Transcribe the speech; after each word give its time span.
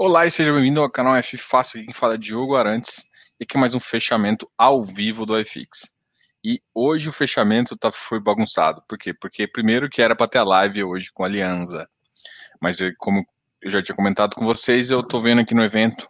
Olá 0.00 0.24
e 0.24 0.30
seja 0.30 0.52
bem-vindo 0.52 0.80
ao 0.80 0.88
canal 0.88 1.16
F 1.16 1.36
Fácil, 1.36 1.84
quem 1.84 1.92
fala 1.92 2.14
é 2.14 2.16
Diogo 2.16 2.54
Arantes, 2.54 3.10
e 3.40 3.42
aqui 3.42 3.58
mais 3.58 3.74
um 3.74 3.80
fechamento 3.80 4.48
ao 4.56 4.84
vivo 4.84 5.26
do 5.26 5.36
iFix. 5.36 5.92
E 6.44 6.62
hoje 6.72 7.08
o 7.08 7.12
fechamento 7.12 7.76
tá, 7.76 7.90
foi 7.90 8.20
bagunçado, 8.20 8.80
por 8.88 8.96
quê? 8.96 9.12
Porque 9.12 9.48
primeiro 9.48 9.90
que 9.90 10.00
era 10.00 10.14
para 10.14 10.28
ter 10.28 10.38
a 10.38 10.44
live 10.44 10.84
hoje 10.84 11.10
com 11.12 11.24
a 11.24 11.26
Alianza, 11.26 11.88
mas 12.62 12.78
eu, 12.80 12.92
como 12.96 13.26
eu 13.60 13.70
já 13.72 13.82
tinha 13.82 13.96
comentado 13.96 14.36
com 14.36 14.44
vocês, 14.44 14.88
eu 14.88 15.02
tô 15.02 15.18
vendo 15.18 15.40
aqui 15.40 15.52
no 15.52 15.64
evento 15.64 16.08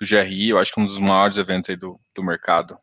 do 0.00 0.06
GRI, 0.06 0.50
eu 0.50 0.58
acho 0.60 0.72
que 0.72 0.78
é 0.78 0.84
um 0.84 0.86
dos 0.86 0.98
maiores 0.98 1.38
eventos 1.38 1.70
aí 1.70 1.76
do, 1.76 1.98
do 2.14 2.22
mercado 2.22 2.78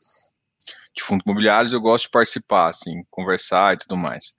de 0.98 1.02
fundos 1.02 1.26
imobiliários, 1.26 1.72
eu 1.72 1.80
gosto 1.80 2.08
de 2.08 2.12
participar, 2.12 2.68
assim, 2.68 3.06
conversar 3.10 3.74
e 3.74 3.78
tudo 3.78 3.96
mais. 3.96 4.36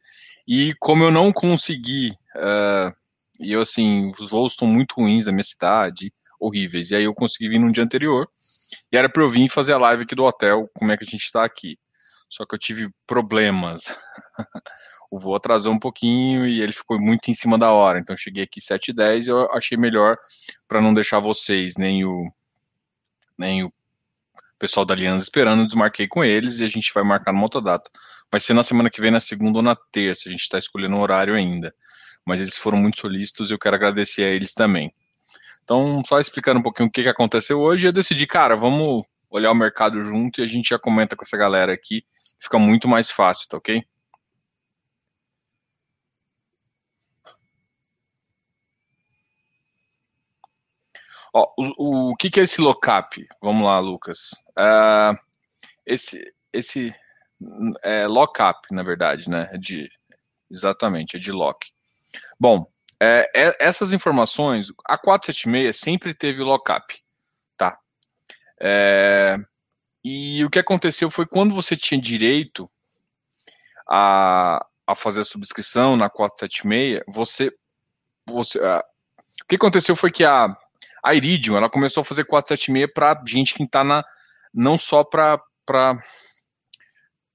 E 0.46 0.74
como 0.78 1.04
eu 1.04 1.10
não 1.10 1.32
consegui... 1.32 2.10
Uh, 2.36 2.99
e 3.40 3.52
eu, 3.52 3.62
assim, 3.62 4.10
os 4.20 4.28
voos 4.28 4.52
estão 4.52 4.68
muito 4.68 4.94
ruins 4.96 5.24
da 5.24 5.32
minha 5.32 5.42
cidade, 5.42 6.12
horríveis. 6.38 6.90
E 6.90 6.96
aí 6.96 7.04
eu 7.04 7.14
consegui 7.14 7.48
vir 7.48 7.58
no 7.58 7.72
dia 7.72 7.82
anterior. 7.82 8.28
E 8.92 8.96
era 8.96 9.08
para 9.08 9.22
eu 9.22 9.30
vir 9.30 9.48
fazer 9.48 9.72
a 9.72 9.78
live 9.78 10.02
aqui 10.02 10.14
do 10.14 10.24
hotel, 10.24 10.70
como 10.74 10.92
é 10.92 10.96
que 10.96 11.04
a 11.04 11.06
gente 11.06 11.22
está 11.22 11.42
aqui. 11.42 11.78
Só 12.28 12.44
que 12.44 12.54
eu 12.54 12.58
tive 12.58 12.90
problemas. 13.06 13.96
o 15.10 15.18
voo 15.18 15.34
atrasou 15.34 15.72
um 15.72 15.78
pouquinho 15.78 16.46
e 16.46 16.60
ele 16.60 16.72
ficou 16.72 17.00
muito 17.00 17.30
em 17.30 17.34
cima 17.34 17.58
da 17.58 17.72
hora. 17.72 17.98
Então 17.98 18.12
eu 18.12 18.18
cheguei 18.18 18.44
aqui 18.44 18.60
7h10 18.60 19.26
e 19.26 19.30
eu 19.30 19.50
achei 19.52 19.76
melhor 19.76 20.18
para 20.68 20.82
não 20.82 20.92
deixar 20.92 21.18
vocês, 21.18 21.76
nem 21.78 22.04
o, 22.04 22.30
nem 23.38 23.64
o 23.64 23.72
pessoal 24.58 24.84
da 24.84 24.92
Aliança 24.92 25.24
esperando, 25.24 25.66
desmarquei 25.66 26.06
com 26.06 26.22
eles 26.22 26.60
e 26.60 26.64
a 26.64 26.68
gente 26.68 26.92
vai 26.92 27.02
marcar 27.02 27.32
numa 27.32 27.44
outra 27.44 27.62
data. 27.62 27.90
Vai 28.30 28.40
ser 28.40 28.52
na 28.52 28.62
semana 28.62 28.90
que 28.90 29.00
vem, 29.00 29.10
na 29.10 29.18
segunda 29.18 29.58
ou 29.58 29.62
na 29.62 29.74
terça. 29.74 30.28
A 30.28 30.30
gente 30.30 30.42
está 30.42 30.58
escolhendo 30.58 30.94
um 30.94 31.00
horário 31.00 31.34
ainda 31.34 31.74
mas 32.26 32.40
eles 32.40 32.56
foram 32.56 32.78
muito 32.78 33.00
solícitos 33.00 33.50
e 33.50 33.54
eu 33.54 33.58
quero 33.58 33.76
agradecer 33.76 34.24
a 34.24 34.28
eles 34.28 34.54
também. 34.54 34.92
Então, 35.64 36.02
só 36.04 36.18
explicando 36.18 36.60
um 36.60 36.62
pouquinho 36.62 36.88
o 36.88 36.92
que, 36.92 37.02
que 37.02 37.08
aconteceu 37.08 37.60
hoje, 37.60 37.86
eu 37.86 37.92
decidi, 37.92 38.26
cara, 38.26 38.56
vamos 38.56 39.04
olhar 39.30 39.52
o 39.52 39.54
mercado 39.54 40.02
junto 40.02 40.40
e 40.40 40.44
a 40.44 40.46
gente 40.46 40.70
já 40.70 40.78
comenta 40.78 41.14
com 41.16 41.22
essa 41.24 41.36
galera 41.36 41.72
aqui, 41.72 42.04
fica 42.40 42.58
muito 42.58 42.88
mais 42.88 43.10
fácil, 43.10 43.48
tá 43.48 43.56
ok? 43.56 43.82
Ó, 51.32 51.46
o, 51.56 52.10
o 52.10 52.16
que, 52.16 52.30
que 52.30 52.40
é 52.40 52.42
esse 52.42 52.60
lockup? 52.60 53.26
Vamos 53.40 53.64
lá, 53.64 53.78
Lucas. 53.78 54.30
Uh, 54.58 55.16
esse 55.86 56.20
esse 56.52 56.94
é 57.82 58.06
lockup, 58.06 58.68
na 58.72 58.82
verdade, 58.82 59.30
né? 59.30 59.48
É 59.52 59.58
de, 59.58 59.88
exatamente, 60.50 61.16
é 61.16 61.20
de 61.20 61.32
lock. 61.32 61.70
Bom, 62.38 62.66
é, 63.00 63.30
é, 63.34 63.56
essas 63.60 63.92
informações, 63.92 64.68
a 64.86 64.98
476 64.98 65.78
sempre 65.78 66.14
teve 66.14 66.42
lockup, 66.42 67.02
tá? 67.56 67.78
É, 68.60 69.38
e 70.04 70.44
o 70.44 70.50
que 70.50 70.58
aconteceu 70.58 71.10
foi 71.10 71.26
quando 71.26 71.54
você 71.54 71.76
tinha 71.76 72.00
direito 72.00 72.70
a, 73.88 74.64
a 74.86 74.94
fazer 74.94 75.22
a 75.22 75.24
subscrição 75.24 75.96
na 75.96 76.10
476, 76.10 77.02
você. 77.08 77.52
você 78.26 78.58
a, 78.60 78.84
o 79.42 79.46
que 79.48 79.56
aconteceu 79.56 79.96
foi 79.96 80.10
que 80.10 80.24
a, 80.24 80.54
a 81.02 81.14
Iridium 81.14 81.56
ela 81.56 81.70
começou 81.70 82.02
a 82.02 82.04
fazer 82.04 82.24
476 82.24 82.92
para 82.92 83.22
gente 83.26 83.54
que 83.54 83.62
está 83.62 83.82
na. 83.82 84.04
não 84.52 84.78
só 84.78 85.02
para 85.02 85.40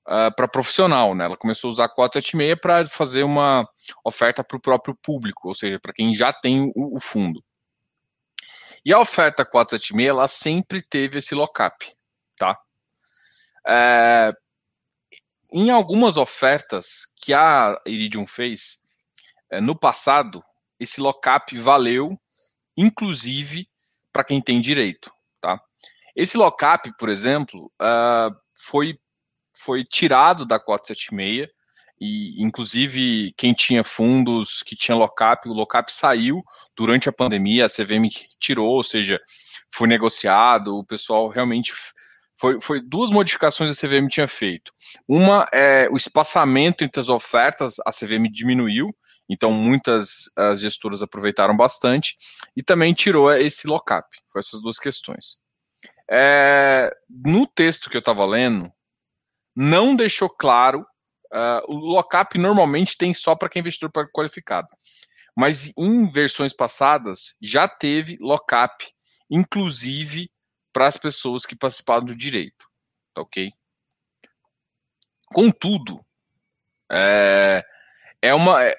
uh, 0.07 0.27
ah, 0.27 0.31
para 0.31 0.47
profissional, 0.47 1.15
né? 1.15 1.25
Ela 1.25 1.37
começou 1.37 1.69
a 1.69 1.73
usar 1.73 1.89
476 1.89 2.59
para 2.59 2.85
fazer 2.85 3.23
uma 3.23 3.67
oferta 4.03 4.43
para 4.43 4.57
o 4.57 4.61
próprio 4.61 4.95
público, 4.95 5.47
ou 5.47 5.55
seja, 5.55 5.79
para 5.79 5.93
quem 5.93 6.15
já 6.15 6.31
tem 6.31 6.71
o, 6.75 6.95
o, 6.95 6.99
fundo. 6.99 7.43
E 8.83 8.93
a 8.93 8.99
oferta 8.99 9.45
476, 9.45 10.07
ela 10.07 10.27
sempre 10.27 10.81
teve 10.81 11.17
esse 11.17 11.33
lockup, 11.33 11.93
tá? 12.37 12.57
É, 13.67 14.31
em 15.51 15.71
algumas 15.71 16.17
ofertas 16.17 17.07
que 17.15 17.33
a 17.33 17.81
Iridium 17.85 18.27
fez 18.27 18.79
é, 19.49 19.59
no 19.59 19.77
passado, 19.77 20.43
esse 20.79 21.01
lockup 21.01 21.57
valeu, 21.57 22.19
inclusive, 22.77 23.67
para 24.11 24.23
quem 24.23 24.41
tem 24.41 24.61
direito, 24.61 25.11
tá? 25.41 25.59
Esse 26.15 26.37
lockup, 26.37 26.91
por 26.97 27.09
exemplo, 27.09 27.71
uh, 27.81 28.33
foi 28.53 28.97
foi 29.55 29.83
tirado 29.83 30.45
da 30.45 30.59
476 30.59 31.49
e 31.99 32.43
inclusive 32.43 33.33
quem 33.37 33.53
tinha 33.53 33.83
fundos 33.83 34.61
que 34.61 34.75
tinha 34.75 34.97
lockup, 34.97 35.47
o 35.47 35.53
lockup 35.53 35.91
saiu 35.91 36.43
durante 36.75 37.07
a 37.07 37.13
pandemia, 37.13 37.65
a 37.65 37.69
CVM 37.69 38.09
tirou, 38.39 38.69
ou 38.69 38.83
seja, 38.83 39.19
foi 39.73 39.87
negociado, 39.87 40.77
o 40.77 40.83
pessoal 40.83 41.29
realmente 41.29 41.73
foi, 42.37 42.59
foi 42.59 42.81
duas 42.81 43.09
modificações 43.09 43.69
a 43.69 43.87
CVM 43.87 44.07
tinha 44.09 44.27
feito. 44.27 44.73
Uma 45.07 45.47
é 45.53 45.87
o 45.89 45.95
espaçamento 45.95 46.83
entre 46.83 46.99
as 46.99 47.07
ofertas, 47.07 47.75
a 47.85 47.91
CVM 47.91 48.29
diminuiu, 48.29 48.93
então 49.29 49.51
muitas 49.51 50.29
as 50.35 50.59
gestoras 50.59 51.01
aproveitaram 51.01 51.55
bastante 51.55 52.15
e 52.55 52.61
também 52.61 52.93
tirou 52.93 53.31
esse 53.31 53.67
lockup. 53.67 54.07
Foi 54.31 54.39
essas 54.39 54.61
duas 54.61 54.77
questões. 54.77 55.37
É, 56.11 56.91
no 57.09 57.47
texto 57.47 57.89
que 57.89 57.97
eu 57.97 57.99
estava 57.99 58.25
lendo, 58.25 58.71
não 59.55 59.95
deixou 59.95 60.29
claro. 60.29 60.85
Uh, 61.33 61.73
o 61.73 61.77
lockup 61.77 62.37
normalmente 62.37 62.97
tem 62.97 63.13
só 63.13 63.35
para 63.35 63.49
quem 63.49 63.59
é 63.59 63.61
investidor 63.61 63.91
qualificado. 64.13 64.67
Mas 65.35 65.71
em 65.77 66.09
versões 66.09 66.53
passadas 66.53 67.35
já 67.41 67.67
teve 67.67 68.17
lockup, 68.21 68.85
inclusive 69.29 70.29
para 70.71 70.87
as 70.87 70.97
pessoas 70.97 71.45
que 71.45 71.55
participaram 71.55 72.05
do 72.05 72.15
direito. 72.15 72.69
Tá 73.13 73.21
ok? 73.21 73.51
Contudo, 75.27 76.05
é, 76.91 77.63
é 78.21 78.33
uma. 78.33 78.63
É, 78.63 78.75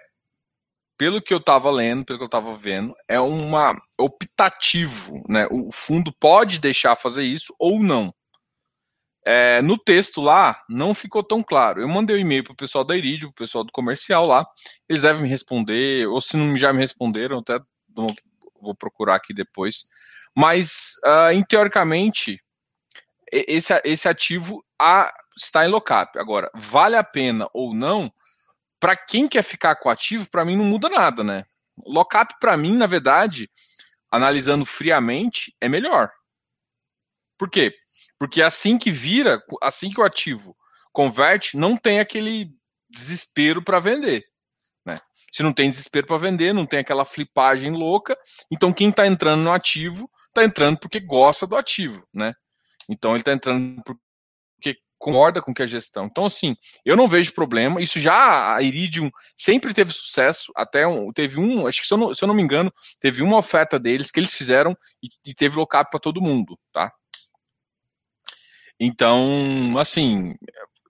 pelo 0.96 1.20
que 1.20 1.34
eu 1.34 1.38
estava 1.38 1.70
lendo, 1.70 2.04
pelo 2.04 2.18
que 2.18 2.22
eu 2.22 2.26
estava 2.26 2.56
vendo, 2.56 2.94
é 3.06 3.20
uma 3.20 3.76
optativo, 3.98 5.22
né? 5.28 5.46
O 5.50 5.70
fundo 5.70 6.12
pode 6.18 6.58
deixar 6.58 6.96
fazer 6.96 7.22
isso 7.22 7.54
ou 7.58 7.80
não. 7.82 8.14
É, 9.28 9.60
no 9.60 9.76
texto 9.76 10.20
lá, 10.20 10.62
não 10.68 10.94
ficou 10.94 11.20
tão 11.20 11.42
claro. 11.42 11.80
Eu 11.80 11.88
mandei 11.88 12.14
um 12.14 12.20
e-mail 12.20 12.44
para 12.44 12.52
o 12.52 12.56
pessoal 12.56 12.84
da 12.84 12.96
Iridio, 12.96 13.32
para 13.32 13.42
o 13.42 13.44
pessoal 13.44 13.64
do 13.64 13.72
comercial 13.72 14.24
lá. 14.24 14.46
Eles 14.88 15.02
devem 15.02 15.22
me 15.22 15.28
responder, 15.28 16.06
ou 16.06 16.20
se 16.20 16.36
não 16.36 16.56
já 16.56 16.72
me 16.72 16.78
responderam, 16.78 17.38
até 17.38 17.58
vou 18.60 18.72
procurar 18.72 19.16
aqui 19.16 19.34
depois. 19.34 19.88
Mas, 20.32 20.92
uh, 21.04 21.32
em, 21.32 21.42
teoricamente, 21.42 22.40
esse, 23.32 23.80
esse 23.84 24.08
ativo 24.08 24.64
a, 24.80 25.12
está 25.36 25.66
em 25.66 25.70
lockup. 25.70 26.16
Agora, 26.20 26.48
vale 26.54 26.94
a 26.94 27.02
pena 27.02 27.48
ou 27.52 27.74
não, 27.74 28.12
para 28.78 28.94
quem 28.94 29.26
quer 29.26 29.42
ficar 29.42 29.74
com 29.74 29.88
o 29.88 29.92
ativo, 29.92 30.30
para 30.30 30.44
mim 30.44 30.54
não 30.54 30.64
muda 30.64 30.88
nada, 30.88 31.24
né? 31.24 31.44
Lockup, 31.84 32.34
para 32.38 32.56
mim, 32.56 32.76
na 32.76 32.86
verdade, 32.86 33.50
analisando 34.08 34.64
friamente, 34.64 35.52
é 35.60 35.68
melhor. 35.68 36.12
Por 37.36 37.50
quê? 37.50 37.74
Porque 38.18 38.42
assim 38.42 38.78
que 38.78 38.90
vira, 38.90 39.42
assim 39.62 39.90
que 39.90 40.00
o 40.00 40.04
ativo 40.04 40.56
converte, 40.92 41.56
não 41.56 41.76
tem 41.76 42.00
aquele 42.00 42.50
desespero 42.88 43.62
para 43.62 43.78
vender. 43.78 44.24
Né? 44.84 44.98
Se 45.30 45.42
não 45.42 45.52
tem 45.52 45.70
desespero 45.70 46.06
para 46.06 46.16
vender, 46.16 46.54
não 46.54 46.64
tem 46.64 46.78
aquela 46.78 47.04
flipagem 47.04 47.72
louca, 47.72 48.16
então 48.50 48.72
quem 48.72 48.88
está 48.88 49.06
entrando 49.06 49.42
no 49.42 49.52
ativo 49.52 50.10
está 50.28 50.44
entrando 50.44 50.78
porque 50.78 51.00
gosta 51.00 51.46
do 51.46 51.56
ativo, 51.56 52.06
né? 52.14 52.32
Então 52.88 53.12
ele 53.12 53.20
está 53.20 53.32
entrando 53.32 53.82
porque 53.84 54.78
concorda 54.98 55.42
com 55.42 55.52
que 55.52 55.62
a 55.62 55.66
gestão. 55.66 56.06
Então 56.06 56.26
assim, 56.26 56.54
eu 56.84 56.96
não 56.96 57.08
vejo 57.08 57.34
problema. 57.34 57.80
Isso 57.80 58.00
já 58.00 58.54
a 58.54 58.62
Iridium 58.62 59.10
sempre 59.36 59.74
teve 59.74 59.92
sucesso. 59.92 60.52
Até 60.54 60.86
um, 60.86 61.12
teve 61.12 61.38
um, 61.38 61.66
acho 61.66 61.80
que 61.80 61.86
se 61.86 61.92
eu, 61.92 61.98
não, 61.98 62.14
se 62.14 62.22
eu 62.22 62.28
não 62.28 62.34
me 62.34 62.42
engano, 62.42 62.72
teve 63.00 63.22
uma 63.22 63.38
oferta 63.38 63.78
deles 63.78 64.10
que 64.10 64.20
eles 64.20 64.32
fizeram 64.32 64.76
e, 65.02 65.08
e 65.24 65.34
teve 65.34 65.56
lockup 65.56 65.90
para 65.90 66.00
todo 66.00 66.22
mundo, 66.22 66.58
tá? 66.72 66.92
Então, 68.78 69.76
assim, 69.78 70.34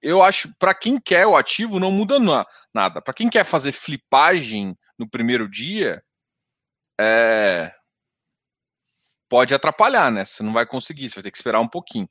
eu 0.03 0.23
acho 0.23 0.53
para 0.59 0.75
quem 0.75 1.00
quer 1.00 1.27
o 1.27 1.37
ativo 1.37 1.81
não 1.81 1.91
muda 1.91 2.19
nada. 2.75 3.00
Para 3.00 3.15
quem 3.15 3.31
quer 3.31 3.44
fazer 3.44 3.73
flipagem 3.73 4.77
no 4.99 5.09
primeiro 5.09 5.49
dia, 5.49 6.03
é... 7.00 7.73
pode 9.29 9.55
atrapalhar, 9.55 10.11
né? 10.11 10.25
Você 10.25 10.43
não 10.43 10.53
vai 10.53 10.67
conseguir, 10.67 11.09
você 11.09 11.17
vai 11.17 11.23
ter 11.25 11.31
que 11.31 11.38
esperar 11.38 11.61
um 11.61 11.69
pouquinho. 11.69 12.09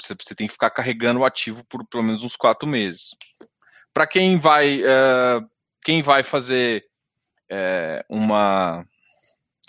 Você, 0.00 0.14
você 0.14 0.34
tem 0.34 0.46
que 0.46 0.52
ficar 0.52 0.70
carregando 0.70 1.20
o 1.20 1.24
ativo 1.24 1.64
por 1.66 1.86
pelo 1.86 2.04
menos 2.04 2.22
uns 2.22 2.36
quatro 2.36 2.68
meses. 2.68 3.10
Para 3.92 4.06
quem 4.06 4.38
vai, 4.38 4.80
uh, 4.82 5.48
quem 5.82 6.02
vai 6.02 6.22
fazer 6.22 6.84
uh, 7.50 8.04
uma 8.08 8.86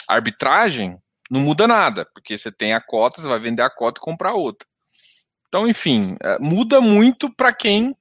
arbitragem, 0.08 1.02
não 1.30 1.42
muda 1.42 1.68
nada, 1.68 2.06
porque 2.14 2.38
você 2.38 2.52
tem 2.52 2.74
a 2.74 2.82
cota, 2.82 3.22
você 3.22 3.28
vai 3.28 3.40
vender 3.40 3.64
a 3.64 3.70
cota 3.70 4.00
e 4.00 4.04
comprar 4.04 4.34
outra. 4.34 4.68
Então, 5.51 5.68
enfim, 5.68 6.15
é, 6.24 6.39
muda 6.39 6.80
muito 6.80 7.30
para 7.36 7.51
quem 7.51 7.94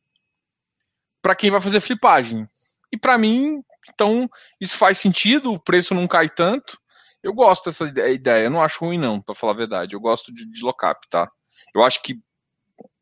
para 1.21 1.35
quem 1.35 1.51
vai 1.51 1.61
fazer 1.61 1.81
flipagem. 1.81 2.47
E 2.93 2.97
para 2.97 3.19
mim, 3.19 3.61
então, 3.93 4.31
isso 4.61 4.79
faz 4.79 4.99
sentido, 4.99 5.53
o 5.53 5.61
preço 5.61 5.93
não 5.93 6.07
cai 6.07 6.29
tanto. 6.29 6.79
Eu 7.23 7.35
gosto 7.35 7.65
dessa 7.65 7.85
ideia, 8.09 8.45
eu 8.45 8.51
não 8.51 8.63
acho 8.63 8.85
ruim 8.85 8.99
não, 8.99 9.21
para 9.21 9.35
falar 9.35 9.53
a 9.53 9.57
verdade. 9.57 9.95
Eu 9.95 10.01
gosto 10.01 10.33
de, 10.33 10.49
de 10.49 10.63
lockup, 10.63 11.07
tá? 11.11 11.29
Eu 11.75 11.83
acho 11.83 12.01
que 12.03 12.15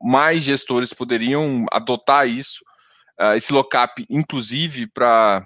mais 0.02 0.42
gestores 0.42 0.94
poderiam 0.94 1.66
adotar 1.70 2.26
isso, 2.26 2.64
uh, 3.20 3.34
esse 3.34 3.52
lockup, 3.52 4.04
inclusive 4.08 4.88
para 4.88 5.44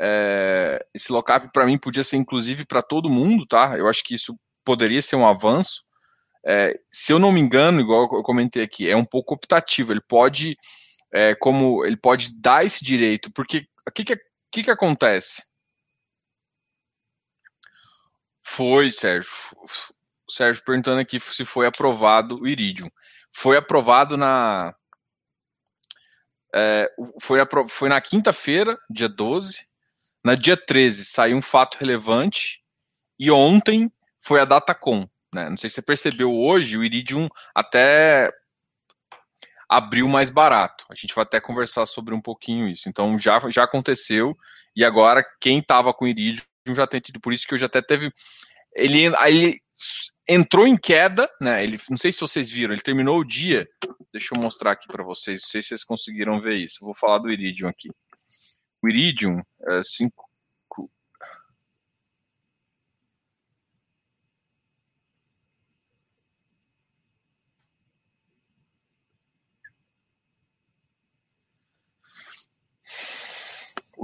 é, 0.00 0.84
esse 0.94 1.12
lockup 1.12 1.52
para 1.52 1.66
mim 1.66 1.78
podia 1.78 2.02
ser 2.02 2.16
inclusive 2.16 2.64
para 2.64 2.82
todo 2.82 3.10
mundo, 3.10 3.46
tá? 3.46 3.78
Eu 3.78 3.86
acho 3.86 4.02
que 4.02 4.14
isso 4.14 4.34
poderia 4.64 5.02
ser 5.02 5.16
um 5.16 5.26
avanço. 5.26 5.83
É, 6.46 6.78
se 6.90 7.12
eu 7.12 7.18
não 7.18 7.32
me 7.32 7.40
engano, 7.40 7.80
igual 7.80 8.02
eu 8.12 8.22
comentei 8.22 8.62
aqui, 8.62 8.88
é 8.88 8.96
um 8.96 9.04
pouco 9.04 9.34
optativo. 9.34 9.92
Ele 9.92 10.02
pode, 10.02 10.56
é, 11.12 11.34
como 11.34 11.84
ele 11.84 11.96
pode 11.96 12.38
dar 12.38 12.64
esse 12.64 12.84
direito, 12.84 13.32
porque 13.32 13.66
o 13.88 13.90
que, 13.90 14.04
que, 14.04 14.62
que, 14.62 14.70
acontece? 14.70 15.42
Foi, 18.42 18.90
Sérgio. 18.90 19.30
Sérgio 20.28 20.62
perguntando 20.64 21.00
aqui 21.00 21.18
se 21.18 21.44
foi 21.44 21.66
aprovado 21.66 22.40
o 22.40 22.46
Iridium. 22.46 22.90
Foi 23.32 23.56
aprovado 23.56 24.16
na. 24.16 24.74
É, 26.54 26.88
foi, 27.20 27.38
foi 27.68 27.88
na 27.88 28.00
quinta-feira, 28.00 28.78
dia 28.90 29.08
12. 29.08 29.66
Na 30.24 30.34
dia 30.34 30.56
13 30.56 31.04
saiu 31.04 31.36
um 31.36 31.42
fato 31.42 31.76
relevante. 31.78 32.62
E 33.18 33.30
ontem 33.30 33.90
foi 34.20 34.40
a 34.40 34.44
Datacom. 34.44 35.08
Né? 35.34 35.50
Não 35.50 35.58
sei 35.58 35.68
se 35.68 35.74
você 35.74 35.82
percebeu 35.82 36.32
hoje, 36.32 36.78
o 36.78 36.84
Iridium 36.84 37.28
até 37.54 38.30
abriu 39.68 40.06
mais 40.08 40.30
barato. 40.30 40.84
A 40.88 40.94
gente 40.94 41.14
vai 41.14 41.24
até 41.24 41.40
conversar 41.40 41.84
sobre 41.86 42.14
um 42.14 42.20
pouquinho 42.20 42.68
isso. 42.68 42.88
Então 42.88 43.18
já, 43.18 43.40
já 43.50 43.64
aconteceu. 43.64 44.36
E 44.76 44.84
agora, 44.84 45.24
quem 45.40 45.58
estava 45.58 45.92
com 45.92 46.04
o 46.04 46.08
Iridium 46.08 46.44
já 46.68 46.86
tem 46.86 47.00
tido. 47.00 47.20
Por 47.20 47.32
isso 47.32 47.46
que 47.46 47.54
eu 47.54 47.58
já 47.58 47.66
até 47.66 47.82
teve. 47.82 48.12
Ele, 48.76 49.06
ele 49.26 49.60
entrou 50.28 50.66
em 50.66 50.76
queda, 50.76 51.28
né? 51.40 51.62
Ele, 51.62 51.78
não 51.90 51.96
sei 51.96 52.12
se 52.12 52.20
vocês 52.20 52.50
viram, 52.50 52.72
ele 52.72 52.82
terminou 52.82 53.18
o 53.18 53.24
dia. 53.24 53.68
Deixa 54.12 54.34
eu 54.34 54.40
mostrar 54.40 54.72
aqui 54.72 54.86
para 54.86 55.02
vocês, 55.02 55.42
não 55.42 55.48
sei 55.48 55.62
se 55.62 55.68
vocês 55.68 55.84
conseguiram 55.84 56.40
ver 56.40 56.54
isso. 56.54 56.78
Vou 56.80 56.94
falar 56.94 57.18
do 57.18 57.30
Iridium 57.30 57.68
aqui. 57.68 57.90
O 58.82 58.88
Iridium, 58.88 59.40
é, 59.68 59.82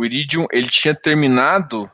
o 0.00 0.04
Iridium 0.04 0.46
ele 0.50 0.70
tinha 0.70 0.94
terminado 0.94 1.86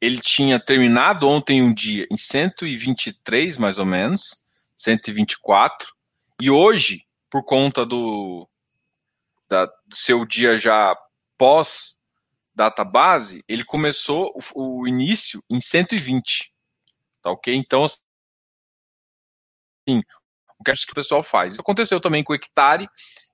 ele 0.00 0.18
tinha 0.18 0.58
terminado 0.58 1.28
ontem 1.28 1.62
um 1.62 1.74
dia 1.74 2.06
em 2.10 2.16
123 2.16 3.58
mais 3.58 3.78
ou 3.78 3.84
menos, 3.84 4.42
124, 4.76 5.94
e 6.40 6.50
hoje, 6.50 7.06
por 7.30 7.44
conta 7.44 7.84
do, 7.84 8.48
da, 9.48 9.66
do 9.66 9.94
seu 9.94 10.24
dia 10.26 10.58
já 10.58 10.94
pós 11.38 11.96
database, 12.54 13.42
ele 13.48 13.64
começou 13.64 14.32
o, 14.54 14.80
o 14.80 14.88
início 14.88 15.42
em 15.50 15.60
120, 15.60 16.54
tá 17.22 17.30
ok? 17.30 17.54
Então, 17.54 17.84
assim, 17.84 18.02
o 20.72 20.86
que 20.86 20.92
o 20.92 20.94
pessoal 20.94 21.22
faz. 21.22 21.54
Isso 21.54 21.62
aconteceu 21.62 22.00
também 22.00 22.22
com 22.22 22.32
o 22.32 22.36
Hectare, 22.36 22.88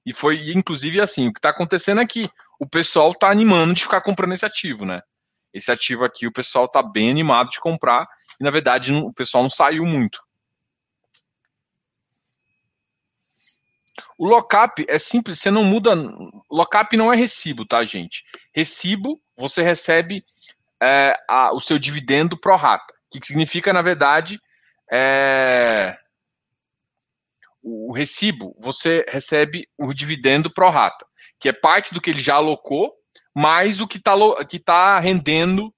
e 0.05 0.13
foi 0.13 0.51
inclusive 0.53 1.01
assim, 1.01 1.29
o 1.29 1.33
que 1.33 1.39
está 1.39 1.51
acontecendo 1.51 2.01
aqui, 2.01 2.29
o 2.59 2.67
pessoal 2.67 3.13
está 3.13 3.31
animando 3.31 3.75
de 3.75 3.83
ficar 3.83 4.01
comprando 4.01 4.33
esse 4.33 4.45
ativo, 4.45 4.85
né? 4.85 5.01
Esse 5.53 5.71
ativo 5.71 6.05
aqui 6.05 6.27
o 6.27 6.33
pessoal 6.33 6.65
está 6.65 6.83
bem 6.83 7.11
animado 7.11 7.51
de 7.51 7.61
comprar, 7.61 8.07
e 8.41 8.45
na 8.45 8.51
verdade 8.51 8.93
o 8.93 9.13
pessoal 9.13 9.43
não 9.43 9.51
saiu 9.51 9.85
muito. 9.85 10.21
O 14.19 14.29
lockup 14.29 14.85
é 14.89 14.99
simples, 14.99 15.41
você 15.41 15.51
não 15.51 15.65
muda. 15.65 15.95
Lockup 16.51 16.97
não 16.97 17.13
é 17.13 17.17
recibo, 17.17 17.67
tá, 17.67 17.85
gente? 17.85 18.25
Recibo, 18.55 19.21
você 19.37 19.63
recebe 19.63 20.25
é, 20.81 21.17
a, 21.29 21.53
o 21.53 21.61
seu 21.61 21.79
dividendo 21.79 22.39
pro 22.39 22.55
rata. 22.57 22.95
O 22.95 23.19
que 23.19 23.27
significa, 23.27 23.73
na 23.73 23.83
verdade, 23.83 24.41
é, 24.91 25.99
o 27.63 27.93
recibo, 27.93 28.55
você 28.59 29.05
recebe 29.09 29.69
o 29.79 29.93
dividendo 29.95 30.53
pro 30.53 30.69
rata, 30.69 31.07
que 31.39 31.49
é 31.49 31.53
parte 31.53 31.95
do 31.95 32.01
que 32.01 32.11
ele 32.11 32.19
já 32.19 32.35
alocou, 32.35 32.93
mais 33.35 33.81
o 33.81 33.87
que 33.87 33.99
está 33.99 34.15
que 34.45 34.59
tá 34.59 34.99
rendendo 34.99 35.73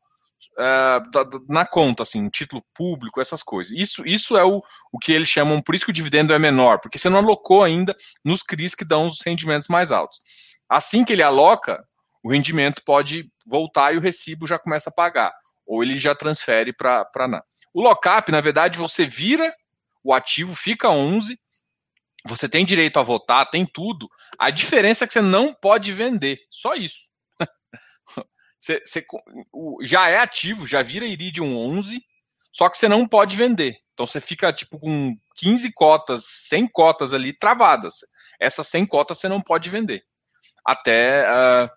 uh, 0.58 1.44
na 1.48 1.66
conta, 1.66 2.02
assim, 2.02 2.28
título 2.28 2.64
público, 2.74 3.20
essas 3.20 3.42
coisas. 3.42 3.72
Isso, 3.72 4.06
isso 4.06 4.36
é 4.36 4.44
o, 4.44 4.62
o 4.92 4.98
que 4.98 5.12
eles 5.12 5.28
chamam, 5.28 5.60
por 5.60 5.74
isso 5.74 5.84
que 5.84 5.90
o 5.90 5.94
dividendo 5.94 6.32
é 6.32 6.38
menor, 6.38 6.80
porque 6.80 6.98
você 6.98 7.08
não 7.08 7.18
alocou 7.18 7.62
ainda 7.62 7.94
nos 8.24 8.42
CRIs 8.42 8.74
que 8.74 8.84
dão 8.84 9.06
os 9.06 9.20
rendimentos 9.24 9.68
mais 9.68 9.92
altos. 9.92 10.18
Assim 10.68 11.04
que 11.04 11.12
ele 11.12 11.22
aloca, 11.22 11.84
o 12.22 12.30
rendimento 12.30 12.82
pode 12.84 13.30
voltar 13.46 13.94
e 13.94 13.98
o 13.98 14.00
recibo 14.00 14.46
já 14.46 14.58
começa 14.58 14.90
a 14.90 14.92
pagar, 14.92 15.32
ou 15.66 15.82
ele 15.82 15.96
já 15.96 16.14
transfere 16.14 16.72
para 16.72 17.28
nada. 17.28 17.44
O 17.72 17.82
lockup, 17.82 18.30
na 18.30 18.40
verdade, 18.40 18.78
você 18.78 19.04
vira 19.04 19.54
o 20.02 20.12
ativo, 20.12 20.54
fica 20.54 20.90
11, 20.90 21.38
você 22.26 22.48
tem 22.48 22.64
direito 22.64 22.98
a 22.98 23.02
votar, 23.02 23.50
tem 23.50 23.66
tudo. 23.66 24.08
A 24.38 24.50
diferença 24.50 25.04
é 25.04 25.06
que 25.06 25.12
você 25.12 25.20
não 25.20 25.52
pode 25.52 25.92
vender. 25.92 26.38
Só 26.50 26.74
isso. 26.74 27.10
você, 28.58 28.80
você, 28.84 29.06
já 29.82 30.08
é 30.08 30.18
ativo, 30.18 30.66
já 30.66 30.82
vira 30.82 31.06
Iridium 31.06 31.56
11, 31.56 32.02
só 32.50 32.68
que 32.68 32.78
você 32.78 32.88
não 32.88 33.06
pode 33.06 33.36
vender. 33.36 33.76
Então 33.92 34.06
você 34.06 34.20
fica 34.20 34.52
tipo 34.52 34.78
com 34.78 35.14
15 35.36 35.72
cotas, 35.72 36.24
100 36.48 36.68
cotas 36.68 37.12
ali 37.14 37.32
travadas. 37.32 37.98
Essas 38.40 38.66
100 38.68 38.86
cotas 38.86 39.18
você 39.18 39.28
não 39.28 39.40
pode 39.40 39.68
vender 39.68 40.02
até, 40.64 41.26
uh, 41.28 41.70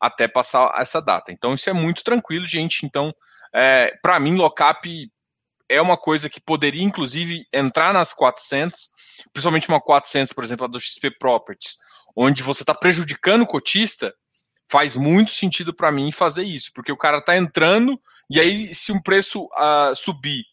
até 0.00 0.26
passar 0.26 0.72
essa 0.80 1.00
data. 1.00 1.30
Então 1.30 1.54
isso 1.54 1.68
é 1.68 1.72
muito 1.72 2.02
tranquilo, 2.02 2.46
gente. 2.46 2.86
Então, 2.86 3.14
é, 3.54 3.94
para 4.02 4.18
mim, 4.18 4.36
lockup 4.36 5.12
é 5.72 5.80
uma 5.80 5.96
coisa 5.96 6.28
que 6.28 6.40
poderia, 6.40 6.82
inclusive, 6.82 7.46
entrar 7.52 7.92
nas 7.92 8.12
400, 8.12 8.90
principalmente 9.32 9.68
uma 9.68 9.80
400, 9.80 10.32
por 10.32 10.44
exemplo, 10.44 10.64
a 10.64 10.68
do 10.68 10.80
XP 10.80 11.12
Properties, 11.18 11.76
onde 12.16 12.42
você 12.42 12.62
está 12.62 12.74
prejudicando 12.74 13.42
o 13.42 13.46
cotista, 13.46 14.14
faz 14.70 14.96
muito 14.96 15.32
sentido 15.32 15.74
para 15.74 15.92
mim 15.92 16.10
fazer 16.12 16.44
isso, 16.44 16.70
porque 16.74 16.92
o 16.92 16.96
cara 16.96 17.18
está 17.18 17.36
entrando 17.36 18.00
e 18.30 18.40
aí 18.40 18.74
se 18.74 18.92
um 18.92 19.00
preço 19.00 19.44
uh, 19.44 19.94
subir 19.94 20.44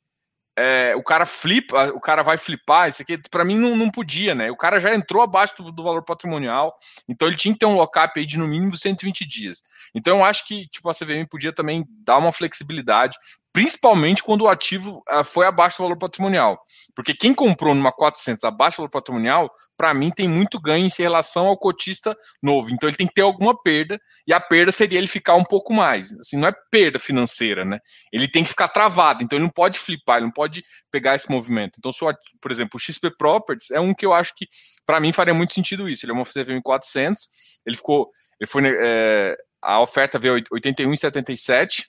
é, 0.60 0.94
o 0.94 1.02
cara 1.02 1.26
flipa, 1.26 1.86
o 1.94 2.02
cara 2.02 2.22
vai 2.22 2.38
flipar, 2.38 2.90
isso 2.90 3.02
aqui 3.02 3.18
para 3.32 3.46
mim 3.46 3.58
não, 3.58 3.78
não 3.78 3.90
podia, 3.90 4.36
né? 4.36 4.52
O 4.52 4.58
cara 4.58 4.78
já 4.82 4.94
entrou 4.94 5.24
abaixo 5.24 5.56
do, 5.58 5.72
do, 5.72 5.82
valor 5.82 6.04
patrimonial, 6.04 6.76
então 7.08 7.30
ele 7.30 7.38
tinha 7.38 7.54
que 7.54 7.60
ter 7.60 7.66
um 7.66 7.76
lockup 7.76 8.20
aí 8.20 8.26
de 8.26 8.38
no 8.38 8.46
mínimo 8.46 8.76
120 8.76 9.26
dias. 9.26 9.62
Então 9.96 10.18
eu 10.18 10.26
acho 10.26 10.46
que 10.46 10.68
tipo 10.68 10.90
a 10.90 10.94
CVM 10.94 11.26
podia 11.30 11.54
também 11.54 11.86
dar 12.04 12.18
uma 12.18 12.34
flexibilidade, 12.34 13.18
principalmente 13.52 14.24
quando 14.24 14.42
o 14.42 14.48
ativo 14.48 15.04
uh, 15.12 15.24
foi 15.24 15.46
abaixo 15.46 15.78
do 15.78 15.84
valor 15.84 15.98
patrimonial. 15.98 16.60
Porque 16.96 17.14
quem 17.14 17.34
comprou 17.34 17.74
numa 17.74 17.92
400 17.92 18.44
abaixo 18.44 18.78
do 18.78 18.82
valor 18.82 18.90
patrimonial, 18.90 19.52
para 19.76 19.94
mim 19.94 20.12
tem 20.12 20.28
muito 20.28 20.60
ganho 20.60 20.86
em 20.86 20.90
relação 20.98 21.48
ao 21.48 21.58
cotista 21.58 22.16
novo. 22.42 22.70
Então 22.70 22.88
ele 22.88 22.98
tem 22.98 23.08
que 23.08 23.14
ter 23.14 23.22
alguma 23.22 23.60
perda, 23.60 24.00
e 24.28 24.34
a 24.34 24.40
perda 24.40 24.72
seria 24.72 24.98
ele 24.98 25.08
ficar 25.08 25.36
um 25.36 25.44
pouco 25.44 25.74
mais. 25.74 26.12
Assim, 26.20 26.38
não 26.38 26.48
é 26.48 26.54
perda 26.72 27.00
financeira, 27.00 27.66
né? 27.66 27.80
Ele 28.14 28.28
tem 28.28 28.44
que 28.44 28.50
ficar 28.50 28.68
travado, 28.68 29.24
então 29.24 29.38
ele 29.38 29.46
não 29.46 29.52
pode 29.52 29.80
flipar, 29.80 30.18
ele 30.18 30.28
não 30.28 30.34
pode 30.34 30.64
pegar 30.92 31.16
esse 31.16 31.30
movimento. 31.30 31.74
Então, 31.78 31.92
se 31.92 32.04
o, 32.04 32.14
por 32.42 32.52
exemplo, 32.52 32.72
o 32.76 32.80
XP 32.80 33.12
Properties 33.18 33.72
é 33.72 33.80
um 33.80 33.94
que 33.94 34.06
eu 34.06 34.14
acho 34.14 34.34
que, 34.36 34.48
para 34.86 35.00
mim, 35.00 35.12
faria 35.12 35.34
muito 35.34 35.54
sentido 35.54 35.90
isso. 35.90 36.06
Ele 36.06 36.12
é 36.12 36.16
uma 36.16 36.24
CVM 36.24 36.62
400, 36.64 37.28
ele 37.66 37.76
ficou, 37.76 38.10
ele 38.40 38.48
foi, 38.48 38.64
é, 38.66 39.36
a 39.62 39.82
oferta 39.82 40.20
veio 40.20 40.36
81,77, 40.36 41.84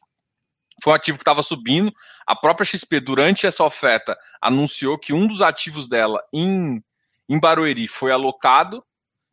foi 0.83 0.93
um 0.93 0.97
ativo 0.97 1.19
que 1.19 1.23
estava 1.23 1.43
subindo. 1.43 1.93
A 2.27 2.35
própria 2.35 2.65
XP, 2.65 3.01
durante 3.01 3.47
essa 3.47 3.65
oferta, 3.65 4.17
anunciou 4.41 4.99
que 4.99 5.13
um 5.13 5.27
dos 5.27 5.43
ativos 5.43 5.89
dela 5.89 6.21
em, 6.33 6.83
em 7.29 7.41
Barueri 7.41 7.87
foi 7.87 8.13
alocado. 8.13 8.85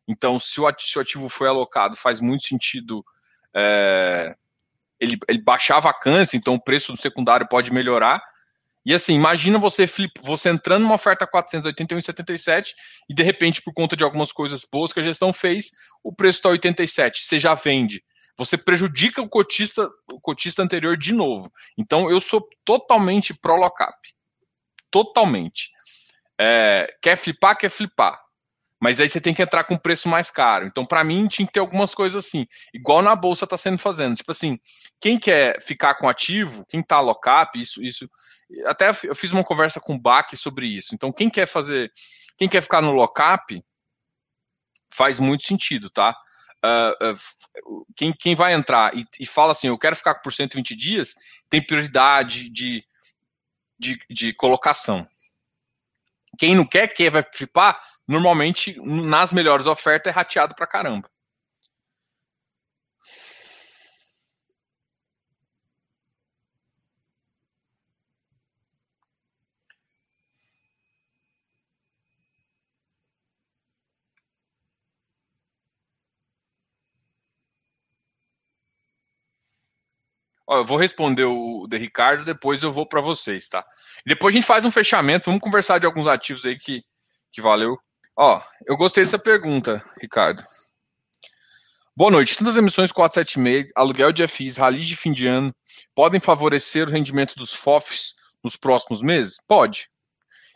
Então, 0.06 0.40
se 0.40 0.60
o, 0.60 0.66
ativo, 0.66 1.28
foi 1.28 1.48
alocado, 1.48 1.96
faz 1.96 2.20
muito 2.20 2.46
sentido 2.46 3.04
é, 3.54 4.34
ele, 4.98 5.18
ele 5.28 5.42
baixar 5.42 5.76
a 5.76 5.80
vacância, 5.80 6.36
então 6.36 6.54
o 6.54 6.62
preço 6.62 6.92
do 6.92 7.00
secundário 7.00 7.46
pode 7.48 7.72
melhorar. 7.72 8.22
E 8.86 8.94
assim, 8.94 9.14
imagina 9.14 9.58
você 9.58 9.86
flip, 9.86 10.12
você 10.22 10.48
entrando 10.48 10.82
numa 10.82 10.94
oferta 10.94 11.26
481,77 11.26 12.72
e 13.10 13.14
de 13.14 13.22
repente, 13.22 13.60
por 13.60 13.74
conta 13.74 13.94
de 13.94 14.02
algumas 14.02 14.32
coisas 14.32 14.64
boas 14.64 14.92
que 14.92 15.00
a 15.00 15.02
gestão 15.02 15.30
fez, 15.30 15.72
o 16.02 16.10
preço 16.10 16.38
está 16.38 16.48
87, 16.48 17.22
você 17.22 17.38
já 17.38 17.52
vende 17.52 18.02
você 18.38 18.56
prejudica 18.56 19.20
o 19.20 19.28
cotista, 19.28 19.88
o 20.12 20.20
cotista 20.20 20.62
anterior 20.62 20.96
de 20.96 21.12
novo. 21.12 21.52
Então, 21.76 22.08
eu 22.08 22.20
sou 22.20 22.48
totalmente 22.64 23.34
pró 23.34 23.56
lockup. 23.56 23.98
Totalmente. 24.90 25.72
É, 26.40 26.86
quer 27.02 27.16
flipar, 27.16 27.58
quer 27.58 27.68
flipar. 27.68 28.22
Mas 28.80 29.00
aí 29.00 29.08
você 29.08 29.20
tem 29.20 29.34
que 29.34 29.42
entrar 29.42 29.64
com 29.64 29.76
preço 29.76 30.08
mais 30.08 30.30
caro. 30.30 30.64
Então, 30.64 30.86
para 30.86 31.02
mim, 31.02 31.26
tinha 31.26 31.44
que 31.44 31.52
ter 31.52 31.58
algumas 31.58 31.96
coisas 31.96 32.24
assim, 32.24 32.46
igual 32.72 33.02
na 33.02 33.16
bolsa 33.16 33.44
está 33.44 33.56
sendo 33.56 33.76
fazendo. 33.76 34.14
Tipo 34.14 34.30
assim, 34.30 34.56
quem 35.00 35.18
quer 35.18 35.60
ficar 35.60 35.96
com 35.96 36.08
ativo, 36.08 36.64
quem 36.68 36.78
está 36.78 37.00
lockup, 37.00 37.60
isso, 37.60 37.82
isso. 37.82 38.08
Até 38.66 38.90
eu 39.02 39.16
fiz 39.16 39.32
uma 39.32 39.42
conversa 39.42 39.80
com 39.80 39.96
o 39.96 40.00
Bach 40.00 40.32
sobre 40.36 40.68
isso. 40.68 40.94
Então, 40.94 41.12
quem 41.12 41.28
quer 41.28 41.46
fazer, 41.46 41.90
quem 42.36 42.48
quer 42.48 42.62
ficar 42.62 42.80
no 42.80 42.92
lockup, 42.92 43.60
faz 44.94 45.18
muito 45.18 45.44
sentido, 45.44 45.90
tá? 45.90 46.16
Uh, 46.64 47.16
quem, 47.96 48.12
quem 48.12 48.34
vai 48.34 48.52
entrar 48.52 48.96
e, 48.96 49.04
e, 49.20 49.26
fala 49.26 49.52
assim, 49.52 49.68
eu 49.68 49.78
quero 49.78 49.94
ficar 49.94 50.16
por 50.16 50.32
120 50.32 50.74
dias, 50.74 51.14
tem 51.48 51.64
prioridade 51.64 52.48
de, 52.50 52.84
de, 53.78 53.98
de 54.10 54.32
colocação. 54.32 55.06
Quem 56.38 56.54
não 56.54 56.66
quer, 56.66 56.88
quem 56.88 57.10
vai 57.10 57.24
flipar, 57.34 57.80
normalmente 58.06 58.76
nas 58.80 59.30
melhores 59.32 59.66
ofertas 59.66 60.12
é 60.12 60.14
rateado 60.14 60.54
pra 60.54 60.66
caramba. 60.66 61.08
Ó, 80.48 80.56
eu 80.56 80.64
vou 80.64 80.78
responder 80.78 81.24
o 81.24 81.66
de 81.68 81.76
Ricardo, 81.76 82.24
depois 82.24 82.62
eu 82.62 82.72
vou 82.72 82.86
para 82.86 83.02
vocês, 83.02 83.48
tá? 83.50 83.62
Depois 84.06 84.34
a 84.34 84.36
gente 84.36 84.46
faz 84.46 84.64
um 84.64 84.70
fechamento, 84.70 85.26
vamos 85.26 85.42
conversar 85.42 85.78
de 85.78 85.84
alguns 85.84 86.06
ativos 86.06 86.46
aí 86.46 86.58
que, 86.58 86.82
que 87.30 87.42
valeu. 87.42 87.78
Ó, 88.16 88.40
eu 88.66 88.74
gostei 88.74 89.04
dessa 89.04 89.18
pergunta, 89.18 89.84
Ricardo. 90.00 90.42
Boa 91.94 92.10
noite. 92.10 92.38
Tantas 92.38 92.56
emissões 92.56 92.90
476, 92.90 93.72
aluguel 93.76 94.10
de 94.10 94.26
FIs, 94.26 94.56
rally 94.56 94.80
de 94.80 94.96
fim 94.96 95.12
de 95.12 95.26
ano, 95.26 95.54
podem 95.94 96.18
favorecer 96.18 96.88
o 96.88 96.90
rendimento 96.90 97.34
dos 97.34 97.52
FOFs 97.52 98.14
nos 98.42 98.56
próximos 98.56 99.02
meses? 99.02 99.36
Pode. 99.46 99.90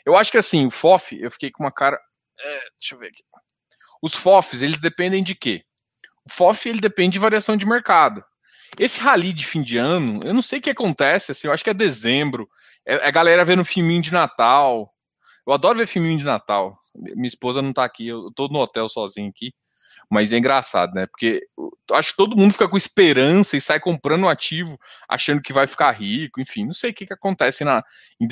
Eu 0.06 0.16
acho 0.16 0.32
que 0.32 0.38
assim, 0.38 0.66
o 0.66 0.70
FOF, 0.70 1.20
eu 1.20 1.30
fiquei 1.30 1.50
com 1.50 1.64
uma 1.64 1.72
cara. 1.72 2.00
É, 2.40 2.60
deixa 2.78 2.94
eu 2.94 2.98
ver 2.98 3.08
aqui. 3.08 3.22
Os 4.00 4.14
FOFs, 4.14 4.62
eles 4.62 4.80
dependem 4.80 5.22
de 5.22 5.34
quê? 5.34 5.62
O 6.24 6.30
FOF, 6.30 6.66
ele 6.66 6.80
depende 6.80 7.12
de 7.12 7.18
variação 7.18 7.56
de 7.58 7.66
mercado. 7.66 8.24
Esse 8.78 9.00
rally 9.00 9.32
de 9.32 9.46
fim 9.46 9.62
de 9.62 9.76
ano, 9.76 10.20
eu 10.24 10.32
não 10.32 10.42
sei 10.42 10.58
o 10.58 10.62
que 10.62 10.70
acontece, 10.70 11.32
assim, 11.32 11.46
eu 11.46 11.52
acho 11.52 11.62
que 11.62 11.70
é 11.70 11.74
dezembro, 11.74 12.48
é, 12.86 12.94
é 12.94 13.08
a 13.08 13.10
galera 13.10 13.44
vendo 13.44 13.64
filminho 13.64 14.02
de 14.02 14.12
Natal. 14.12 14.92
Eu 15.46 15.52
adoro 15.52 15.78
ver 15.78 15.86
filminho 15.86 16.18
de 16.18 16.24
Natal. 16.24 16.78
Minha 16.94 17.26
esposa 17.26 17.62
não 17.62 17.72
tá 17.72 17.84
aqui, 17.84 18.08
eu 18.08 18.30
tô 18.34 18.48
no 18.48 18.58
hotel 18.58 18.88
sozinho 18.88 19.28
aqui. 19.28 19.52
Mas 20.10 20.32
é 20.32 20.38
engraçado, 20.38 20.92
né? 20.92 21.06
Porque 21.06 21.40
acho 21.92 22.10
que 22.10 22.16
todo 22.16 22.36
mundo 22.36 22.52
fica 22.52 22.68
com 22.68 22.76
esperança 22.76 23.56
e 23.56 23.60
sai 23.60 23.80
comprando 23.80 24.24
um 24.24 24.28
ativo 24.28 24.78
achando 25.08 25.40
que 25.40 25.52
vai 25.52 25.66
ficar 25.66 25.90
rico, 25.92 26.40
enfim, 26.40 26.66
não 26.66 26.72
sei 26.72 26.90
o 26.90 26.94
que, 26.94 27.06
que 27.06 27.14
acontece 27.14 27.64
na, 27.64 27.82
em 28.20 28.26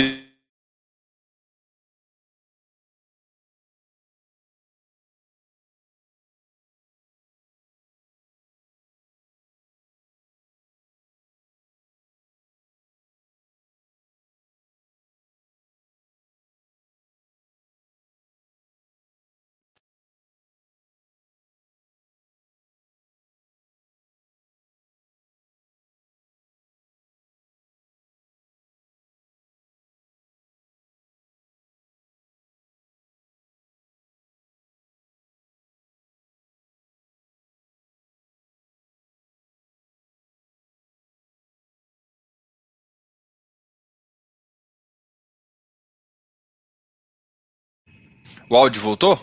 O 48.51 48.57
áudio 48.57 48.83
voltou? 48.83 49.19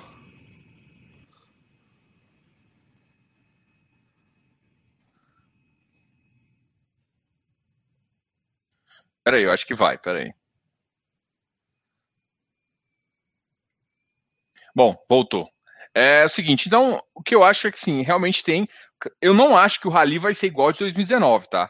Peraí, 9.24 9.44
eu 9.44 9.52
acho 9.52 9.66
que 9.66 9.76
vai, 9.76 9.98
peraí. 9.98 10.32
Bom, 14.76 14.96
voltou. 15.10 15.50
É 15.94 16.24
o 16.26 16.30
seguinte, 16.30 16.68
então, 16.68 17.02
o 17.16 17.24
que 17.24 17.34
eu 17.34 17.44
acho 17.44 17.68
é 17.68 17.72
que 17.72 17.80
sim, 17.80 18.02
realmente 18.04 18.44
tem. 18.44 18.68
Eu 19.22 19.34
não 19.34 19.58
acho 19.58 19.80
que 19.80 19.88
o 19.88 19.92
Rally 19.92 20.20
vai 20.20 20.34
ser 20.34 20.48
igual 20.48 20.72
de 20.72 20.80
2019, 20.80 21.48
tá? 21.50 21.70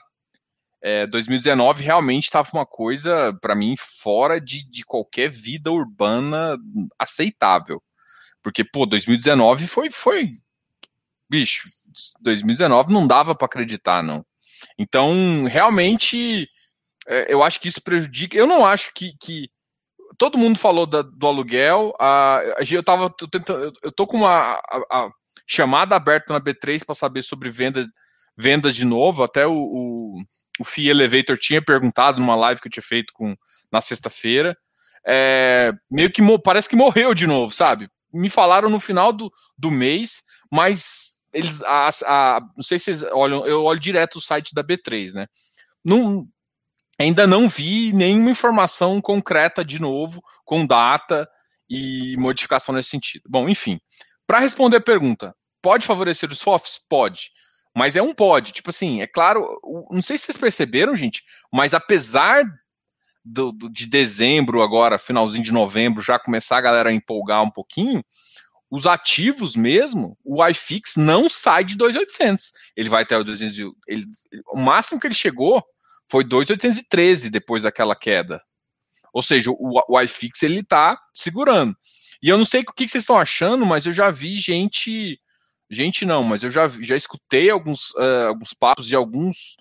É, 0.82 1.08
2019 1.08 1.84
realmente 1.84 2.26
estava 2.26 2.50
uma 2.54 2.66
coisa, 2.66 3.36
para 3.42 3.56
mim, 3.56 3.76
fora 3.78 4.40
de, 4.40 4.70
de 4.70 4.84
qualquer 4.84 5.30
vida 5.30 5.72
urbana 5.72 6.58
aceitável. 7.00 7.82
Porque, 8.44 8.64
pô, 8.64 8.86
2019 8.86 9.68
foi. 9.68 9.90
foi 9.92 10.32
bicho, 11.30 11.64
2019 12.22 12.94
não 12.94 13.08
dava 13.08 13.36
para 13.36 13.46
acreditar, 13.46 14.04
não. 14.04 14.26
Então, 14.78 15.46
realmente, 15.46 16.48
é, 17.08 17.34
eu 17.34 17.44
acho 17.44 17.60
que 17.60 17.68
isso 17.68 17.82
prejudica. 17.82 18.38
Eu 18.38 18.48
não 18.48 18.66
acho 18.66 18.92
que. 18.94 19.14
que 19.20 19.50
todo 20.18 20.38
mundo 20.38 20.58
falou 20.58 20.86
da, 20.86 21.02
do 21.02 21.28
aluguel. 21.28 21.94
A, 22.00 22.42
eu 22.70 22.84
tava 22.84 23.10
tentando. 23.10 23.74
Eu 23.84 23.92
tô 23.92 24.08
com 24.08 24.18
uma 24.18 24.54
a, 24.54 24.78
a 24.92 25.10
chamada 25.46 25.96
aberta 25.96 26.34
na 26.34 26.42
B3 26.42 26.86
para 26.86 26.96
saber 26.96 27.24
sobre 27.24 27.50
venda, 27.50 27.86
vendas 28.36 28.76
de 28.76 28.86
novo. 28.86 29.24
Até 29.24 29.48
o, 29.48 29.54
o 29.54 30.24
o 30.60 30.64
Fee 30.64 30.90
Elevator 30.90 31.38
tinha 31.38 31.62
perguntado 31.62 32.20
numa 32.20 32.36
live 32.36 32.62
que 32.62 32.68
eu 32.68 32.72
tinha 32.72 32.84
feito 32.84 33.14
com, 33.14 33.36
na 33.72 33.82
sexta-feira. 33.82 34.58
É, 35.06 35.72
meio 35.90 36.12
que 36.12 36.22
parece 36.44 36.68
que 36.68 36.76
morreu 36.76 37.14
de 37.14 37.26
novo, 37.26 37.54
sabe? 37.54 37.90
Me 38.14 38.30
falaram 38.30 38.70
no 38.70 38.80
final 38.80 39.14
do, 39.14 39.32
do 39.58 39.72
mês, 39.72 40.24
mas 40.52 41.18
eles. 41.34 41.62
A, 41.64 41.90
a, 42.06 42.42
não 42.56 42.64
sei 42.64 42.80
se 42.80 42.86
vocês 42.86 43.04
olham, 43.14 43.46
eu 43.46 43.64
olho 43.64 43.80
direto 43.80 44.18
o 44.18 44.22
site 44.22 44.54
da 44.54 44.64
B3, 44.64 45.14
né? 45.14 45.28
Não, 45.84 46.28
ainda 47.00 47.28
não 47.28 47.48
vi 47.48 47.94
nenhuma 47.94 48.32
informação 48.32 49.02
concreta 49.02 49.64
de 49.64 49.80
novo, 49.80 50.22
com 50.44 50.66
data 50.66 51.30
e 51.70 52.16
modificação 52.18 52.74
nesse 52.74 52.90
sentido. 52.90 53.24
Bom, 53.30 53.48
enfim. 53.48 53.80
Para 54.26 54.40
responder 54.40 54.78
a 54.78 54.82
pergunta, 54.82 55.34
pode 55.62 55.86
favorecer 55.86 56.30
os 56.32 56.42
FOFs? 56.42 56.80
Pode. 56.90 57.32
Mas 57.78 57.96
é 57.96 58.02
um 58.02 58.12
pod. 58.12 58.52
Tipo 58.52 58.72
assim, 58.72 59.04
é 59.04 59.08
claro, 59.08 59.48
não 59.92 60.02
sei 60.02 60.18
se 60.18 60.26
vocês 60.26 60.38
perceberam, 60.38 60.96
gente, 60.96 61.24
mas 61.54 61.76
apesar 61.76 62.44
do, 63.24 63.52
do, 63.52 63.70
de 63.70 63.86
dezembro, 63.86 64.64
agora, 64.64 64.98
finalzinho 64.98 65.44
de 65.44 65.52
novembro, 65.52 66.02
já 66.02 66.18
começar 66.18 66.58
a 66.58 66.62
galera 66.62 66.90
a 66.90 66.94
empolgar 66.94 67.44
um 67.44 67.52
pouquinho, 67.52 68.04
os 68.72 68.88
ativos 68.88 69.56
mesmo, 69.56 70.18
o 70.26 70.44
iFix 70.48 70.96
não 70.96 71.30
sai 71.30 71.64
de 71.64 71.78
2.800. 71.78 72.52
Ele 72.76 72.90
vai 72.90 73.04
até 73.04 73.16
o 73.16 73.24
200. 73.24 73.56
Ele, 73.88 74.06
o 74.52 74.60
máximo 74.60 75.00
que 75.00 75.06
ele 75.06 75.14
chegou 75.14 75.64
foi 76.10 76.24
2.813 76.24 77.30
depois 77.30 77.62
daquela 77.62 77.96
queda. 77.96 78.42
Ou 79.14 79.22
seja, 79.22 79.52
o, 79.52 79.82
o 79.88 80.02
iFix 80.02 80.42
ele 80.42 80.64
tá 80.64 81.00
segurando. 81.14 81.78
E 82.24 82.30
eu 82.30 82.40
não 82.40 82.46
sei 82.46 82.62
o 82.62 82.74
que 82.74 82.88
vocês 82.88 83.04
estão 83.04 83.20
achando, 83.20 83.68
mas 83.68 83.86
eu 83.86 83.94
já 83.94 84.10
vi 84.10 84.36
gente 84.36 85.20
Gente, 85.70 86.06
não, 86.06 86.24
mas 86.24 86.44
eu 86.44 86.52
já, 86.52 86.68
já 86.68 86.96
escutei 86.96 87.50
alguns, 87.50 87.90
uh, 87.92 88.28
alguns 88.30 88.54
papos 88.54 88.88
de 88.88 88.96
alguns 88.96 89.58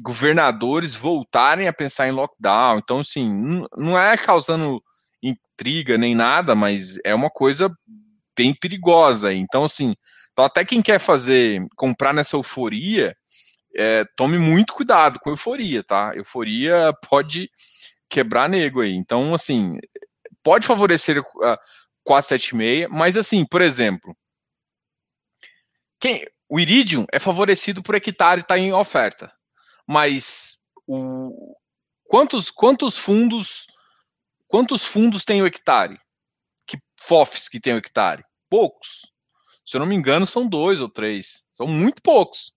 governadores 0.00 0.94
voltarem 0.94 1.68
a 1.68 1.72
pensar 1.72 2.08
em 2.08 2.12
lockdown. 2.12 2.78
Então, 2.78 3.00
assim, 3.00 3.66
não, 3.76 3.98
é 3.98 4.16
causando 4.16 4.82
intriga 5.22 5.96
nem 5.96 6.14
nada, 6.14 6.54
mas 6.54 6.98
é 7.04 7.14
uma 7.14 7.30
coisa 7.30 7.70
bem 8.36 8.54
perigosa. 8.54 9.32
Então, 9.32 9.64
assim, 9.64 9.94
então 10.32 10.44
até 10.44 10.64
quem 10.64 10.82
quer 10.82 10.98
fazer, 10.98 11.60
comprar 11.76 12.12
nessa 12.12 12.36
euforia, 12.36 13.14
é, 13.74 14.04
tome 14.16 14.38
muito 14.38 14.74
cuidado 14.74 15.18
com 15.20 15.30
euforia, 15.30 15.82
tá? 15.82 16.12
Euforia 16.14 16.92
pode 17.08 17.50
quebrar 18.08 18.48
nego 18.48 18.80
aí. 18.80 18.92
Então, 18.92 19.34
assim, 19.34 19.78
pode 20.42 20.66
favorecer 20.66 21.18
a 21.42 21.58
476, 22.04 22.88
mas 22.90 23.16
assim, 23.16 23.44
por 23.46 23.62
exemplo, 23.62 24.14
quem, 26.02 26.22
o 26.50 26.60
Iridium 26.60 27.06
é 27.10 27.18
favorecido 27.18 27.82
por 27.82 27.94
hectare 27.94 28.42
estar 28.42 28.56
tá 28.56 28.58
em 28.58 28.74
oferta, 28.74 29.32
mas 29.88 30.58
o, 30.86 31.56
quantos, 32.04 32.50
quantos 32.50 32.98
fundos 32.98 33.66
quantos 34.48 34.84
fundos 34.84 35.24
tem 35.24 35.40
o 35.40 35.46
hectare? 35.46 35.98
Que 36.66 36.76
FOFs 37.00 37.48
que 37.48 37.58
tem 37.58 37.72
o 37.72 37.78
hectare? 37.78 38.22
poucos. 38.52 39.10
Se 39.64 39.78
eu 39.78 39.80
não 39.80 39.86
me 39.86 39.94
engano, 39.94 40.26
são 40.26 40.46
dois 40.46 40.82
ou 40.82 40.90
três. 40.90 41.46
São 41.54 41.66
muito 41.66 42.02
poucos. 42.02 42.52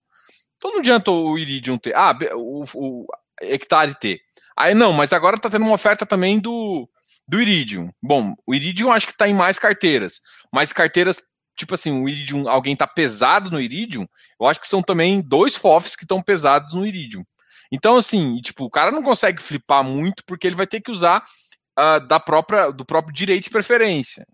Então 0.58 0.72
não 0.72 0.80
adianta 0.80 1.10
o 1.10 1.38
Iridium 1.38 1.78
ter. 1.78 1.96
Ah, 1.96 2.14
o, 2.34 2.66
o 2.74 3.06
hectare 3.40 3.98
ter. 3.98 4.20
Aí 4.54 4.74
não, 4.74 4.92
mas 4.92 5.14
agora 5.14 5.38
tá 5.38 5.48
tendo 5.48 5.64
uma 5.64 5.74
oferta 5.74 6.04
também 6.04 6.38
do, 6.38 6.86
do 7.26 7.40
Iridium. 7.40 7.88
Bom, 8.02 8.34
o 8.46 8.54
Iridium 8.54 8.92
acho 8.92 9.06
que 9.06 9.16
tá 9.16 9.26
em 9.26 9.32
mais 9.32 9.58
carteiras. 9.58 10.20
Mas 10.52 10.70
carteiras, 10.70 11.18
tipo 11.56 11.74
assim, 11.74 12.02
o 12.02 12.08
Iridium, 12.08 12.48
alguém 12.48 12.76
tá 12.76 12.86
pesado 12.86 13.50
no 13.50 13.60
Iridium, 13.60 14.06
eu 14.40 14.46
acho 14.46 14.60
que 14.60 14.68
são 14.68 14.82
também 14.82 15.20
dois 15.20 15.56
FOFs 15.56 15.96
que 15.96 16.04
estão 16.04 16.22
pesados 16.22 16.72
no 16.72 16.86
Iridium. 16.86 17.24
Então, 17.72 17.96
assim, 17.96 18.40
tipo, 18.40 18.64
o 18.64 18.70
cara 18.70 18.90
não 18.90 19.02
consegue 19.02 19.42
flipar 19.42 19.82
muito 19.82 20.22
porque 20.24 20.46
ele 20.46 20.56
vai 20.56 20.66
ter 20.66 20.80
que 20.80 20.90
usar 20.90 21.24
uh, 21.78 22.06
da 22.06 22.20
própria, 22.20 22.70
do 22.70 22.84
próprio 22.84 23.12
direito 23.12 23.44
de 23.44 23.50
preferência. 23.50 24.26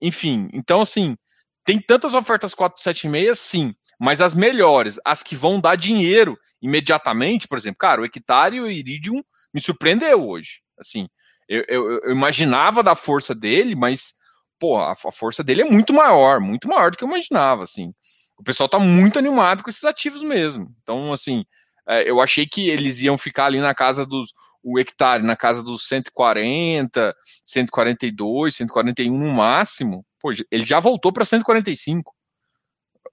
Enfim, 0.00 0.48
então, 0.52 0.82
assim, 0.82 1.16
tem 1.64 1.80
tantas 1.80 2.14
ofertas 2.14 2.54
476, 2.54 3.38
sim, 3.38 3.74
mas 3.98 4.20
as 4.20 4.34
melhores, 4.34 5.00
as 5.04 5.22
que 5.22 5.34
vão 5.34 5.60
dar 5.60 5.76
dinheiro 5.76 6.38
imediatamente, 6.60 7.48
por 7.48 7.58
exemplo, 7.58 7.78
cara, 7.78 8.00
o 8.00 8.04
Hectare 8.04 8.56
e 8.56 8.60
o 8.60 8.70
Iridium 8.70 9.22
me 9.52 9.60
surpreendeu 9.60 10.28
hoje. 10.28 10.60
Assim, 10.78 11.08
eu, 11.48 11.64
eu, 11.68 11.90
eu 12.04 12.12
imaginava 12.12 12.82
da 12.82 12.94
força 12.94 13.34
dele, 13.34 13.74
mas, 13.74 14.14
pô, 14.58 14.78
a, 14.78 14.94
força 14.94 15.42
dele 15.44 15.62
é 15.62 15.70
muito 15.70 15.92
maior, 15.92 16.40
muito 16.40 16.68
maior 16.68 16.90
do 16.90 16.96
que 16.96 17.04
eu 17.04 17.08
imaginava, 17.08 17.62
assim. 17.62 17.92
O 18.38 18.42
pessoal 18.42 18.68
tá 18.68 18.78
muito 18.78 19.18
animado 19.18 19.62
com 19.62 19.70
esses 19.70 19.84
ativos 19.84 20.22
mesmo. 20.22 20.74
Então, 20.82 21.12
assim, 21.12 21.44
é, 21.88 22.08
eu 22.08 22.20
achei 22.20 22.46
que 22.46 22.68
eles 22.68 23.00
iam 23.00 23.16
ficar 23.16 23.46
ali 23.46 23.60
na 23.60 23.74
casa 23.74 24.04
dos 24.04 24.32
o 24.68 24.80
hectare 24.80 25.22
na 25.22 25.36
casa 25.36 25.62
dos 25.62 25.86
140, 25.86 27.14
142, 27.44 28.56
141 28.56 29.16
no 29.16 29.32
máximo. 29.32 30.04
Pô, 30.20 30.32
ele 30.50 30.66
já 30.66 30.80
voltou 30.80 31.12
para 31.12 31.24
145. 31.24 32.12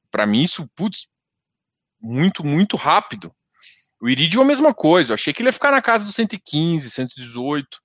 Para 0.09 0.25
mim 0.25 0.41
isso, 0.41 0.67
putz, 0.75 1.07
muito 2.01 2.43
muito 2.43 2.75
rápido. 2.75 3.31
O 4.01 4.09
Iridium 4.09 4.41
é 4.41 4.43
a 4.45 4.47
mesma 4.47 4.73
coisa. 4.73 5.11
Eu 5.11 5.13
achei 5.13 5.31
que 5.31 5.43
ele 5.43 5.49
ia 5.49 5.53
ficar 5.53 5.71
na 5.71 5.81
casa 5.81 6.05
dos 6.05 6.15
115, 6.15 6.89
118. 6.89 7.79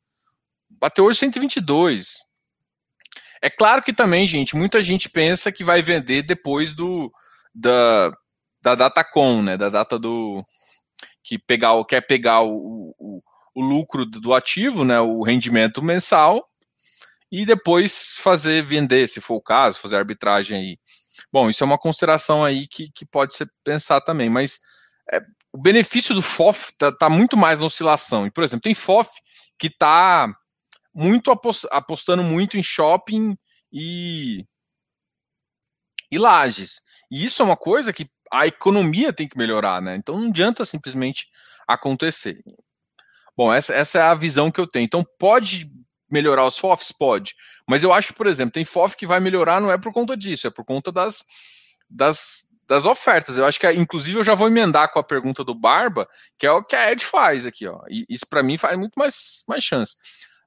Bateu 0.70 1.04
hoje 1.04 1.18
122. 1.18 2.16
É 3.42 3.49
claro 3.49 3.83
que 3.83 3.92
também, 3.92 4.26
gente, 4.26 4.57
muita 4.57 4.83
gente 4.83 5.09
pensa 5.09 5.52
que 5.52 5.64
vai 5.64 5.83
vender 5.83 6.23
depois 6.23 6.75
do 6.75 7.12
da, 7.54 8.12
da 8.61 8.75
data 8.75 9.04
com, 9.04 9.42
né? 9.42 9.57
Da 9.57 9.68
data 9.68 9.99
do 9.99 10.42
que 11.23 11.38
pegar, 11.38 11.73
quer 11.85 12.00
pegar 12.00 12.40
o, 12.40 12.95
o, 12.99 13.23
o 13.54 13.62
lucro 13.62 14.07
do 14.07 14.33
ativo, 14.33 14.85
né, 14.85 14.99
o 15.00 15.23
rendimento 15.23 15.83
mensal, 15.83 16.42
e 17.30 17.45
depois 17.45 18.14
fazer 18.16 18.62
vender, 18.62 19.09
se 19.09 19.21
for 19.21 19.35
o 19.35 19.42
caso, 19.42 19.78
fazer 19.78 19.97
arbitragem 19.97 20.59
aí. 20.59 20.78
Bom, 21.30 21.50
isso 21.50 21.62
é 21.62 21.66
uma 21.66 21.76
consideração 21.76 22.45
aí 22.45 22.66
que, 22.66 22.90
que 22.95 23.04
pode 23.04 23.35
ser 23.35 23.50
pensar 23.62 24.00
também, 24.00 24.30
mas 24.30 24.61
é, 25.12 25.21
o 25.52 25.59
benefício 25.59 26.14
do 26.14 26.23
FOF 26.23 26.71
está 26.71 26.90
tá 26.90 27.11
muito 27.11 27.37
mais 27.37 27.61
na 27.61 27.66
oscilação. 27.66 28.26
E, 28.26 28.30
por 28.30 28.42
exemplo, 28.42 28.62
tem 28.62 28.75
FOF 28.75 29.11
que 29.59 29.66
está 29.66 30.33
muito 30.99 31.31
apostando 31.71 32.25
muito 32.25 32.57
em 32.57 32.62
shopping 32.62 33.37
e, 33.73 34.45
e 36.11 36.19
lajes. 36.19 36.81
E 37.09 37.25
isso 37.25 37.40
é 37.40 37.45
uma 37.45 37.57
coisa 37.57 37.93
que 37.93 38.11
a 38.33 38.49
economia 38.49 39.12
tem 39.12 39.28
que 39.28 39.38
melhorar, 39.38 39.81
né? 39.81 39.95
Então 39.95 40.19
não 40.19 40.28
adianta 40.28 40.64
simplesmente 40.64 41.28
acontecer. 41.69 42.43
Bom, 43.37 43.55
essa, 43.55 43.73
essa 43.73 43.99
é 43.99 44.02
a 44.02 44.14
visão 44.14 44.50
que 44.50 44.61
eu 44.61 44.67
tenho. 44.67 44.87
Então 44.87 45.05
pode 45.21 45.71
melhorar 46.11 46.45
os 46.45 46.59
FOFs? 46.59 46.90
Pode. 46.90 47.37
Mas 47.64 47.85
eu 47.85 47.93
acho 47.93 48.09
que, 48.09 48.14
por 48.14 48.26
exemplo, 48.26 48.52
tem 48.52 48.64
FOF 48.64 48.97
que 48.97 49.07
vai 49.07 49.21
melhorar 49.21 49.61
não 49.61 49.71
é 49.71 49.78
por 49.78 49.93
conta 49.93 50.17
disso, 50.17 50.49
é 50.49 50.50
por 50.50 50.64
conta 50.64 50.90
das, 50.90 51.25
das, 51.88 52.45
das 52.67 52.87
ofertas. 52.87 53.38
Eu 53.38 53.47
acho 53.47 53.61
que, 53.61 53.71
inclusive, 53.71 54.19
eu 54.19 54.25
já 54.25 54.35
vou 54.35 54.49
emendar 54.49 54.93
com 54.93 54.99
a 54.99 55.05
pergunta 55.05 55.45
do 55.45 55.55
Barba, 55.55 56.09
que 56.37 56.45
é 56.45 56.50
o 56.50 56.65
que 56.65 56.75
a 56.75 56.91
Ed 56.91 57.04
faz 57.04 57.47
aqui, 57.47 57.69
ó. 57.69 57.80
E 57.89 58.04
isso 58.08 58.26
para 58.28 58.43
mim 58.43 58.58
faz 58.58 58.76
muito 58.76 58.95
mais, 58.97 59.45
mais 59.47 59.63
chance. 59.63 59.95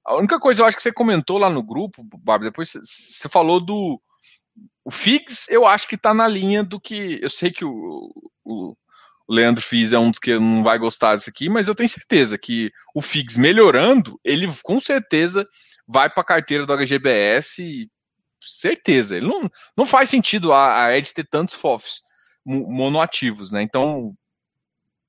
A 0.06 0.16
única 0.16 0.40
coisa 0.40 0.62
eu 0.62 0.66
acho 0.66 0.78
que 0.78 0.84
você 0.84 0.92
comentou 0.92 1.38
lá 1.38 1.50
no 1.50 1.64
grupo, 1.64 2.04
Barba, 2.20 2.46
depois 2.46 2.74
você 2.74 3.30
falou 3.30 3.60
do, 3.60 4.02
o 4.84 4.92
Figs, 4.92 5.48
eu 5.50 5.66
acho 5.66 5.88
que 5.88 5.98
tá 5.98 6.14
na 6.14 6.28
linha 6.28 6.64
do 6.64 6.80
que. 6.80 7.20
Eu 7.22 7.30
sei 7.30 7.52
que 7.52 7.64
o, 7.64 8.12
o, 8.44 8.76
Leandro 9.30 9.64
Figs 9.64 9.94
é 9.94 10.00
um 10.00 10.10
dos 10.10 10.20
que 10.20 10.38
não 10.38 10.64
vai 10.64 10.78
gostar 10.78 11.16
disso 11.16 11.30
aqui, 11.30 11.48
mas 11.50 11.68
eu 11.68 11.76
tenho 11.76 11.88
certeza 11.88 12.38
que 12.38 12.72
o 12.94 13.02
Figs 13.02 13.38
melhorando, 13.38 14.20
ele 14.24 14.52
com 14.64 14.82
certeza 14.82 15.48
vai 15.88 16.10
para 16.10 16.22
a 16.22 16.26
carteira 16.26 16.66
do 16.66 16.74
HGBS. 16.74 17.90
Certeza. 18.44 19.16
Ele 19.16 19.28
não, 19.28 19.50
não 19.78 19.86
faz 19.86 20.10
sentido 20.10 20.52
a, 20.52 20.86
a 20.86 20.98
Ed 20.98 21.14
ter 21.14 21.28
tantos 21.28 21.56
FOFs 21.56 22.02
monoativos, 22.44 23.52
né? 23.52 23.62
Então, 23.62 24.16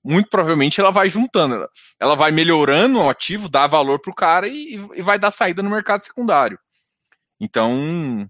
muito 0.04 0.28
provavelmente 0.28 0.80
ela 0.80 0.90
vai 0.90 1.08
juntando, 1.08 1.54
ela, 1.54 1.68
ela 2.00 2.16
vai 2.16 2.30
melhorando 2.30 2.98
o 2.98 3.08
ativo, 3.08 3.48
dá 3.48 3.66
valor 3.66 4.00
para 4.00 4.10
o 4.10 4.14
cara 4.14 4.48
e, 4.48 4.74
e 4.94 5.02
vai 5.02 5.18
dar 5.18 5.30
saída 5.30 5.62
no 5.62 5.70
mercado 5.70 6.02
secundário. 6.02 6.58
Então, 7.40 8.28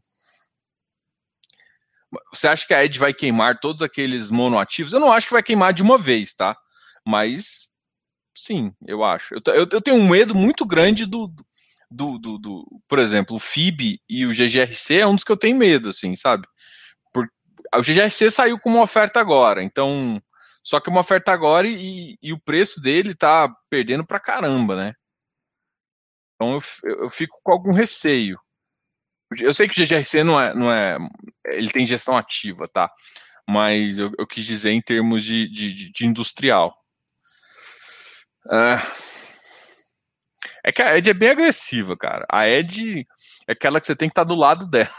você 2.33 2.49
acha 2.49 2.67
que 2.67 2.75
a 2.75 2.85
Ed 2.85 2.99
vai 2.99 3.13
queimar 3.13 3.59
todos 3.59 3.83
aqueles 3.83 4.31
monoativos? 4.31 4.93
Eu 4.93 5.01
não 5.01 5.13
acho 5.13 5.27
que 5.27 5.33
vai 5.33 5.43
queimar 5.43 5.73
de 5.73 5.83
uma 5.83 5.97
vez, 5.97 6.35
tá? 6.35 6.57
Mas 7.07 7.69
sim, 8.37 8.73
eu 8.87 9.03
acho. 9.03 9.35
Eu, 9.35 9.55
eu, 9.55 9.69
eu 9.71 9.81
tenho 9.81 9.97
um 9.97 10.09
medo 10.09 10.35
muito 10.35 10.65
grande 10.65 11.07
do, 11.07 11.31
do, 11.91 12.19
do, 12.19 12.39
do, 12.39 12.83
por 12.89 12.99
exemplo, 12.99 13.37
o 13.37 13.41
FIB 13.41 14.01
e 14.09 14.27
o 14.27 14.33
GGRC 14.33 15.01
é 15.01 15.07
um 15.07 15.15
dos 15.15 15.25
que 15.25 15.33
eu 15.33 15.37
tenho 15.37 15.57
medo, 15.57 15.89
assim, 15.89 16.15
sabe? 16.17 16.47
Por, 17.13 17.27
o 17.75 17.83
GGRC 17.83 18.31
saiu 18.31 18.59
com 18.59 18.71
uma 18.71 18.83
oferta 18.83 19.21
agora, 19.21 19.63
então. 19.63 20.21
Só 20.63 20.81
que 20.81 20.89
uma 20.89 21.01
oferta 21.01 21.33
agora 21.33 21.67
e, 21.67 22.17
e 22.23 22.33
o 22.33 22.41
preço 22.41 22.81
dele 22.81 23.15
tá 23.15 23.53
perdendo 23.69 24.07
pra 24.07 24.21
caramba, 24.21 24.77
né? 24.77 24.93
Então 26.35 26.55
eu, 26.55 27.01
eu 27.03 27.11
fico 27.11 27.39
com 27.43 27.53
algum 27.53 27.73
receio. 27.73 28.39
Eu 29.41 29.55
sei 29.55 29.69
que 29.69 29.81
o 29.81 29.87
GGRC 29.87 30.23
não 30.23 30.41
é, 30.41 30.55
não 30.55 30.73
é. 30.73 30.99
Ele 31.47 31.71
tem 31.71 31.87
gestão 31.87 32.17
ativa, 32.17 32.69
tá? 32.69 32.91
Mas 33.49 33.99
eu, 33.99 34.13
eu 34.19 34.27
quis 34.27 34.45
dizer 34.45 34.71
em 34.71 34.81
termos 34.81 35.25
de, 35.25 35.49
de, 35.49 35.91
de 35.91 36.07
industrial. 36.07 36.77
É, 38.51 38.79
é 40.65 40.73
que 40.73 40.83
a 40.83 40.97
Ed 40.97 41.09
é 41.09 41.15
bem 41.15 41.31
agressiva, 41.31 41.97
cara. 41.97 42.27
A 42.31 42.49
Ed 42.49 43.07
é 43.49 43.53
aquela 43.53 43.81
que 43.81 43.87
você 43.87 43.97
tem 43.97 44.09
que 44.09 44.13
estar 44.13 44.25
tá 44.25 44.29
do 44.29 44.35
lado 44.35 44.67
dela. 44.67 44.91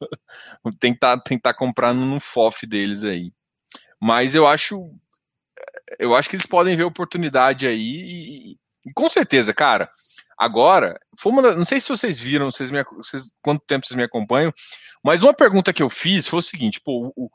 tem 0.80 0.92
que 0.92 0.96
estar 0.98 1.18
tá, 1.18 1.38
tá 1.42 1.54
comprando 1.54 2.00
no 2.00 2.20
FOF 2.20 2.66
deles 2.66 3.04
aí. 3.04 3.32
Mas 4.00 4.34
eu 4.34 4.46
acho. 4.46 4.90
Eu 5.98 6.14
acho 6.14 6.28
que 6.28 6.36
eles 6.36 6.46
podem 6.46 6.76
ver 6.76 6.84
oportunidade 6.84 7.66
aí. 7.66 7.78
E, 7.78 8.58
e 8.86 8.92
com 8.94 9.08
certeza, 9.08 9.52
cara 9.52 9.90
Agora, 10.40 10.98
foi 11.18 11.32
uma, 11.32 11.54
não 11.54 11.66
sei 11.66 11.78
se 11.78 11.90
vocês 11.90 12.18
viram, 12.18 12.50
vocês 12.50 12.70
me, 12.70 12.82
vocês, 12.96 13.30
quanto 13.42 13.62
tempo 13.66 13.86
vocês 13.86 13.94
me 13.94 14.04
acompanham, 14.04 14.50
mas 15.04 15.20
uma 15.20 15.34
pergunta 15.34 15.70
que 15.70 15.82
eu 15.82 15.90
fiz 15.90 16.26
foi 16.26 16.38
o 16.38 16.42
seguinte: 16.42 16.80
pô, 16.80 17.12
o, 17.14 17.30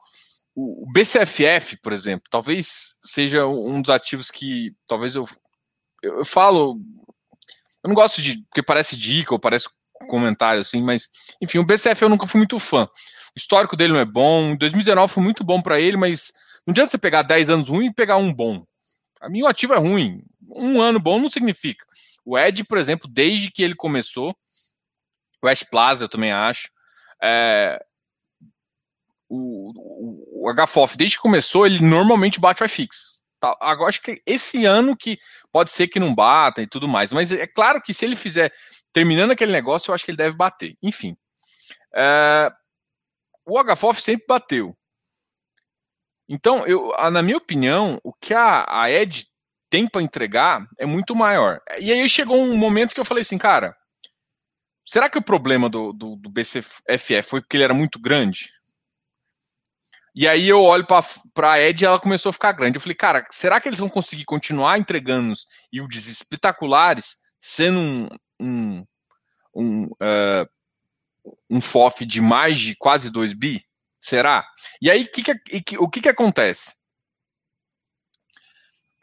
o, 0.56 0.91
BCFF, 0.91 1.78
por 1.84 1.93
exemplo, 1.93 2.28
talvez 2.32 2.95
seja 3.01 3.45
um 3.45 3.80
dos 3.80 3.91
ativos 3.91 4.32
que 4.32 4.73
talvez 4.88 5.13
eu, 5.13 5.23
eu, 6.01 6.17
eu 6.17 6.25
falo. 6.25 6.82
Eu 7.84 7.89
não 7.89 7.93
gosto 7.93 8.23
de. 8.23 8.39
porque 8.45 8.63
parece 8.63 8.97
dica 8.97 9.36
ou 9.36 9.39
parece 9.39 9.69
comentário 10.10 10.62
assim, 10.62 10.82
mas 10.82 11.08
enfim, 11.39 11.60
o 11.60 11.65
BCF 11.65 12.01
eu 12.01 12.10
nunca 12.10 12.25
fui 12.25 12.39
muito 12.39 12.58
fã. 12.58 12.86
O 12.86 13.38
histórico 13.38 13.78
dele 13.78 13.93
não 13.93 13.99
é 13.99 14.06
bom. 14.06 14.56
2019 14.56 15.13
foi 15.13 15.21
muito 15.21 15.43
bom 15.43 15.62
para 15.62 15.80
ele, 15.80 15.95
mas 15.95 16.34
não 16.65 16.71
adianta 16.71 16.91
você 16.91 16.97
pegar 16.97 17.21
10 17.21 17.49
anos 17.49 17.69
ruim 17.69 17.88
e 17.88 17.93
pegar 17.93 18.17
um 18.17 18.34
bom. 18.34 18.65
A 19.21 19.30
mim 19.30 19.43
o 19.43 19.47
ativo 19.47 19.73
é 19.73 19.78
ruim. 19.78 20.23
Um 20.47 20.82
ano 20.82 20.99
bom 20.99 21.19
não 21.19 21.30
significa. 21.30 21.86
O 22.23 22.38
Ed, 22.38 22.63
por 22.63 22.78
exemplo, 22.78 23.10
desde 23.10 23.51
que 23.51 23.62
ele 23.63 23.75
começou, 23.75 24.36
o 25.41 25.47
West 25.47 25.65
Plaza 25.69 26.06
eu 26.06 26.10
também 26.10 26.32
acho, 26.32 26.69
é, 27.21 27.84
o, 29.30 29.71
o, 29.75 30.49
o 30.49 30.54
HFOF, 30.54 30.97
desde 30.97 31.17
que 31.17 31.21
começou, 31.21 31.65
ele 31.65 31.80
normalmente 31.86 32.39
bate 32.39 32.63
o 32.63 32.65
iFix. 32.65 33.21
Tá, 33.39 33.56
agora 33.62 33.89
acho 33.89 34.01
que 34.01 34.21
esse 34.25 34.65
ano 34.65 34.95
que 34.95 35.17
pode 35.51 35.71
ser 35.71 35.88
que 35.88 35.99
não 35.99 36.15
bata 36.15 36.62
e 36.62 36.67
tudo 36.67 36.88
mais, 36.88 37.12
mas 37.12 37.32
é 37.32 37.45
claro 37.45 37.82
que 37.82 37.93
se 37.93 38.06
ele 38.06 38.15
fizer 38.15 38.51
terminando 38.93 39.32
aquele 39.32 39.51
negócio, 39.51 39.91
eu 39.91 39.95
acho 39.95 40.06
que 40.06 40.12
ele 40.12 40.17
deve 40.17 40.36
bater. 40.36 40.78
Enfim. 40.82 41.17
É, 41.93 42.51
o 43.45 43.62
HFOF 43.62 44.01
sempre 44.01 44.25
bateu. 44.28 44.75
Então, 46.27 46.65
eu, 46.65 46.91
na 47.11 47.21
minha 47.21 47.38
opinião, 47.38 47.99
o 48.03 48.11
que 48.11 48.33
a, 48.33 48.65
a 48.67 48.91
Ed 48.91 49.27
tem 49.69 49.88
para 49.88 50.01
entregar 50.01 50.65
é 50.79 50.85
muito 50.85 51.15
maior. 51.15 51.61
E 51.79 51.91
aí 51.91 52.07
chegou 52.09 52.38
um 52.38 52.57
momento 52.57 52.93
que 52.93 52.99
eu 52.99 53.05
falei 53.05 53.21
assim, 53.21 53.38
cara, 53.38 53.75
será 54.85 55.09
que 55.09 55.17
o 55.17 55.23
problema 55.23 55.69
do, 55.69 55.93
do, 55.93 56.15
do 56.15 56.29
BCFF 56.29 57.23
foi 57.23 57.41
porque 57.41 57.57
ele 57.57 57.63
era 57.63 57.73
muito 57.73 57.99
grande? 57.99 58.49
E 60.15 60.27
aí 60.27 60.47
eu 60.47 60.61
olho 60.61 60.85
para 60.85 61.51
a 61.51 61.59
Ed 61.59 61.83
e 61.83 61.85
ela 61.85 61.99
começou 61.99 62.29
a 62.29 62.33
ficar 62.33 62.53
grande. 62.53 62.77
Eu 62.77 62.81
falei, 62.81 62.95
cara, 62.95 63.27
será 63.29 63.59
que 63.59 63.67
eles 63.67 63.79
vão 63.79 63.89
conseguir 63.89 64.23
continuar 64.23 64.79
entregando 64.79 65.33
yields 65.73 66.07
espetaculares, 66.07 67.17
sendo 67.38 67.79
um, 67.79 68.07
um, 68.39 68.85
um 69.53 69.83
uh, 69.85 70.49
um 71.49 71.59
FOF 71.59 72.05
de 72.05 72.21
mais 72.21 72.59
de 72.59 72.75
quase 72.75 73.09
2 73.09 73.33
bi? 73.33 73.65
Será? 74.05 74.47
E 74.79 74.91
aí, 74.91 75.07
que 75.07 75.23
que, 75.23 75.77
o 75.79 75.89
que, 75.89 75.99
que 75.99 76.09
acontece? 76.09 76.75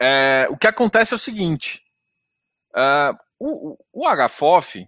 É, 0.01 0.47
o 0.49 0.57
que 0.57 0.65
acontece 0.65 1.13
é 1.13 1.15
o 1.15 1.19
seguinte: 1.19 1.83
uh, 2.73 3.13
o, 3.37 3.77
o 3.91 4.07
HFOF 4.07 4.87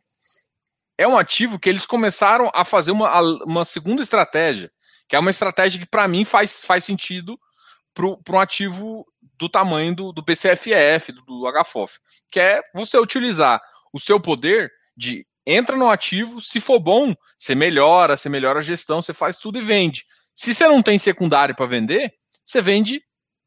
é 0.97 1.05
um 1.05 1.17
ativo 1.17 1.59
que 1.59 1.67
eles 1.67 1.85
começaram 1.85 2.49
a 2.55 2.63
fazer 2.63 2.91
uma, 2.91 3.19
uma 3.43 3.65
segunda 3.65 4.01
estratégia, 4.01 4.71
que 5.05 5.17
é 5.17 5.19
uma 5.19 5.31
estratégia 5.31 5.81
que, 5.81 5.85
para 5.85 6.07
mim, 6.07 6.23
faz, 6.23 6.63
faz 6.63 6.85
sentido 6.85 7.37
para 7.93 8.35
um 8.37 8.39
ativo 8.39 9.05
do 9.37 9.49
tamanho 9.49 9.93
do, 9.93 10.13
do 10.13 10.23
PCFF, 10.23 11.11
do, 11.11 11.21
do 11.23 11.61
HFOF, 11.61 11.99
que 12.31 12.39
é 12.39 12.61
você 12.73 12.97
utilizar 12.97 13.61
o 13.91 13.99
seu 13.99 14.17
poder 14.17 14.71
de 14.95 15.27
entra 15.45 15.75
no 15.75 15.89
ativo, 15.89 16.41
se 16.41 16.59
for 16.59 16.79
bom, 16.79 17.13
você 17.37 17.53
melhora, 17.53 18.17
você 18.17 18.29
melhora 18.29 18.59
a 18.59 18.63
gestão, 18.63 19.01
você 19.01 19.13
faz 19.13 19.37
tudo 19.37 19.59
e 19.59 19.61
vende. 19.61 20.05
Se 20.33 20.53
você 20.53 20.67
não 20.67 20.81
tem 20.81 20.97
secundário 20.97 21.55
para 21.55 21.65
vender, 21.65 22.13
você 22.43 22.61
vende 22.61 23.01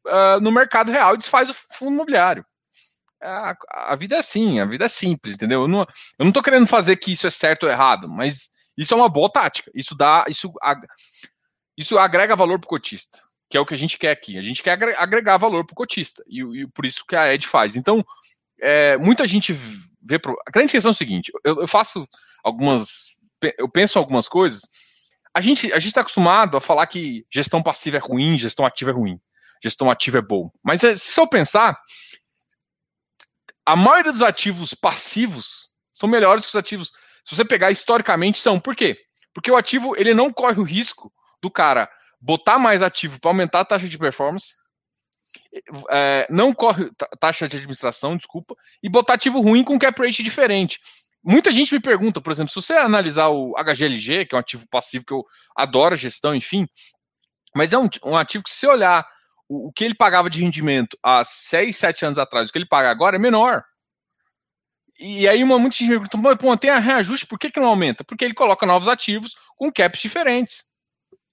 uh, 0.07 0.39
no 0.41 0.51
mercado 0.51 0.91
real 0.91 1.13
e 1.13 1.17
desfaz 1.17 1.49
o 1.49 1.53
fundo 1.53 1.93
imobiliário. 1.93 2.45
A, 3.21 3.55
a, 3.91 3.95
vida 3.95 4.15
é 4.15 4.19
assim, 4.19 4.59
a 4.59 4.65
vida 4.65 4.85
é 4.85 4.89
simples, 4.89 5.33
entendeu? 5.33 5.63
Eu 5.63 5.67
não, 5.67 5.81
eu 5.81 6.25
não 6.25 6.31
tô 6.31 6.41
querendo 6.41 6.65
fazer 6.65 6.95
que 6.95 7.11
isso 7.11 7.27
é 7.27 7.29
certo 7.29 7.63
ou 7.63 7.69
errado, 7.69 8.07
mas 8.07 8.49
isso 8.77 8.93
é 8.93 8.97
uma 8.97 9.09
boa 9.09 9.29
tática. 9.29 9.69
Isso 9.75 9.93
dá, 9.93 10.23
isso, 10.29 10.51
isso 11.77 11.97
agrega 11.97 12.35
valor 12.35 12.59
para 12.59 12.65
o 12.65 12.69
cotista, 12.69 13.21
que 13.49 13.57
é 13.57 13.59
o 13.59 13.65
que 13.65 13.73
a 13.73 13.77
gente 13.77 13.97
quer 13.97 14.11
aqui. 14.11 14.37
A 14.37 14.41
gente 14.41 14.63
quer 14.63 14.71
agregar 14.97 15.37
valor 15.37 15.65
para 15.65 15.73
o 15.73 15.75
cotista, 15.75 16.23
e, 16.27 16.61
e, 16.61 16.67
por 16.67 16.85
isso 16.85 17.03
que 17.05 17.15
a 17.15 17.33
Ed 17.33 17.45
faz. 17.45 17.75
Então, 17.75 18.05
é, 18.61 18.97
muita 18.97 19.25
gente 19.27 19.53
vê. 20.01 20.19
Pro... 20.19 20.35
A 20.47 20.51
grande 20.51 20.71
questão 20.71 20.89
é 20.89 20.93
o 20.93 20.97
seguinte: 20.97 21.31
eu, 21.43 21.61
eu 21.61 21.67
faço 21.67 22.07
algumas. 22.43 23.17
Eu 23.57 23.69
penso 23.69 23.97
algumas 23.97 24.27
coisas. 24.27 24.61
A 25.33 25.41
gente 25.41 25.71
a 25.71 25.77
está 25.77 26.01
acostumado 26.01 26.57
a 26.57 26.61
falar 26.61 26.87
que 26.87 27.25
gestão 27.31 27.63
passiva 27.63 27.97
é 27.97 27.99
ruim, 27.99 28.37
gestão 28.37 28.65
ativa 28.65 28.91
é 28.91 28.93
ruim, 28.93 29.19
gestão 29.63 29.89
ativa 29.89 30.17
é 30.17 30.21
bom. 30.21 30.49
Mas 30.63 30.83
é, 30.83 30.95
se 30.95 31.19
eu 31.19 31.27
pensar, 31.27 31.77
a 33.65 33.75
maioria 33.75 34.11
dos 34.11 34.23
ativos 34.23 34.73
passivos 34.73 35.69
são 35.93 36.09
melhores 36.09 36.43
que 36.43 36.49
os 36.49 36.55
ativos. 36.55 36.91
Se 37.23 37.35
você 37.35 37.45
pegar 37.45 37.71
historicamente, 37.71 38.39
são. 38.39 38.59
Por 38.59 38.75
quê? 38.75 38.97
Porque 39.33 39.51
o 39.51 39.55
ativo 39.55 39.95
ele 39.95 40.13
não 40.13 40.33
corre 40.33 40.59
o 40.59 40.63
risco 40.63 41.13
do 41.41 41.49
cara 41.49 41.89
botar 42.19 42.59
mais 42.59 42.81
ativo 42.81 43.19
para 43.19 43.31
aumentar 43.31 43.61
a 43.61 43.65
taxa 43.65 43.87
de 43.87 43.97
performance, 43.97 44.55
é, 45.89 46.27
não 46.29 46.53
corre 46.53 46.89
taxa 47.19 47.47
de 47.47 47.57
administração, 47.57 48.17
desculpa, 48.17 48.55
e 48.81 48.89
botar 48.89 49.13
ativo 49.13 49.41
ruim 49.41 49.63
com 49.63 49.79
cap 49.79 50.01
rate 50.01 50.23
diferente. 50.23 50.79
Muita 51.23 51.51
gente 51.51 51.73
me 51.73 51.81
pergunta, 51.81 52.21
por 52.21 52.31
exemplo, 52.31 52.51
se 52.51 52.61
você 52.61 52.73
analisar 52.73 53.27
o 53.27 53.53
HGLG, 53.55 54.25
que 54.25 54.35
é 54.35 54.37
um 54.37 54.39
ativo 54.39 54.65
passivo 54.69 55.05
que 55.05 55.13
eu 55.13 55.25
adoro 55.55 55.95
gestão, 55.95 56.33
enfim, 56.33 56.67
mas 57.55 57.73
é 57.73 57.77
um, 57.77 57.89
um 58.05 58.15
ativo 58.15 58.43
que 58.43 58.49
se 58.49 58.65
olhar 58.65 59.05
o, 59.47 59.67
o, 59.67 59.71
que 59.71 59.83
ele 59.83 59.95
pagava 59.95 60.29
de 60.29 60.39
rendimento 60.39 60.97
há 61.03 61.23
6, 61.25 61.75
7 61.75 62.05
anos 62.05 62.17
atrás, 62.17 62.49
o 62.49 62.51
que 62.51 62.57
ele 62.57 62.67
paga 62.67 62.89
agora 62.89 63.17
é 63.17 63.19
menor. 63.19 63.63
E 64.97 65.27
aí 65.27 65.43
uma, 65.43 65.57
muita 65.57 65.77
gente 65.77 65.89
me 65.89 66.09
pergunta, 66.09 66.37
pô, 66.37 66.57
tem 66.57 66.69
a 66.69 66.79
reajuste, 66.79 67.25
por 67.25 67.39
que, 67.39 67.49
que 67.49 67.59
não 67.59 67.67
aumenta? 67.67 68.03
Porque 68.03 68.23
ele 68.23 68.33
coloca 68.33 68.65
novos 68.65 68.87
ativos 68.87 69.33
com 69.57 69.71
caps 69.71 70.01
diferentes. 70.01 70.68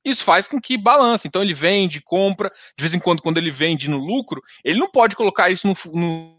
Isso 0.07 0.23
faz 0.23 0.47
com 0.47 0.61
que 0.61 0.79
balance. 0.79 1.27
Então 1.27 1.43
ele 1.43 1.53
vende, 1.53 2.01
compra, 2.01 2.49
de 2.79 2.83
vez 2.83 2.95
em 2.95 3.01
quando, 3.01 3.21
quando 3.21 3.39
ele 3.39 3.51
vende 3.51 3.91
no 3.91 3.99
lucro, 3.99 4.41
ele 4.65 4.79
não 4.79 4.89
pode 4.89 5.17
colocar 5.17 5.51
isso 5.51 5.67
no, 5.67 5.75
no 6.01 6.37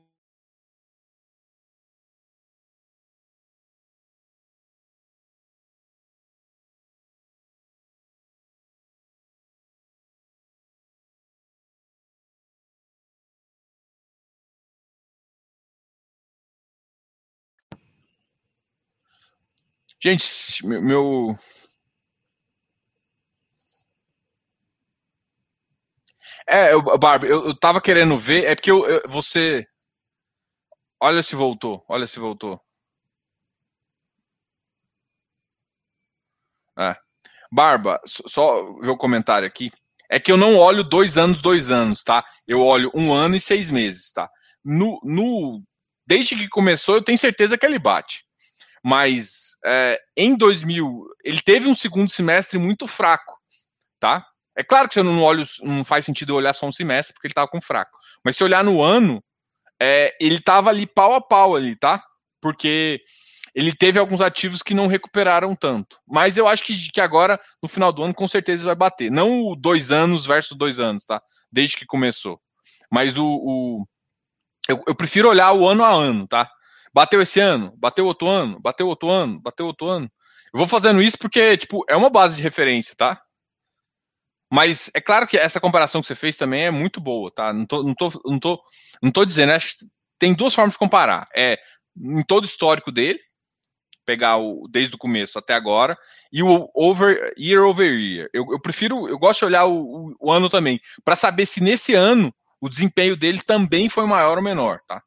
Gente, 20.00 20.66
meu. 20.66 21.36
É, 26.48 26.74
eu, 26.74 26.82
Barbie, 26.98 27.28
eu, 27.28 27.48
eu 27.48 27.56
tava 27.60 27.82
querendo 27.82 28.18
ver, 28.18 28.46
é 28.46 28.56
porque 28.56 28.72
eu, 28.72 28.88
eu, 28.88 29.02
você. 29.08 29.66
Olha 31.02 31.22
se 31.22 31.36
voltou, 31.36 31.86
olha 31.90 32.08
se 32.08 32.20
voltou. 32.20 32.60
É. 36.78 36.96
Barba, 37.52 38.00
só 38.06 38.74
ver 38.80 38.90
o 38.90 38.98
comentário 38.98 39.48
aqui. 39.48 39.72
É 40.10 40.20
que 40.20 40.32
eu 40.32 40.38
não 40.38 40.58
olho 40.58 40.84
dois 40.84 41.18
anos, 41.18 41.42
dois 41.42 41.72
anos, 41.72 42.04
tá? 42.04 42.26
Eu 42.48 42.62
olho 42.62 42.92
um 42.96 43.14
ano 43.14 43.36
e 43.36 43.42
seis 43.42 43.70
meses, 43.70 44.12
tá? 44.12 44.30
No, 44.64 45.00
no, 45.04 45.62
desde 46.06 46.36
que 46.36 46.48
começou, 46.50 46.96
eu 46.96 47.04
tenho 47.04 47.18
certeza 47.18 47.58
que 47.58 47.66
ele 47.66 47.80
bate 47.80 48.28
mas 48.84 49.58
é, 49.66 50.00
em 50.16 50.34
2000 50.38 51.08
ele 51.24 51.42
teve 51.42 51.68
um 51.68 51.76
segundo 51.76 52.10
semestre 52.10 52.58
muito 52.58 52.88
fraco, 52.88 53.38
tá? 54.00 54.26
É 54.58 54.64
claro 54.64 54.88
que 54.88 54.96
você 54.96 55.04
não 55.04 55.22
olha, 55.22 55.46
não 55.62 55.86
faz 55.86 56.04
sentido 56.04 56.36
olhar 56.36 56.52
só 56.52 56.66
um 56.66 56.72
semestre 56.72 57.14
porque 57.14 57.28
ele 57.28 57.32
estava 57.32 57.48
com 57.48 57.62
fraco, 57.62 57.96
mas 58.26 58.36
se 58.36 58.44
olhar 58.44 58.64
no 58.64 58.82
ano, 58.82 59.24
é, 59.80 60.16
ele 60.20 60.38
estava 60.38 60.72
ali 60.72 60.88
pau 60.88 61.14
a 61.14 61.22
pau 61.22 61.56
ali, 61.56 61.76
tá? 61.76 62.04
Porque 62.42 63.02
ele 63.54 63.72
teve 63.72 64.00
alguns 64.00 64.20
ativos 64.20 64.62
que 64.62 64.74
não 64.74 64.88
recuperaram 64.88 65.56
tanto. 65.56 66.00
Mas 66.08 66.38
eu 66.38 66.48
acho 66.48 66.64
que, 66.64 66.92
que 66.92 67.02
agora, 67.02 67.40
no 67.62 67.70
final 67.70 67.92
do 67.92 68.04
ano, 68.04 68.14
com 68.14 68.28
certeza 68.28 68.66
vai 68.66 68.76
bater. 68.76 69.12
Não 69.12 69.44
o 69.44 69.56
dois 69.56 69.92
anos 69.92 70.26
versus 70.26 70.58
dois 70.58 70.80
anos, 70.80 71.06
tá? 71.06 71.22
Desde 71.52 71.78
que 71.78 71.86
começou. 71.86 72.40
Mas 72.92 73.18
o. 73.18 73.26
o 73.26 73.86
eu, 74.70 74.84
eu, 74.88 74.96
prefiro 74.96 75.30
olhar 75.30 75.54
o 75.54 75.68
ano 75.68 75.84
a 75.84 75.90
ano, 75.90 76.28
tá? 76.28 76.50
Bateu 76.94 77.22
esse 77.22 77.40
ano, 77.40 77.74
bateu 77.78 78.06
outro 78.06 78.28
ano, 78.28 78.60
bateu 78.60 78.88
outro 78.88 79.10
ano, 79.10 79.40
bateu 79.40 79.66
outro 79.66 79.88
ano. 79.88 80.10
Eu 80.54 80.60
vou 80.60 80.68
fazendo 80.68 81.02
isso 81.02 81.18
porque, 81.18 81.58
tipo, 81.58 81.84
é 81.90 81.96
uma 81.96 82.10
base 82.10 82.38
de 82.38 82.44
referência, 82.44 82.96
tá? 82.96 83.22
Mas 84.52 84.90
é 84.94 85.02
claro 85.02 85.28
que 85.28 85.38
essa 85.38 85.60
comparação 85.60 86.02
que 86.02 86.08
você 86.08 86.16
fez 86.16 86.38
também 86.38 86.66
é 86.66 86.72
muito 86.72 87.02
boa, 87.02 87.32
tá? 87.32 87.52
Não 87.52 87.66
tô, 87.66 87.84
não 87.84 87.94
tô, 87.94 88.10
não 88.26 88.40
tô, 88.40 88.64
não 89.02 89.12
tô 89.12 89.26
dizendo, 89.26 89.52
que 89.60 89.86
tem 90.18 90.34
duas 90.34 90.54
formas 90.54 90.74
de 90.74 90.80
comparar. 90.80 91.28
É 91.36 91.58
em 91.98 92.24
todo 92.24 92.44
o 92.44 92.48
histórico 92.48 92.92
dele, 92.92 93.20
pegar 94.06 94.38
o 94.38 94.68
desde 94.70 94.96
o 94.96 94.98
começo 94.98 95.38
até 95.38 95.54
agora, 95.54 95.98
e 96.32 96.42
o 96.42 96.70
over 96.74 97.34
year 97.38 97.64
over 97.66 97.92
year. 97.92 98.30
Eu, 98.34 98.46
eu 98.52 98.62
prefiro, 98.62 99.08
eu 99.10 99.20
gosto 99.20 99.40
de 99.40 99.46
olhar 99.46 99.66
o, 99.66 99.76
o, 99.76 100.16
o 100.20 100.32
ano 100.32 100.50
também, 100.50 100.80
para 101.04 101.16
saber 101.16 101.46
se 101.46 101.62
nesse 101.62 101.94
ano 101.94 102.34
o 102.62 102.70
desempenho 102.70 103.18
dele 103.18 103.42
também 103.42 103.90
foi 103.90 104.06
maior 104.06 104.38
ou 104.38 104.44
menor, 104.44 104.80
tá? 104.88 105.02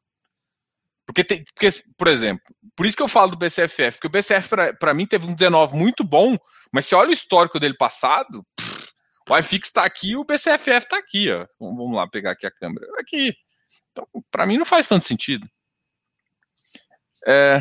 Porque, 1.05 1.23
tem, 1.23 1.43
porque, 1.53 1.67
por 1.97 2.07
exemplo, 2.07 2.43
por 2.75 2.85
isso 2.85 2.95
que 2.95 3.03
eu 3.03 3.07
falo 3.07 3.31
do 3.31 3.37
BCFF, 3.37 3.97
porque 3.97 4.07
o 4.07 4.09
BCF 4.09 4.49
para 4.79 4.93
mim 4.93 5.05
teve 5.05 5.27
um 5.27 5.33
19 5.33 5.75
muito 5.75 6.03
bom, 6.03 6.37
mas 6.71 6.85
se 6.85 6.95
olha 6.95 7.09
o 7.09 7.13
histórico 7.13 7.59
dele 7.59 7.75
passado, 7.75 8.45
pff, 8.55 8.70
o 9.31 9.37
iFix 9.37 9.69
está 9.69 9.85
aqui 9.85 10.11
e 10.11 10.17
o 10.17 10.25
BCFF 10.25 10.79
está 10.79 10.97
aqui, 10.97 11.31
ó. 11.31 11.47
Vamos 11.57 11.95
lá 11.95 12.05
pegar 12.05 12.31
aqui 12.31 12.45
a 12.45 12.51
câmera. 12.51 12.85
Aqui. 12.99 13.33
Então, 13.89 14.05
para 14.29 14.45
mim 14.45 14.57
não 14.57 14.65
faz 14.65 14.89
tanto 14.89 15.07
sentido. 15.07 15.49
É... 17.25 17.59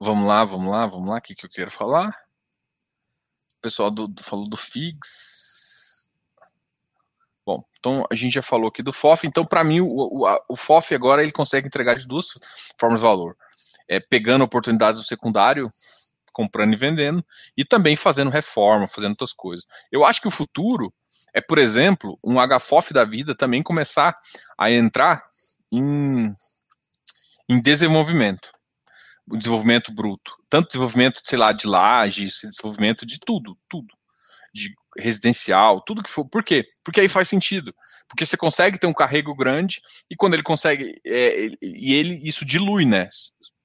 Vamos 0.00 0.28
lá, 0.28 0.44
vamos 0.44 0.70
lá, 0.70 0.86
vamos 0.86 1.08
lá. 1.08 1.16
O 1.16 1.20
que, 1.20 1.34
que 1.34 1.44
eu 1.44 1.50
quero 1.50 1.70
falar? 1.70 2.10
O 3.58 3.60
pessoal 3.60 3.90
do, 3.90 4.06
do 4.06 4.22
falou 4.22 4.48
do 4.48 4.56
FIGS. 4.56 6.08
Bom, 7.44 7.64
então 7.76 8.06
a 8.08 8.14
gente 8.14 8.34
já 8.34 8.42
falou 8.42 8.68
aqui 8.68 8.84
do 8.84 8.92
FOF, 8.92 9.26
então 9.26 9.44
para 9.44 9.64
mim 9.64 9.80
o, 9.80 9.86
o, 9.88 10.38
o, 10.48 10.56
FOF 10.56 10.94
agora 10.94 11.24
ele 11.24 11.32
consegue 11.32 11.66
entregar 11.66 11.96
de 11.96 12.06
duas 12.06 12.28
formas 12.78 13.00
de 13.00 13.04
valor. 13.04 13.36
É, 13.88 13.98
pegando 13.98 14.44
oportunidades 14.44 15.00
do 15.00 15.06
secundário, 15.06 15.68
comprando 16.32 16.72
e 16.72 16.76
vendendo, 16.76 17.24
e 17.56 17.64
também 17.64 17.94
fazendo 17.94 18.30
reforma, 18.30 18.88
fazendo 18.88 19.10
outras 19.10 19.32
coisas. 19.32 19.66
Eu 19.90 20.04
acho 20.04 20.20
que 20.20 20.28
o 20.28 20.32
futuro 20.32 20.92
é, 21.34 21.40
por 21.40 21.58
exemplo, 21.58 22.18
um 22.22 22.36
HFOF 22.36 22.92
da 22.92 23.04
vida 23.04 23.34
também 23.34 23.62
começar 23.62 24.18
a 24.58 24.70
entrar 24.70 25.24
em, 25.70 26.32
em 27.48 27.60
desenvolvimento. 27.60 28.52
O 29.30 29.36
desenvolvimento 29.36 29.92
bruto. 29.92 30.36
Tanto 30.50 30.68
desenvolvimento, 30.68 31.20
sei 31.24 31.38
lá, 31.38 31.52
de 31.52 31.66
lajes, 31.66 32.40
desenvolvimento 32.42 33.06
de 33.06 33.18
tudo, 33.18 33.56
tudo. 33.68 33.94
De 34.52 34.74
residencial, 34.98 35.80
tudo 35.80 36.02
que 36.02 36.10
for. 36.10 36.26
Por 36.28 36.44
quê? 36.44 36.66
Porque 36.84 37.00
aí 37.00 37.08
faz 37.08 37.28
sentido. 37.28 37.74
Porque 38.06 38.26
você 38.26 38.36
consegue 38.36 38.78
ter 38.78 38.86
um 38.86 38.92
carrego 38.92 39.34
grande 39.34 39.80
e 40.10 40.16
quando 40.16 40.34
ele 40.34 40.42
consegue. 40.42 41.00
É, 41.06 41.46
e 41.62 41.94
ele 41.94 42.20
isso 42.28 42.44
dilui, 42.44 42.84
né? 42.84 43.08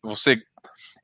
Você. 0.03 0.41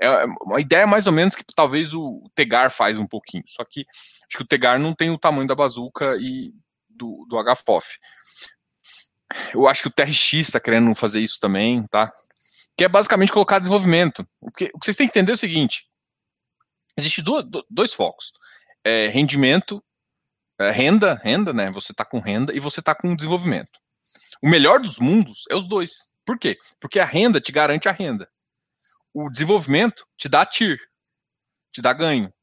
É 0.03 0.25
uma 0.41 0.59
ideia 0.59 0.85
mais 0.85 1.07
ou 1.07 1.13
menos 1.13 1.33
que 1.33 1.43
talvez 1.55 1.93
o 1.93 2.29
Tegar 2.35 2.69
faz 2.69 2.97
um 2.97 3.07
pouquinho. 3.07 3.43
Só 3.47 3.63
que 3.63 3.85
acho 4.27 4.37
que 4.37 4.43
o 4.43 4.47
Tegar 4.47 4.77
não 4.77 4.93
tem 4.93 5.09
o 5.09 5.17
tamanho 5.17 5.47
da 5.47 5.55
bazuca 5.55 6.17
e 6.19 6.53
do, 6.89 7.25
do 7.29 7.37
HFOF. 7.41 7.97
Eu 9.53 9.67
acho 9.67 9.81
que 9.81 9.87
o 9.87 9.91
TRX 9.91 10.33
está 10.33 10.59
querendo 10.59 10.93
fazer 10.93 11.21
isso 11.21 11.39
também, 11.39 11.83
tá? 11.85 12.11
Que 12.77 12.83
é 12.83 12.89
basicamente 12.89 13.31
colocar 13.31 13.59
desenvolvimento. 13.59 14.27
Porque 14.41 14.69
o 14.73 14.79
que 14.79 14.85
vocês 14.85 14.97
têm 14.97 15.07
que 15.07 15.11
entender 15.17 15.31
é 15.31 15.35
o 15.35 15.37
seguinte: 15.37 15.87
Existem 16.97 17.23
dois 17.69 17.93
focos. 17.93 18.31
É, 18.83 19.07
rendimento, 19.07 19.83
é, 20.59 20.69
renda, 20.69 21.15
renda, 21.23 21.53
né? 21.53 21.71
Você 21.71 21.91
está 21.91 22.05
com 22.05 22.19
renda 22.19 22.53
e 22.53 22.59
você 22.59 22.79
está 22.79 22.93
com 22.93 23.15
desenvolvimento. 23.15 23.79
O 24.41 24.49
melhor 24.49 24.79
dos 24.79 24.99
mundos 24.99 25.45
é 25.49 25.55
os 25.55 25.67
dois. 25.67 26.09
Por 26.25 26.37
quê? 26.37 26.57
Porque 26.79 26.99
a 26.99 27.05
renda 27.05 27.39
te 27.39 27.51
garante 27.51 27.87
a 27.87 27.91
renda. 27.91 28.29
O 29.13 29.29
desenvolvimento 29.29 30.05
te 30.17 30.27
dá 30.27 30.45
TIR, 30.45 30.79
te 31.71 31.81
dá 31.81 31.93
ganho. 31.93 32.33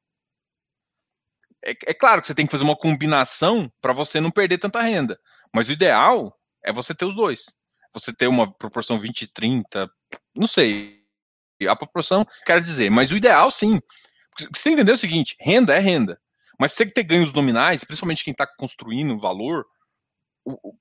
É, 1.65 1.71
é 1.71 1.95
claro 1.95 2.21
que 2.21 2.29
você 2.29 2.35
tem 2.35 2.47
que 2.47 2.53
fazer 2.53 2.65
uma 2.65 2.77
combinação 2.77 3.71
para 3.81 3.93
você 3.93 4.21
não 4.21 4.31
perder 4.31 4.59
tanta 4.59 4.81
renda. 4.81 5.19
Mas 5.53 5.69
o 5.69 5.73
ideal 5.73 6.39
é 6.63 6.73
você 6.73 6.95
ter 6.95 7.05
os 7.05 7.15
dois. 7.15 7.57
Você 7.93 8.13
ter 8.13 8.29
uma 8.29 8.53
proporção 8.53 8.99
20, 8.99 9.29
30, 9.33 9.91
não 10.35 10.47
sei. 10.47 11.01
A 11.69 11.77
proporção, 11.77 12.25
quero 12.47 12.63
dizer, 12.63 12.91
mas 12.91 13.11
o 13.11 13.17
ideal 13.17 13.51
sim. 13.51 13.79
Você 14.55 14.71
entendeu 14.71 14.95
o 14.95 14.99
seguinte: 14.99 15.37
renda 15.41 15.75
é 15.75 15.79
renda. 15.79 16.19
Mas 16.59 16.73
você 16.73 16.79
tem 16.79 16.89
que 16.89 16.95
ter 16.95 17.05
ganhos 17.05 17.33
nominais, 17.33 17.85
principalmente 17.85 18.25
quem 18.25 18.33
está 18.33 18.47
construindo 18.47 19.19
valor, 19.19 19.67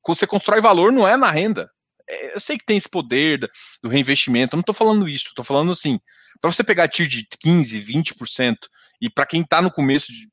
você 0.06 0.28
constrói 0.28 0.62
valor 0.62 0.92
não 0.92 1.08
é 1.08 1.18
na 1.18 1.32
renda. 1.32 1.72
É, 2.10 2.36
eu 2.36 2.40
sei 2.40 2.58
que 2.58 2.66
tem 2.66 2.78
esse 2.78 2.90
poder 2.90 3.40
do 3.84 3.90
reinvestimento, 3.90 4.56
eu 4.56 4.58
não 4.58 4.62
estou 4.62 4.76
falando 4.76 5.08
isso, 5.08 5.28
estou 5.28 5.46
falando 5.46 5.72
assim, 5.72 6.00
para 6.42 6.52
você 6.52 6.64
pegar 6.64 6.88
TIR 6.88 7.08
de 7.08 7.28
15, 7.40 7.82
20%, 7.82 8.56
e 9.02 9.10
para 9.10 9.26
quem 9.26 9.42
está 9.42 9.62
no 9.62 9.72
começo 9.72 10.12
de, 10.12 10.28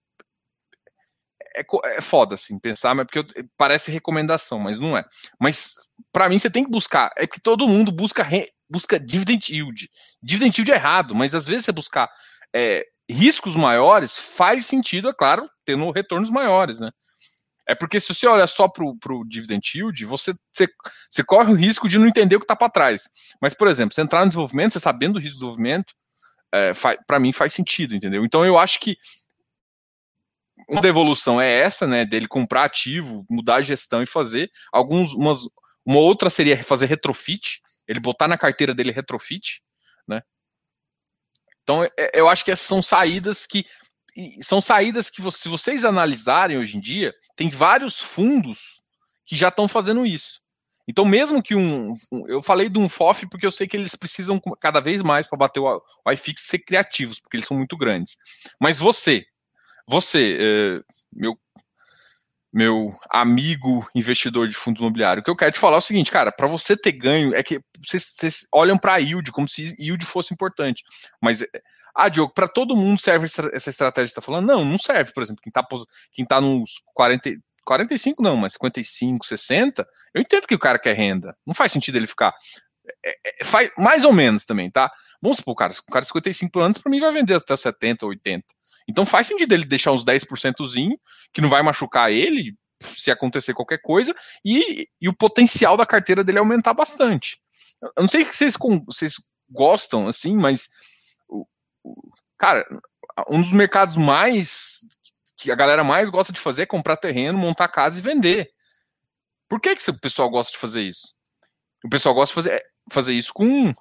é, 1.56 1.64
é 1.96 2.00
foda, 2.00 2.34
assim, 2.34 2.58
pensar, 2.58 2.94
mas 2.94 3.06
porque 3.06 3.18
eu, 3.18 3.44
parece 3.56 3.90
recomendação, 3.90 4.58
mas 4.58 4.78
não 4.78 4.96
é. 4.96 5.04
Mas, 5.40 5.74
para 6.12 6.28
mim, 6.28 6.38
você 6.38 6.50
tem 6.50 6.64
que 6.64 6.70
buscar. 6.70 7.10
É 7.16 7.26
que 7.26 7.40
todo 7.40 7.68
mundo 7.68 7.90
busca, 7.90 8.22
re, 8.22 8.48
busca 8.68 9.00
dividend 9.00 9.52
yield. 9.52 9.88
Dividend 10.22 10.58
yield 10.58 10.72
é 10.72 10.74
errado, 10.74 11.14
mas 11.14 11.34
às 11.34 11.46
vezes 11.46 11.64
você 11.64 11.72
buscar 11.72 12.10
é, 12.54 12.84
riscos 13.10 13.54
maiores 13.54 14.18
faz 14.18 14.66
sentido, 14.66 15.08
é 15.08 15.14
claro, 15.14 15.48
tendo 15.64 15.90
retornos 15.90 16.30
maiores, 16.30 16.80
né? 16.80 16.90
É 17.68 17.74
porque 17.74 17.98
se 17.98 18.14
você 18.14 18.26
olha 18.26 18.46
só 18.46 18.68
para 18.68 18.84
o 18.84 19.24
dividend 19.26 19.68
yield, 19.74 20.04
você, 20.04 20.32
você, 20.52 20.68
você, 21.10 21.24
corre 21.24 21.52
o 21.52 21.56
risco 21.56 21.88
de 21.88 21.98
não 21.98 22.06
entender 22.06 22.36
o 22.36 22.38
que 22.38 22.44
está 22.44 22.54
para 22.54 22.70
trás. 22.70 23.08
Mas, 23.40 23.54
por 23.54 23.66
exemplo, 23.66 23.94
você 23.94 24.02
entrar 24.02 24.20
no 24.20 24.28
desenvolvimento, 24.28 24.72
você 24.72 24.80
sabendo 24.80 25.14
do 25.14 25.18
risco 25.18 25.38
do 25.38 25.40
desenvolvimento, 25.40 25.92
é, 26.54 26.72
para 27.06 27.18
mim 27.18 27.32
faz 27.32 27.52
sentido, 27.52 27.94
entendeu? 27.94 28.24
Então 28.24 28.44
eu 28.44 28.56
acho 28.56 28.78
que 28.78 28.96
uma 30.68 30.80
devolução 30.80 31.40
é 31.40 31.52
essa, 31.52 31.86
né? 31.86 32.04
Dele 32.04 32.26
comprar 32.26 32.64
ativo, 32.64 33.26
mudar 33.28 33.56
a 33.56 33.62
gestão 33.62 34.02
e 34.02 34.06
fazer. 34.06 34.50
Alguns, 34.72 35.12
umas, 35.12 35.40
uma 35.84 35.98
outra 35.98 36.30
seria 36.30 36.62
fazer 36.62 36.86
retrofit, 36.86 37.60
ele 37.86 38.00
botar 38.00 38.26
na 38.26 38.38
carteira 38.38 38.74
dele 38.74 38.90
retrofit, 38.90 39.62
né? 40.08 40.22
Então, 41.62 41.84
é, 41.84 41.90
é, 41.98 42.10
eu 42.14 42.28
acho 42.28 42.44
que 42.44 42.50
essas 42.50 42.66
são 42.66 42.82
saídas 42.82 43.46
que 43.46 43.64
são 44.42 44.60
saídas 44.60 45.10
que 45.10 45.22
se 45.30 45.48
vocês 45.48 45.84
analisarem 45.84 46.58
hoje 46.58 46.76
em 46.76 46.80
dia, 46.80 47.14
tem 47.36 47.50
vários 47.50 48.00
fundos 48.00 48.80
que 49.24 49.36
já 49.36 49.48
estão 49.48 49.68
fazendo 49.68 50.06
isso. 50.06 50.40
Então, 50.88 51.04
mesmo 51.04 51.42
que 51.42 51.54
um, 51.54 51.96
Eu 52.28 52.40
falei 52.42 52.68
de 52.68 52.78
um 52.78 52.88
FOF 52.88 53.28
porque 53.28 53.44
eu 53.44 53.50
sei 53.50 53.66
que 53.66 53.76
eles 53.76 53.96
precisam 53.96 54.40
cada 54.60 54.80
vez 54.80 55.02
mais 55.02 55.26
para 55.26 55.38
bater 55.38 55.60
o, 55.60 55.82
o 56.04 56.12
iFix 56.12 56.42
ser 56.42 56.60
criativos, 56.60 57.18
porque 57.20 57.36
eles 57.36 57.46
são 57.46 57.56
muito 57.56 57.76
grandes. 57.76 58.16
Mas 58.60 58.78
você, 58.78 59.24
você, 59.88 60.38
é, 60.38 60.80
meu, 61.12 61.36
meu 62.52 62.94
amigo 63.10 63.86
investidor 63.94 64.46
de 64.48 64.54
fundo 64.54 64.78
imobiliário, 64.78 65.20
o 65.20 65.24
que 65.24 65.30
eu 65.30 65.36
quero 65.36 65.52
te 65.52 65.58
falar 65.58 65.76
é 65.76 65.78
o 65.78 65.82
seguinte, 65.82 66.10
cara, 66.10 66.30
para 66.30 66.46
você 66.46 66.76
ter 66.76 66.92
ganho, 66.92 67.34
é 67.34 67.42
que 67.42 67.60
vocês, 67.84 68.14
vocês 68.16 68.46
olham 68.54 68.78
para 68.78 68.94
a 68.94 68.98
yield 68.98 69.32
como 69.32 69.48
se 69.48 69.74
yield 69.78 70.04
fosse 70.06 70.32
importante. 70.32 70.84
Mas, 71.20 71.44
ah, 71.96 72.10
Diogo, 72.10 72.32
para 72.34 72.46
todo 72.46 72.76
mundo 72.76 73.00
serve 73.00 73.24
essa 73.24 73.70
estratégia 73.70 74.04
que 74.04 74.08
você 74.08 74.18
está 74.18 74.20
falando? 74.20 74.46
Não, 74.46 74.64
não 74.64 74.78
serve, 74.78 75.12
por 75.14 75.22
exemplo, 75.22 75.40
quem 75.42 75.50
está 75.50 75.66
quem 76.12 76.26
tá 76.26 76.40
nos 76.42 76.82
40, 76.92 77.30
45 77.64 78.22
não, 78.22 78.36
mas 78.36 78.52
55, 78.52 79.24
60, 79.24 79.88
eu 80.14 80.20
entendo 80.20 80.46
que 80.46 80.54
o 80.54 80.58
cara 80.58 80.78
quer 80.78 80.94
renda. 80.94 81.34
Não 81.46 81.54
faz 81.54 81.72
sentido 81.72 81.96
ele 81.96 82.06
ficar. 82.06 82.34
É, 83.02 83.10
é, 83.10 83.44
faz 83.44 83.70
mais 83.78 84.04
ou 84.04 84.12
menos 84.12 84.44
também, 84.44 84.70
tá? 84.70 84.92
Vamos 85.22 85.38
supor, 85.38 85.54
cara, 85.54 85.72
o 85.72 85.90
cara 85.90 86.02
de 86.02 86.08
55 86.08 86.60
anos, 86.60 86.78
para 86.78 86.90
mim, 86.90 87.00
vai 87.00 87.12
vender 87.12 87.34
até 87.34 87.56
70, 87.56 88.04
80. 88.04 88.44
Então 88.86 89.06
faz 89.06 89.26
sentido 89.26 89.52
ele 89.52 89.64
deixar 89.64 89.92
uns 89.92 90.04
10% 90.04 90.54
que 91.32 91.40
não 91.40 91.48
vai 91.48 91.62
machucar 91.62 92.12
ele 92.12 92.54
se 92.94 93.10
acontecer 93.10 93.54
qualquer 93.54 93.80
coisa 93.80 94.14
e, 94.44 94.86
e 95.00 95.08
o 95.08 95.16
potencial 95.16 95.78
da 95.78 95.86
carteira 95.86 96.22
dele 96.22 96.38
aumentar 96.38 96.74
bastante. 96.74 97.38
Eu 97.82 98.02
não 98.02 98.08
sei 98.08 98.22
se 98.24 98.34
vocês, 98.34 98.54
vocês 98.86 99.14
gostam 99.50 100.08
assim, 100.08 100.36
mas 100.36 100.68
cara, 102.38 102.66
um 103.28 103.42
dos 103.42 103.52
mercados 103.52 103.96
mais 103.96 104.80
que 105.36 105.50
a 105.50 105.54
galera 105.54 105.84
mais 105.84 106.08
gosta 106.08 106.32
de 106.32 106.40
fazer 106.40 106.62
é 106.62 106.66
comprar 106.66 106.96
terreno, 106.96 107.38
montar 107.38 107.68
casa 107.68 107.98
e 107.98 108.02
vender. 108.02 108.50
Por 109.48 109.60
que, 109.60 109.74
que 109.74 109.90
o 109.90 110.00
pessoal 110.00 110.30
gosta 110.30 110.52
de 110.52 110.58
fazer 110.58 110.82
isso? 110.82 111.14
O 111.84 111.88
pessoal 111.88 112.14
gosta 112.14 112.30
de 112.30 112.34
fazer, 112.34 112.64
fazer 112.90 113.12
isso 113.12 113.32
com 113.32 113.72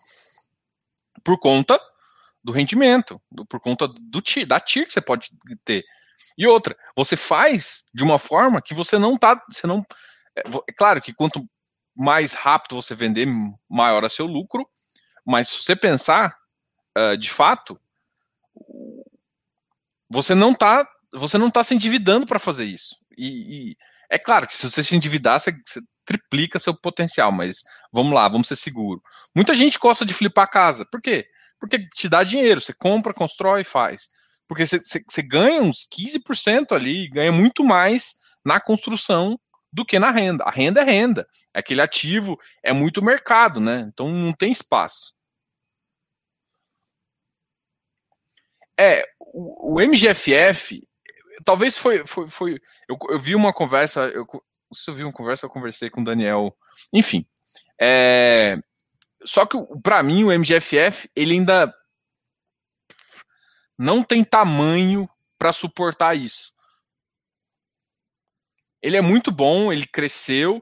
por 1.23 1.39
conta 1.39 1.79
do 2.43 2.51
rendimento, 2.51 3.19
do, 3.31 3.45
por 3.45 3.59
conta 3.59 3.87
do 3.87 4.21
da 4.45 4.59
TIR 4.59 4.85
que 4.85 4.93
você 4.93 5.01
pode 5.01 5.29
ter. 5.63 5.83
E 6.37 6.45
outra, 6.45 6.77
você 6.95 7.17
faz 7.17 7.85
de 7.93 8.03
uma 8.03 8.19
forma 8.19 8.61
que 8.61 8.73
você 8.73 8.99
não 8.99 9.17
tá, 9.17 9.41
você 9.49 9.65
não 9.65 9.83
é, 10.37 10.41
é 10.41 10.73
claro 10.73 11.01
que 11.01 11.13
quanto 11.13 11.47
mais 11.95 12.33
rápido 12.33 12.75
você 12.75 12.93
vender, 12.93 13.25
maior 13.69 14.03
é 14.03 14.09
seu 14.09 14.25
lucro, 14.25 14.69
mas 15.25 15.47
se 15.47 15.63
você 15.63 15.75
pensar 15.75 16.37
uh, 16.97 17.17
de 17.17 17.29
fato, 17.29 17.79
você 20.09 20.35
não 20.35 20.53
tá, 20.53 20.87
você 21.13 21.37
não 21.37 21.49
tá 21.49 21.63
se 21.63 21.75
endividando 21.75 22.25
para 22.25 22.39
fazer 22.39 22.65
isso. 22.65 22.95
E, 23.17 23.71
e, 23.71 23.77
é 24.09 24.17
claro 24.17 24.47
que 24.47 24.57
se 24.57 24.69
você 24.69 24.83
se 24.83 24.95
endividar, 24.95 25.39
você, 25.39 25.51
você 25.51 25.81
triplica 26.05 26.59
seu 26.59 26.73
potencial, 26.73 27.31
mas 27.31 27.63
vamos 27.91 28.13
lá, 28.13 28.27
vamos 28.27 28.47
ser 28.47 28.55
seguro. 28.55 29.01
Muita 29.35 29.55
gente 29.55 29.79
gosta 29.79 30.05
de 30.05 30.13
flipar 30.13 30.45
a 30.45 30.49
casa. 30.49 30.85
Por 30.91 31.01
quê? 31.01 31.25
Porque 31.59 31.87
te 31.89 32.07
dá 32.07 32.23
dinheiro, 32.23 32.61
você 32.61 32.73
compra, 32.73 33.13
constrói 33.13 33.61
e 33.61 33.65
faz. 33.65 34.07
Porque 34.47 34.65
você, 34.65 34.79
você, 34.79 35.03
você 35.09 35.21
ganha 35.23 35.61
uns 35.61 35.87
15% 35.87 36.75
ali, 36.75 37.09
ganha 37.09 37.31
muito 37.31 37.63
mais 37.63 38.15
na 38.45 38.59
construção 38.59 39.39
do 39.73 39.83
que 39.83 39.97
na 39.97 40.11
renda. 40.11 40.43
A 40.43 40.51
renda 40.51 40.81
é 40.81 40.83
renda. 40.83 41.27
Aquele 41.53 41.81
ativo 41.81 42.37
é 42.63 42.71
muito 42.71 43.03
mercado, 43.03 43.59
né? 43.59 43.89
Então 43.91 44.09
não 44.09 44.31
tem 44.31 44.51
espaço. 44.51 45.14
É, 48.77 49.03
o, 49.19 49.75
o 49.75 49.81
MGFF, 49.81 50.81
talvez 51.43 51.77
foi. 51.77 52.05
foi, 52.05 52.27
foi 52.27 52.61
eu, 52.87 52.97
eu 53.09 53.19
vi 53.19 53.35
uma 53.35 53.53
conversa. 53.53 54.07
Eu, 54.09 54.25
se 54.73 54.89
eu 54.89 54.93
vi 54.93 55.03
uma 55.03 55.13
conversa, 55.13 55.45
eu 55.45 55.49
conversei 55.49 55.89
com 55.89 56.01
o 56.01 56.05
Daniel. 56.05 56.55
Enfim. 56.91 57.25
É, 57.79 58.57
só 59.23 59.45
que, 59.45 59.57
para 59.81 60.03
mim, 60.03 60.23
o 60.23 60.31
MGFF, 60.31 61.09
ele 61.15 61.33
ainda 61.33 61.73
não 63.77 64.03
tem 64.03 64.23
tamanho 64.23 65.07
para 65.37 65.51
suportar 65.51 66.15
isso. 66.15 66.53
Ele 68.81 68.97
é 68.97 69.01
muito 69.01 69.31
bom, 69.31 69.73
ele 69.73 69.87
cresceu, 69.87 70.61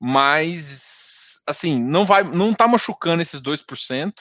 mas 0.00 1.40
assim, 1.46 1.78
não 1.82 2.06
vai 2.06 2.22
não 2.22 2.54
tá 2.54 2.66
machucando 2.68 3.20
esses 3.20 3.40
2%. 3.40 4.12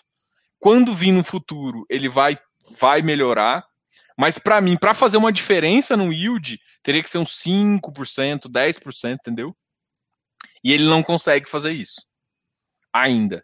Quando 0.60 0.94
vir 0.94 1.12
no 1.12 1.24
futuro, 1.24 1.86
ele 1.90 2.10
vai 2.10 2.38
vai 2.80 3.02
melhorar, 3.02 3.66
mas 4.18 4.38
para 4.38 4.62
mim, 4.62 4.78
para 4.78 4.94
fazer 4.94 5.18
uma 5.18 5.32
diferença 5.32 5.98
no 5.98 6.12
yield, 6.12 6.60
teria 6.82 7.02
que 7.02 7.10
ser 7.10 7.18
uns 7.18 7.42
5%, 7.42 8.50
10%, 8.50 9.14
entendeu? 9.14 9.56
E 10.64 10.72
ele 10.72 10.86
não 10.86 11.04
consegue 11.04 11.50
fazer 11.50 11.72
isso 11.72 12.06
ainda. 12.94 13.44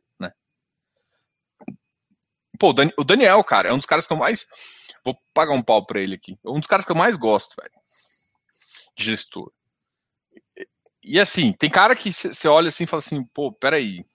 Pô, 2.59 2.75
o 2.97 3.03
Daniel, 3.05 3.41
cara, 3.41 3.69
é 3.69 3.73
um 3.73 3.77
dos 3.77 3.85
caras 3.85 4.05
que 4.05 4.11
eu 4.11 4.17
mais. 4.17 4.45
Vou 5.03 5.17
pagar 5.33 5.53
um 5.53 5.61
pau 5.61 5.85
pra 5.85 6.01
ele 6.01 6.15
aqui. 6.15 6.37
É 6.45 6.49
um 6.49 6.59
dos 6.59 6.67
caras 6.67 6.83
que 6.83 6.91
eu 6.91 6.95
mais 6.95 7.15
gosto, 7.15 7.55
velho. 7.55 7.71
De 8.97 9.05
gestor. 9.05 9.49
E 11.01 11.17
assim, 11.17 11.53
tem 11.53 11.69
cara 11.69 11.95
que 11.95 12.11
você 12.11 12.47
olha 12.49 12.67
assim 12.67 12.83
e 12.83 12.87
fala 12.87 12.99
assim, 12.99 13.23
pô, 13.33 13.53
peraí. 13.53 14.05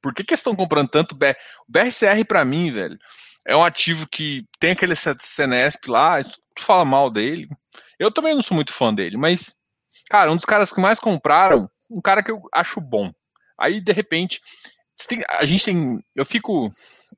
Por 0.00 0.14
que, 0.14 0.24
que 0.24 0.32
estão 0.32 0.56
comprando 0.56 0.88
tanto 0.88 1.14
BR? 1.14 1.34
O 1.68 1.72
BRCR, 1.72 2.24
para 2.26 2.44
mim, 2.44 2.72
velho, 2.72 2.98
é 3.46 3.56
um 3.56 3.64
ativo 3.64 4.08
que 4.08 4.44
tem 4.58 4.72
aquele 4.72 4.94
CNESP 4.94 5.90
lá, 5.90 6.22
tu 6.22 6.62
fala 6.62 6.84
mal 6.84 7.10
dele. 7.10 7.48
Eu 7.98 8.10
também 8.10 8.34
não 8.34 8.42
sou 8.42 8.54
muito 8.54 8.72
fã 8.72 8.92
dele, 8.92 9.16
mas, 9.16 9.54
cara, 10.08 10.32
um 10.32 10.36
dos 10.36 10.44
caras 10.44 10.72
que 10.72 10.80
mais 10.80 10.98
compraram, 10.98 11.68
um 11.90 12.00
cara 12.00 12.22
que 12.22 12.30
eu 12.30 12.40
acho 12.52 12.80
bom. 12.80 13.12
Aí, 13.58 13.80
de 13.80 13.92
repente, 13.92 14.40
tem, 15.08 15.22
a 15.28 15.44
gente 15.44 15.64
tem. 15.64 15.98
Eu 16.14 16.24
fico. 16.24 16.70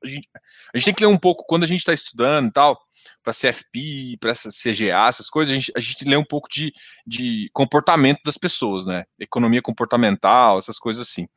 A 0.03 0.07
gente, 0.07 0.29
a 0.73 0.77
gente, 0.77 0.85
tem 0.85 0.93
que 0.93 1.03
ler 1.03 1.07
um 1.07 1.17
pouco 1.17 1.45
quando 1.47 1.63
a 1.63 1.67
gente 1.67 1.79
está 1.79 1.93
estudando 1.93 2.47
e 2.47 2.51
tal, 2.51 2.77
para 3.23 3.33
CFP, 3.33 4.17
para 4.19 4.33
CGA, 4.33 5.07
essas 5.07 5.29
coisas, 5.29 5.53
a 5.53 5.57
gente, 5.57 5.71
a 5.75 5.79
gente 5.79 6.05
lê 6.05 6.15
um 6.15 6.25
pouco 6.25 6.47
de, 6.49 6.71
de 7.05 7.49
comportamento 7.53 8.19
das 8.23 8.37
pessoas, 8.37 8.85
né? 8.85 9.03
Economia 9.19 9.61
comportamental, 9.61 10.57
essas 10.57 10.77
coisas 10.77 11.07
assim. 11.07 11.27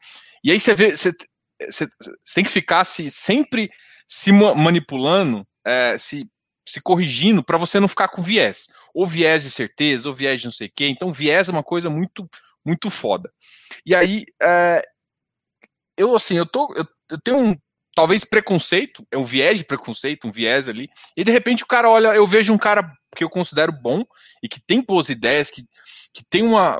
E 0.42 0.50
aí 0.50 0.60
você 0.60 0.74
vê, 0.74 0.96
você, 0.96 1.10
você, 1.60 1.86
você 1.86 2.34
tem 2.34 2.44
que 2.44 2.50
ficar 2.50 2.84
se, 2.84 3.10
sempre 3.10 3.70
se 4.10 4.32
manipulando, 4.32 5.46
é, 5.64 5.96
se 5.96 6.28
se 6.68 6.80
corrigindo 6.80 7.42
para 7.42 7.58
você 7.58 7.80
não 7.80 7.88
ficar 7.88 8.08
com 8.08 8.22
viés. 8.22 8.68
Ou 8.94 9.06
viés 9.06 9.42
de 9.42 9.50
certeza, 9.50 10.08
ou 10.08 10.14
viés 10.14 10.40
de 10.40 10.46
não 10.46 10.52
sei 10.52 10.68
o 10.68 10.72
quê. 10.74 10.86
Então, 10.86 11.12
viés 11.12 11.48
é 11.48 11.52
uma 11.52 11.64
coisa 11.64 11.90
muito, 11.90 12.28
muito 12.64 12.90
foda. 12.90 13.32
E 13.84 13.94
aí, 13.94 14.24
é, 14.40 14.82
eu 15.96 16.14
assim, 16.14 16.36
eu, 16.36 16.46
tô, 16.46 16.72
eu, 16.76 16.86
eu 17.10 17.20
tenho 17.20 17.38
um 17.38 17.56
talvez 17.94 18.24
preconceito, 18.24 19.04
é 19.10 19.18
um 19.18 19.24
viés 19.24 19.58
de 19.58 19.64
preconceito, 19.64 20.28
um 20.28 20.30
viés 20.30 20.68
ali, 20.68 20.88
e 21.16 21.24
de 21.24 21.30
repente 21.32 21.64
o 21.64 21.66
cara 21.66 21.90
olha, 21.90 22.14
eu 22.14 22.26
vejo 22.26 22.52
um 22.52 22.58
cara 22.58 22.90
que 23.16 23.24
eu 23.24 23.28
considero 23.28 23.72
bom 23.72 24.04
e 24.42 24.48
que 24.48 24.60
tem 24.64 24.80
boas 24.80 25.08
ideias, 25.08 25.50
que, 25.50 25.62
que 26.14 26.24
tem 26.30 26.44
uma, 26.44 26.76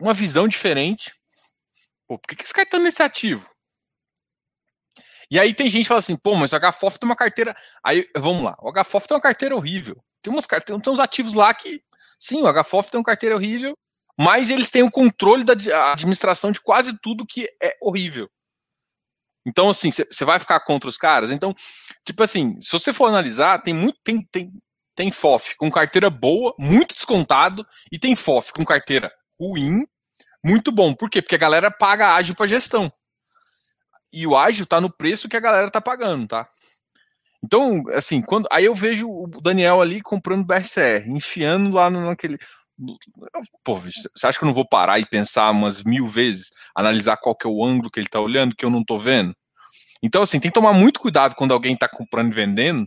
uma 0.00 0.14
visão 0.14 0.48
diferente. 0.48 1.12
Pô, 2.08 2.18
por 2.18 2.28
que, 2.28 2.36
que 2.36 2.44
esse 2.44 2.54
cara 2.54 2.68
tá 2.68 2.78
nesse 2.78 3.02
ativo? 3.02 3.48
E 5.32 5.38
aí 5.38 5.54
tem 5.54 5.70
gente 5.70 5.84
que 5.84 5.88
fala 5.88 5.98
assim, 5.98 6.14
pô, 6.14 6.34
mas 6.34 6.52
o 6.52 6.60
HFOF 6.60 6.98
tem 6.98 7.08
uma 7.08 7.16
carteira. 7.16 7.56
Aí, 7.82 8.06
vamos 8.14 8.44
lá, 8.44 8.54
o 8.60 8.70
HFOF 8.70 9.08
tem 9.08 9.16
uma 9.16 9.22
carteira 9.22 9.56
horrível. 9.56 9.96
Tem, 10.20 10.30
umas, 10.30 10.46
tem, 10.46 10.78
tem 10.78 10.92
uns 10.92 11.00
ativos 11.00 11.32
lá 11.32 11.54
que, 11.54 11.82
sim, 12.18 12.42
o 12.42 12.62
HFOF 12.62 12.90
tem 12.90 13.00
uma 13.00 13.04
carteira 13.04 13.34
horrível, 13.34 13.74
mas 14.20 14.50
eles 14.50 14.70
têm 14.70 14.82
o 14.82 14.90
controle 14.90 15.42
da 15.42 15.54
administração 15.92 16.52
de 16.52 16.60
quase 16.60 16.98
tudo 17.00 17.24
que 17.26 17.48
é 17.62 17.74
horrível. 17.80 18.28
Então, 19.46 19.70
assim, 19.70 19.90
você 19.90 20.22
vai 20.22 20.38
ficar 20.38 20.60
contra 20.60 20.90
os 20.90 20.98
caras? 20.98 21.30
Então, 21.30 21.54
tipo 22.04 22.22
assim, 22.22 22.60
se 22.60 22.70
você 22.70 22.92
for 22.92 23.06
analisar, 23.06 23.62
tem 23.62 23.72
muito. 23.72 23.98
Tem, 24.04 24.22
tem, 24.30 24.52
tem 24.94 25.10
FOF 25.10 25.56
com 25.56 25.70
carteira 25.70 26.10
boa, 26.10 26.54
muito 26.58 26.94
descontado, 26.94 27.66
e 27.90 27.98
tem 27.98 28.14
FOF 28.14 28.52
com 28.52 28.66
carteira 28.66 29.10
ruim, 29.40 29.82
muito 30.44 30.70
bom. 30.70 30.92
Por 30.92 31.08
quê? 31.08 31.22
Porque 31.22 31.36
a 31.36 31.38
galera 31.38 31.70
paga 31.70 32.14
ágil 32.14 32.34
para 32.34 32.46
gestão 32.46 32.92
e 34.12 34.26
o 34.26 34.36
ágil 34.36 34.66
tá 34.66 34.80
no 34.80 34.90
preço 34.90 35.28
que 35.28 35.36
a 35.36 35.40
galera 35.40 35.70
tá 35.70 35.80
pagando, 35.80 36.26
tá? 36.26 36.48
Então, 37.44 37.82
assim, 37.94 38.22
quando 38.22 38.46
aí 38.52 38.64
eu 38.64 38.74
vejo 38.74 39.08
o 39.08 39.26
Daniel 39.26 39.80
ali 39.80 40.00
comprando 40.00 40.46
BRCR, 40.46 41.08
enfiando 41.08 41.72
lá 41.74 41.90
naquele. 41.90 42.38
Pô, 43.64 43.76
você 43.76 44.26
acha 44.26 44.38
que 44.38 44.44
eu 44.44 44.46
não 44.46 44.54
vou 44.54 44.68
parar 44.68 44.98
e 44.98 45.06
pensar 45.06 45.50
umas 45.50 45.82
mil 45.82 46.06
vezes, 46.06 46.50
analisar 46.74 47.16
qual 47.16 47.34
que 47.34 47.46
é 47.46 47.50
o 47.50 47.64
ângulo 47.64 47.90
que 47.90 47.98
ele 47.98 48.08
tá 48.08 48.20
olhando, 48.20 48.54
que 48.54 48.64
eu 48.64 48.70
não 48.70 48.84
tô 48.84 48.98
vendo? 48.98 49.34
Então, 50.02 50.22
assim, 50.22 50.40
tem 50.40 50.50
que 50.50 50.54
tomar 50.54 50.72
muito 50.72 51.00
cuidado 51.00 51.34
quando 51.34 51.52
alguém 51.52 51.76
tá 51.76 51.88
comprando 51.88 52.32
e 52.32 52.34
vendendo. 52.34 52.82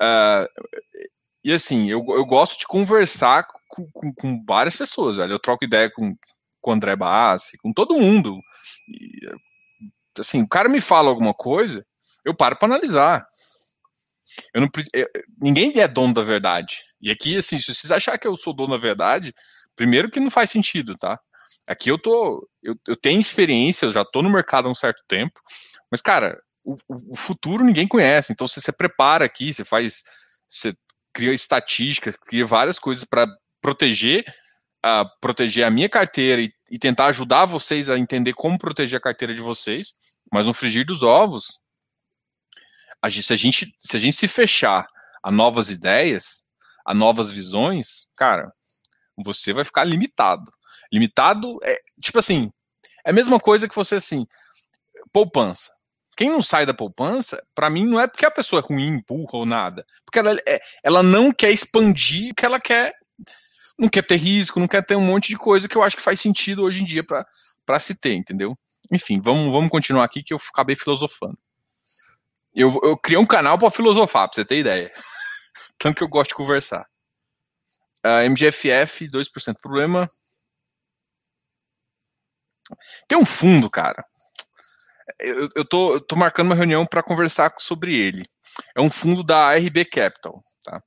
Uh, 0.00 0.46
e 1.44 1.52
assim, 1.52 1.90
eu, 1.90 2.04
eu 2.08 2.24
gosto 2.24 2.58
de 2.58 2.66
conversar 2.66 3.46
com, 3.68 3.86
com, 3.92 4.12
com 4.14 4.44
várias 4.46 4.76
pessoas, 4.76 5.16
velho. 5.16 5.32
Eu 5.32 5.40
troco 5.40 5.64
ideia 5.64 5.90
com, 5.90 6.14
com 6.60 6.70
o 6.70 6.74
André 6.74 6.94
Bassi, 6.96 7.56
com 7.58 7.72
todo 7.72 7.98
mundo. 7.98 8.38
E, 8.88 9.26
assim, 10.18 10.42
o 10.42 10.48
cara 10.48 10.68
me 10.68 10.80
fala 10.80 11.08
alguma 11.08 11.34
coisa, 11.34 11.84
eu 12.24 12.34
paro 12.34 12.56
para 12.56 12.66
analisar. 12.66 13.26
Eu 14.54 14.62
não, 14.62 14.68
eu, 14.94 15.08
ninguém 15.40 15.78
é 15.78 15.88
dono 15.88 16.14
da 16.14 16.22
verdade. 16.22 16.78
E 17.00 17.10
aqui, 17.10 17.36
assim, 17.36 17.58
se 17.58 17.74
vocês 17.74 17.90
acharem 17.90 18.20
que 18.20 18.26
eu 18.26 18.36
sou 18.36 18.54
dono 18.54 18.76
da 18.76 18.80
verdade, 18.80 19.34
primeiro 19.76 20.10
que 20.10 20.20
não 20.20 20.30
faz 20.30 20.50
sentido, 20.50 20.94
tá? 20.94 21.18
Aqui 21.66 21.90
eu 21.90 21.98
tô, 21.98 22.48
eu, 22.62 22.74
eu 22.86 22.96
tenho 22.96 23.20
experiência, 23.20 23.86
eu 23.86 23.92
já 23.92 24.04
tô 24.04 24.22
no 24.22 24.30
mercado 24.30 24.68
há 24.68 24.70
um 24.70 24.74
certo 24.74 25.02
tempo, 25.06 25.40
mas, 25.90 26.00
cara, 26.00 26.40
o, 26.64 26.74
o 26.88 27.16
futuro 27.16 27.64
ninguém 27.64 27.86
conhece, 27.86 28.32
então 28.32 28.46
você 28.46 28.60
se 28.60 28.72
prepara 28.72 29.24
aqui, 29.24 29.52
você 29.52 29.64
faz, 29.64 30.02
você 30.48 30.72
cria 31.12 31.32
estatística, 31.32 32.12
cria 32.26 32.46
várias 32.46 32.78
coisas 32.78 33.04
para 33.04 33.26
proteger 33.60 34.24
a 34.82 35.04
proteger 35.20 35.64
a 35.64 35.70
minha 35.70 35.88
carteira 35.88 36.42
e, 36.42 36.52
e, 36.72 36.78
tentar 36.78 37.06
ajudar 37.06 37.44
vocês 37.44 37.90
a 37.90 37.98
entender 37.98 38.32
como 38.32 38.58
proteger 38.58 38.96
a 38.96 39.02
carteira 39.02 39.34
de 39.34 39.42
vocês, 39.42 39.92
mas 40.32 40.46
no 40.46 40.54
frigir 40.54 40.86
dos 40.86 41.02
ovos, 41.02 41.60
a 43.02 43.08
gente, 43.08 43.26
se, 43.26 43.32
a 43.32 43.36
gente, 43.36 43.74
se 43.76 43.96
a 43.96 44.00
gente 44.00 44.16
se 44.16 44.26
fechar 44.26 44.86
a 45.22 45.30
novas 45.30 45.68
ideias, 45.70 46.44
a 46.84 46.94
novas 46.94 47.30
visões, 47.30 48.06
cara, 48.16 48.52
você 49.22 49.52
vai 49.52 49.64
ficar 49.64 49.84
limitado. 49.84 50.50
Limitado 50.90 51.58
é, 51.62 51.76
tipo 52.00 52.18
assim, 52.18 52.50
é 53.04 53.10
a 53.10 53.12
mesma 53.12 53.38
coisa 53.38 53.68
que 53.68 53.74
você, 53.74 53.96
assim, 53.96 54.26
poupança. 55.12 55.70
Quem 56.16 56.30
não 56.30 56.42
sai 56.42 56.64
da 56.66 56.74
poupança, 56.74 57.42
para 57.54 57.70
mim, 57.70 57.86
não 57.86 58.00
é 58.00 58.06
porque 58.06 58.26
a 58.26 58.30
pessoa 58.30 58.60
é 58.60 58.66
ruim, 58.66 59.02
burra 59.06 59.30
ou 59.32 59.46
nada. 59.46 59.84
Porque 60.04 60.18
ela, 60.18 60.36
é, 60.46 60.60
ela 60.82 61.02
não 61.02 61.32
quer 61.32 61.50
expandir 61.50 62.32
o 62.32 62.34
que 62.34 62.44
ela 62.44 62.60
quer 62.60 62.94
não 63.78 63.88
quer 63.88 64.02
ter 64.02 64.16
risco, 64.16 64.60
não 64.60 64.68
quer 64.68 64.84
ter 64.84 64.96
um 64.96 65.04
monte 65.04 65.28
de 65.28 65.36
coisa 65.36 65.68
que 65.68 65.76
eu 65.76 65.82
acho 65.82 65.96
que 65.96 66.02
faz 66.02 66.20
sentido 66.20 66.62
hoje 66.62 66.82
em 66.82 66.86
dia 66.86 67.04
para 67.04 67.80
se 67.80 67.94
ter, 67.94 68.14
entendeu? 68.14 68.56
Enfim, 68.90 69.20
vamos, 69.20 69.52
vamos 69.52 69.70
continuar 69.70 70.04
aqui 70.04 70.22
que 70.22 70.34
eu 70.34 70.38
acabei 70.52 70.76
filosofando. 70.76 71.38
Eu, 72.54 72.78
eu 72.82 72.96
criei 72.98 73.18
um 73.18 73.26
canal 73.26 73.58
para 73.58 73.70
filosofar, 73.70 74.28
para 74.28 74.34
você 74.34 74.44
ter 74.44 74.58
ideia. 74.58 74.92
Tanto 75.78 75.96
que 75.96 76.02
eu 76.02 76.08
gosto 76.08 76.30
de 76.30 76.34
conversar. 76.34 76.86
Uh, 78.04 78.28
MGFF, 78.28 79.08
2% 79.08 79.56
problema. 79.60 80.08
Tem 83.08 83.16
um 83.16 83.24
fundo, 83.24 83.70
cara. 83.70 84.04
Eu, 85.18 85.48
eu, 85.54 85.64
tô, 85.64 85.94
eu 85.94 86.00
tô 86.00 86.16
marcando 86.16 86.46
uma 86.46 86.54
reunião 86.54 86.86
para 86.86 87.02
conversar 87.02 87.52
sobre 87.58 87.94
ele. 87.96 88.24
É 88.76 88.80
um 88.80 88.90
fundo 88.90 89.22
da 89.22 89.54
RB 89.54 89.84
Capital, 89.84 90.42
tá? 90.64 90.82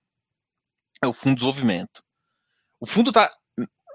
É 1.01 1.07
o 1.07 1.13
Fundo 1.13 1.35
de 1.35 1.35
Desenvolvimento. 1.35 2.04
O 2.85 2.87
fundo 2.87 3.11
tá. 3.11 3.31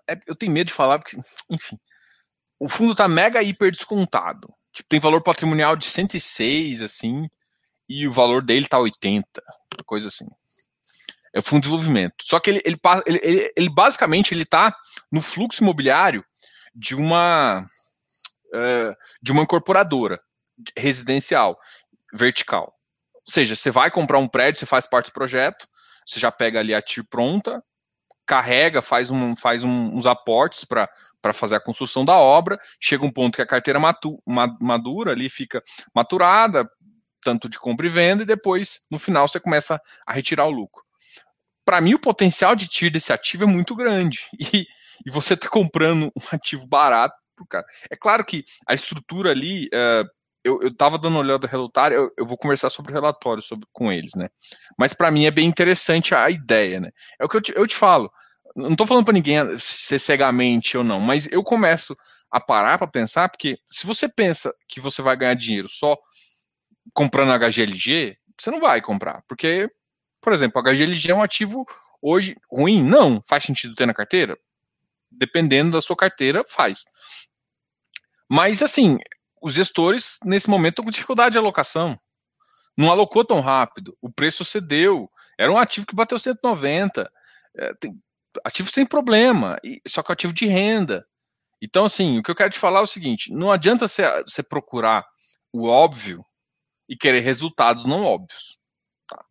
É, 0.08 0.18
eu 0.26 0.34
tenho 0.34 0.50
medo 0.50 0.66
de 0.66 0.72
falar, 0.72 0.98
porque, 0.98 1.16
enfim. 1.48 1.78
O 2.58 2.68
fundo 2.68 2.92
tá 2.92 3.06
mega 3.06 3.40
hiper 3.40 3.70
descontado. 3.70 4.52
Tipo, 4.72 4.88
tem 4.88 4.98
valor 4.98 5.22
patrimonial 5.22 5.76
de 5.76 5.86
106, 5.86 6.82
assim, 6.82 7.28
e 7.88 8.08
o 8.08 8.12
valor 8.12 8.42
dele 8.42 8.66
tá 8.66 8.80
80, 8.80 9.24
coisa 9.86 10.08
assim. 10.08 10.26
É 11.32 11.38
o 11.38 11.42
fundo 11.42 11.62
de 11.62 11.68
desenvolvimento. 11.68 12.16
Só 12.22 12.40
que 12.40 12.50
ele, 12.50 12.60
ele, 12.64 12.80
ele, 13.06 13.52
ele 13.56 13.70
basicamente 13.70 14.34
ele 14.34 14.44
tá 14.44 14.76
no 15.12 15.22
fluxo 15.22 15.62
imobiliário 15.62 16.24
de 16.74 16.96
uma 16.96 17.64
uh, 18.48 18.96
de 19.22 19.30
uma 19.30 19.44
incorporadora 19.44 20.20
residencial 20.76 21.56
vertical. 22.12 22.74
Ou 23.14 23.32
seja, 23.32 23.54
você 23.54 23.70
vai 23.70 23.88
comprar 23.88 24.18
um 24.18 24.26
prédio, 24.26 24.58
você 24.58 24.66
faz 24.66 24.84
parte 24.84 25.10
do 25.10 25.14
projeto, 25.14 25.68
você 26.04 26.18
já 26.18 26.32
pega 26.32 26.58
ali 26.58 26.74
a 26.74 26.82
TIR 26.82 27.04
pronta, 27.08 27.62
carrega, 28.30 28.80
faz, 28.80 29.10
um, 29.10 29.34
faz 29.34 29.64
um, 29.64 29.96
uns 29.96 30.06
aportes 30.06 30.64
para 30.64 30.88
fazer 31.34 31.56
a 31.56 31.60
construção 31.60 32.04
da 32.04 32.16
obra, 32.16 32.56
chega 32.78 33.04
um 33.04 33.10
ponto 33.10 33.34
que 33.34 33.42
a 33.42 33.46
carteira 33.46 33.80
matu, 33.80 34.22
madura 34.60 35.10
ali, 35.10 35.28
fica 35.28 35.60
maturada, 35.92 36.70
tanto 37.20 37.48
de 37.48 37.58
compra 37.58 37.86
e 37.86 37.88
venda, 37.88 38.22
e 38.22 38.26
depois, 38.26 38.82
no 38.88 39.00
final, 39.00 39.26
você 39.26 39.40
começa 39.40 39.80
a 40.06 40.12
retirar 40.12 40.46
o 40.46 40.50
lucro. 40.50 40.84
Para 41.64 41.80
mim, 41.80 41.94
o 41.94 41.98
potencial 41.98 42.54
de 42.54 42.68
TIR 42.68 42.92
desse 42.92 43.12
ativo 43.12 43.42
é 43.42 43.46
muito 43.48 43.74
grande. 43.74 44.28
E, 44.54 44.66
e 45.06 45.10
você 45.10 45.32
está 45.32 45.48
comprando 45.48 46.12
um 46.14 46.22
ativo 46.30 46.66
barato, 46.66 47.16
cara. 47.48 47.64
É 47.90 47.96
claro 47.96 48.22
que 48.22 48.44
a 48.68 48.74
estrutura 48.74 49.30
ali, 49.30 49.66
uh, 49.68 50.06
eu, 50.44 50.60
estava 50.68 50.98
dando 50.98 51.14
uma 51.14 51.20
olhada 51.20 51.46
no 51.46 51.50
relatório, 51.50 51.96
eu, 51.96 52.12
eu, 52.18 52.26
vou 52.26 52.36
conversar 52.36 52.68
sobre 52.68 52.92
o 52.92 52.94
relatório 52.94 53.42
sobre, 53.42 53.66
com 53.72 53.90
eles, 53.90 54.12
né? 54.14 54.28
Mas 54.78 54.92
para 54.92 55.10
mim 55.10 55.24
é 55.24 55.30
bem 55.30 55.46
interessante 55.46 56.14
a, 56.14 56.24
a, 56.24 56.30
ideia, 56.30 56.80
né? 56.80 56.90
É 57.18 57.24
o 57.24 57.28
que 57.30 57.36
eu 57.38 57.40
te, 57.40 57.52
eu 57.56 57.66
te 57.66 57.74
falo 57.74 58.12
não 58.56 58.70
estou 58.70 58.86
falando 58.86 59.04
para 59.04 59.14
ninguém 59.14 59.36
ser 59.58 59.98
cegamente 59.98 60.76
ou 60.76 60.84
não, 60.84 61.00
mas 61.00 61.26
eu 61.30 61.42
começo 61.42 61.96
a 62.30 62.40
parar 62.40 62.78
para 62.78 62.86
pensar, 62.86 63.28
porque 63.28 63.58
se 63.66 63.86
você 63.86 64.08
pensa 64.08 64.54
que 64.68 64.80
você 64.80 65.02
vai 65.02 65.16
ganhar 65.16 65.34
dinheiro 65.34 65.68
só 65.68 65.98
comprando 66.92 67.32
HGLG, 67.32 68.16
você 68.38 68.50
não 68.50 68.60
vai 68.60 68.80
comprar, 68.80 69.22
porque, 69.28 69.68
por 70.20 70.32
exemplo, 70.32 70.62
HGLG 70.62 71.10
é 71.10 71.14
um 71.14 71.22
ativo 71.22 71.64
hoje 72.00 72.36
ruim? 72.50 72.82
Não, 72.82 73.20
faz 73.28 73.44
sentido 73.44 73.74
ter 73.74 73.86
na 73.86 73.94
carteira? 73.94 74.38
Dependendo 75.10 75.72
da 75.72 75.80
sua 75.80 75.96
carteira, 75.96 76.42
faz. 76.44 76.84
Mas, 78.30 78.62
assim, 78.62 78.98
os 79.42 79.54
gestores, 79.54 80.18
nesse 80.24 80.48
momento, 80.48 80.74
estão 80.74 80.84
com 80.84 80.90
dificuldade 80.90 81.32
de 81.32 81.38
alocação. 81.38 81.98
Não 82.76 82.90
alocou 82.90 83.24
tão 83.24 83.40
rápido, 83.40 83.96
o 84.00 84.10
preço 84.10 84.44
cedeu, 84.44 85.10
era 85.38 85.52
um 85.52 85.58
ativo 85.58 85.86
que 85.86 85.94
bateu 85.94 86.18
190. 86.18 87.10
É, 87.56 87.74
tem, 87.74 88.00
ativos 88.44 88.72
têm 88.72 88.86
problema, 88.86 89.58
só 89.86 90.02
que 90.02 90.12
é 90.12 90.14
ativo 90.14 90.32
de 90.32 90.46
renda. 90.46 91.06
Então, 91.62 91.84
assim, 91.84 92.18
o 92.18 92.22
que 92.22 92.30
eu 92.30 92.34
quero 92.34 92.50
te 92.50 92.58
falar 92.58 92.80
é 92.80 92.82
o 92.82 92.86
seguinte: 92.86 93.32
não 93.32 93.50
adianta 93.50 93.86
você 93.86 94.42
procurar 94.42 95.06
o 95.52 95.66
óbvio 95.66 96.24
e 96.88 96.96
querer 96.96 97.20
resultados 97.20 97.84
não 97.84 98.04
óbvios. 98.04 98.58
Tá? 99.06 99.24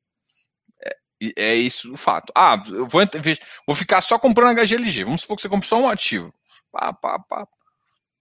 É, 0.82 1.52
é, 1.52 1.56
isso 1.56 1.94
o 1.94 1.98
fato. 1.98 2.32
Ah, 2.36 2.62
eu 2.68 2.88
vou, 2.88 3.02
vou 3.68 3.76
ficar 3.76 4.02
só 4.02 4.20
comprando 4.20 4.60
HGLG. 4.60 5.04
Vamos 5.04 5.22
supor 5.22 5.36
que 5.36 5.42
você 5.42 5.50
compra 5.50 5.68
só 5.68 5.80
um 5.80 5.90
ativo. 5.90 6.34
Pá, 6.72 6.94
pá, 6.94 7.20
pá. 7.20 7.48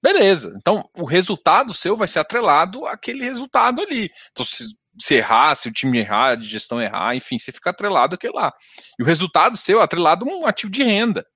Beleza. 0.03 0.53
Então, 0.57 0.83
o 0.97 1.05
resultado 1.05 1.75
seu 1.75 1.97
vai 1.97 2.09
ser 2.09 2.21
atrelado 2.21 2.87
àquele 2.87 3.25
resultado 3.25 3.83
ali. 3.83 4.11
Então, 4.31 4.45
se 4.45 4.65
se 5.01 5.15
errar, 5.15 5.55
se 5.55 5.69
o 5.69 5.73
time 5.73 5.99
errar, 5.99 6.37
de 6.37 6.47
gestão 6.47 6.81
errar, 6.81 7.15
enfim, 7.15 7.39
você 7.39 7.53
fica 7.53 7.71
atrelado 7.71 8.15
aquilo 8.15 8.35
lá. 8.35 8.53
E 8.99 9.03
o 9.03 9.07
resultado 9.07 9.57
seu 9.57 9.81
é 9.81 9.85
atrelado 9.85 10.29
a 10.29 10.33
um 10.33 10.47
ativo 10.47 10.71
de 10.71 10.83
renda. 10.83 11.27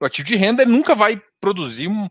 O 0.00 0.04
ativo 0.04 0.26
de 0.26 0.36
renda 0.36 0.64
nunca 0.64 0.94
vai 0.94 1.20
produzir 1.40 1.88
um, 1.88 2.08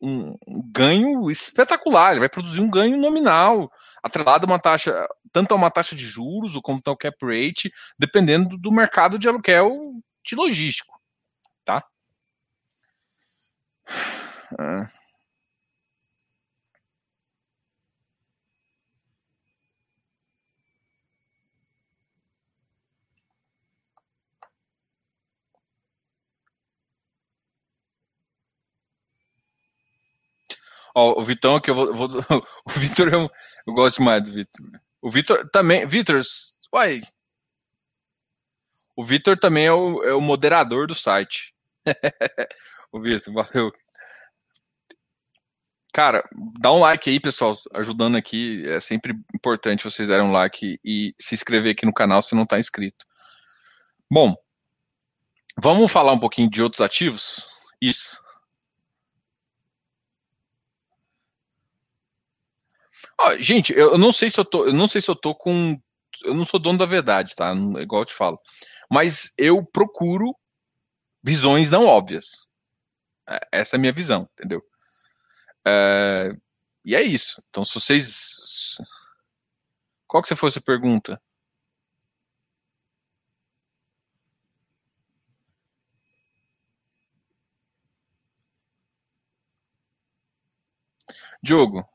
um, 0.00 0.36
um, 0.46 0.62
ganho 0.70 1.30
espetacular, 1.30 2.12
ele 2.12 2.20
vai 2.20 2.28
produzir 2.28 2.60
um 2.60 2.70
ganho 2.70 2.96
nominal, 2.96 3.70
atrelado 4.02 4.46
a 4.46 4.48
uma 4.50 4.58
taxa, 4.58 5.06
tanto 5.32 5.52
a 5.52 5.56
uma 5.56 5.70
taxa 5.70 5.96
de 5.96 6.04
juros 6.04 6.58
como 6.62 6.80
ao 6.84 6.96
cap 6.96 7.16
rate, 7.24 7.70
dependendo 7.98 8.56
do 8.56 8.70
mercado 8.70 9.18
de 9.18 9.28
aluguel 9.28 9.94
de 10.24 10.36
logístico, 10.36 10.94
tá? 11.64 11.82
É. 14.58 15.09
Ó, 30.94 31.20
o 31.20 31.24
Vitão 31.24 31.56
aqui, 31.56 31.70
eu 31.70 31.74
vou. 31.74 31.94
vou 31.94 32.08
o 32.66 32.70
Vitor, 32.70 33.08
eu, 33.12 33.30
eu 33.66 33.72
gosto 33.74 33.98
demais 33.98 34.22
do 34.22 34.32
Vitor. 34.32 34.66
O 35.02 35.10
Vitor 35.10 35.48
também. 35.50 35.86
Vitor, 35.86 36.20
uai. 36.74 37.02
O 38.96 39.04
Vitor 39.04 39.38
também 39.38 39.66
é 39.66 39.72
o, 39.72 40.02
é 40.04 40.14
o 40.14 40.20
moderador 40.20 40.86
do 40.86 40.94
site. 40.94 41.54
o 42.92 43.00
Vitor, 43.00 43.32
valeu. 43.32 43.72
Cara, 45.92 46.22
dá 46.60 46.72
um 46.72 46.78
like 46.78 47.10
aí, 47.10 47.18
pessoal, 47.18 47.52
ajudando 47.74 48.16
aqui. 48.16 48.62
É 48.68 48.80
sempre 48.80 49.14
importante 49.34 49.84
vocês 49.84 50.08
darem 50.08 50.24
um 50.24 50.32
like 50.32 50.78
e 50.84 51.14
se 51.18 51.34
inscrever 51.34 51.72
aqui 51.72 51.84
no 51.84 51.94
canal 51.94 52.22
se 52.22 52.34
não 52.34 52.44
está 52.44 52.58
inscrito. 52.58 53.04
Bom, 54.10 54.34
vamos 55.58 55.90
falar 55.90 56.12
um 56.12 56.18
pouquinho 56.18 56.50
de 56.50 56.62
outros 56.62 56.80
ativos? 56.80 57.46
Isso. 57.80 58.20
Gente, 63.38 63.72
eu 63.72 63.98
não 63.98 64.12
sei 64.12 64.30
se 64.30 64.38
eu 64.40 64.44
tô, 64.44 64.66
eu 64.66 64.72
não 64.72 64.88
sei 64.88 65.00
se 65.00 65.10
eu 65.10 65.16
tô 65.16 65.34
com, 65.34 65.78
eu 66.24 66.34
não 66.34 66.46
sou 66.46 66.60
dono 66.60 66.78
da 66.78 66.86
verdade, 66.86 67.34
tá? 67.34 67.52
Igual 67.80 68.02
eu 68.02 68.06
te 68.06 68.14
falo, 68.14 68.38
mas 68.90 69.32
eu 69.38 69.64
procuro 69.64 70.34
visões 71.24 71.70
não 71.70 71.86
óbvias. 71.86 72.46
É, 73.28 73.40
essa 73.52 73.76
é 73.76 73.78
a 73.78 73.80
minha 73.80 73.92
visão, 73.92 74.28
entendeu? 74.34 74.62
É, 75.66 76.32
e 76.84 76.94
é 76.96 77.02
isso. 77.02 77.42
Então, 77.50 77.64
se 77.64 77.74
vocês, 77.80 78.76
qual 80.06 80.22
que 80.22 80.28
você 80.28 80.36
foi 80.36 80.50
a 80.54 80.60
pergunta? 80.60 81.18
Diogo, 91.42 91.89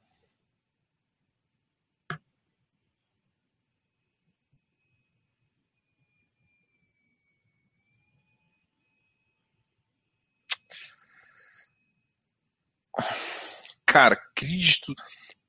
cara, 13.96 14.22
crédito, 14.36 14.93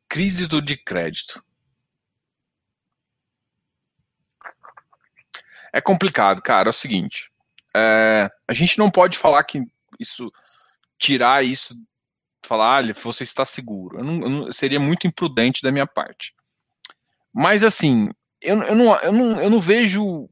crédito 0.08 0.62
de 0.62 0.76
crédito. 0.76 1.44
É 5.72 5.80
complicado, 5.80 6.40
cara. 6.40 6.68
É 6.68 6.70
o 6.70 6.72
seguinte, 6.72 7.28
é, 7.74 8.30
a 8.46 8.54
gente 8.54 8.78
não 8.78 8.88
pode 8.88 9.18
falar 9.18 9.42
que 9.42 9.60
isso, 9.98 10.30
tirar 10.96 11.44
isso, 11.44 11.74
falar, 12.44 12.76
olha, 12.76 12.94
você 12.94 13.24
está 13.24 13.44
seguro. 13.44 13.98
Eu 13.98 14.04
não, 14.04 14.20
eu 14.20 14.30
não, 14.30 14.52
seria 14.52 14.78
muito 14.78 15.08
imprudente 15.08 15.60
da 15.60 15.72
minha 15.72 15.86
parte. 15.86 16.32
Mas 17.34 17.64
assim, 17.64 18.08
eu, 18.40 18.62
eu, 18.62 18.76
não, 18.76 18.96
eu, 19.00 19.12
não, 19.12 19.42
eu 19.42 19.50
não 19.50 19.60
vejo, 19.60 20.30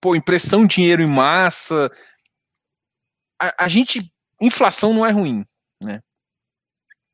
pô, 0.00 0.16
impressão 0.16 0.62
de 0.62 0.74
dinheiro 0.74 1.02
em 1.02 1.06
massa. 1.06 1.88
A, 3.40 3.66
a 3.66 3.68
gente, 3.68 4.12
inflação 4.40 4.92
não 4.92 5.06
é 5.06 5.12
ruim, 5.12 5.44
né? 5.80 6.02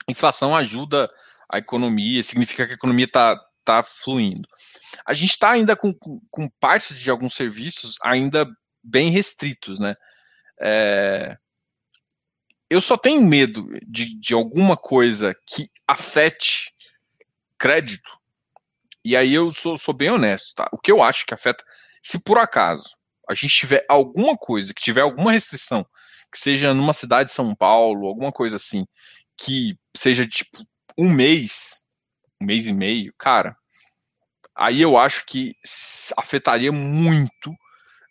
Inflação 0.08 0.56
ajuda 0.56 1.10
a 1.50 1.58
economia, 1.58 2.22
significa 2.22 2.66
que 2.66 2.72
a 2.72 2.76
economia 2.76 3.04
está 3.04 3.40
tá 3.64 3.82
fluindo. 3.82 4.48
A 5.06 5.14
gente 5.14 5.30
está 5.30 5.50
ainda 5.50 5.74
com, 5.74 5.92
com, 6.30 6.48
parte 6.60 6.94
de 6.94 7.10
alguns 7.10 7.34
serviços 7.34 7.96
ainda 8.02 8.46
bem 8.82 9.10
restritos, 9.10 9.78
né? 9.78 9.94
É, 10.60 11.36
eu 12.68 12.80
só 12.80 12.96
tenho 12.96 13.22
medo 13.22 13.68
de, 13.86 14.18
de 14.18 14.34
alguma 14.34 14.76
coisa 14.76 15.34
que 15.46 15.68
afete 15.86 16.72
crédito, 17.58 18.10
e 19.04 19.16
aí 19.16 19.34
eu 19.34 19.50
sou, 19.50 19.76
sou 19.76 19.94
bem 19.94 20.10
honesto, 20.10 20.54
tá? 20.54 20.68
O 20.72 20.78
que 20.78 20.90
eu 20.90 21.02
acho 21.02 21.26
que 21.26 21.34
afeta, 21.34 21.64
se 22.02 22.22
por 22.22 22.38
acaso 22.38 22.96
a 23.28 23.34
gente 23.34 23.54
tiver 23.54 23.84
alguma 23.88 24.36
coisa, 24.36 24.72
que 24.74 24.82
tiver 24.82 25.02
alguma 25.02 25.32
restrição, 25.32 25.86
que 26.32 26.38
seja 26.38 26.74
numa 26.74 26.92
cidade 26.92 27.28
de 27.28 27.34
São 27.34 27.54
Paulo, 27.54 28.06
alguma 28.06 28.32
coisa 28.32 28.56
assim, 28.56 28.86
que 29.36 29.78
seja 29.96 30.26
tipo 30.26 30.64
um 30.96 31.12
mês, 31.12 31.82
um 32.40 32.46
mês 32.46 32.66
e 32.66 32.72
meio, 32.72 33.12
cara, 33.18 33.56
aí 34.54 34.80
eu 34.80 34.96
acho 34.96 35.24
que 35.26 35.54
afetaria 36.16 36.70
muito. 36.70 37.54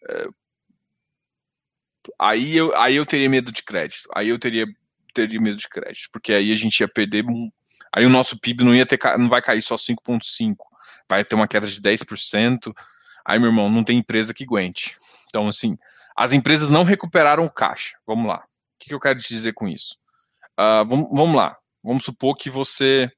É, 0.09 0.27
aí, 2.19 2.55
eu, 2.55 2.75
aí 2.75 2.95
eu 2.95 3.05
teria 3.05 3.29
medo 3.29 3.51
de 3.51 3.63
crédito. 3.63 4.09
Aí 4.13 4.29
eu 4.29 4.37
teria, 4.37 4.65
teria 5.13 5.39
medo 5.39 5.57
de 5.57 5.69
crédito, 5.69 6.09
porque 6.11 6.33
aí 6.33 6.51
a 6.51 6.55
gente 6.55 6.79
ia 6.79 6.87
perder. 6.87 7.23
Aí 7.95 8.05
o 8.05 8.09
nosso 8.09 8.39
PIB 8.39 8.63
não 8.63 8.75
ia 8.75 8.85
ter, 8.85 8.99
não 9.17 9.29
vai 9.29 9.41
cair 9.41 9.61
só 9.61 9.75
5,5, 9.75 10.55
vai 11.09 11.23
ter 11.23 11.35
uma 11.35 11.47
queda 11.47 11.67
de 11.67 11.81
10%. 11.81 12.73
Aí, 13.25 13.39
meu 13.39 13.49
irmão, 13.49 13.69
não 13.69 13.83
tem 13.83 13.99
empresa 13.99 14.33
que 14.33 14.43
aguente. 14.43 14.97
Então, 15.27 15.47
assim, 15.47 15.77
as 16.15 16.33
empresas 16.33 16.69
não 16.69 16.83
recuperaram 16.83 17.45
o 17.45 17.51
caixa. 17.51 17.97
Vamos 18.05 18.27
lá. 18.27 18.39
O 18.39 18.79
que, 18.79 18.89
que 18.89 18.93
eu 18.93 18.99
quero 18.99 19.19
te 19.19 19.29
dizer 19.29 19.53
com 19.53 19.67
isso? 19.67 19.97
Uh, 20.59 20.85
vamos, 20.85 21.09
vamos 21.09 21.35
lá. 21.35 21.57
Vamos 21.83 22.03
supor 22.03 22.35
que 22.35 22.49
você, 22.49 23.11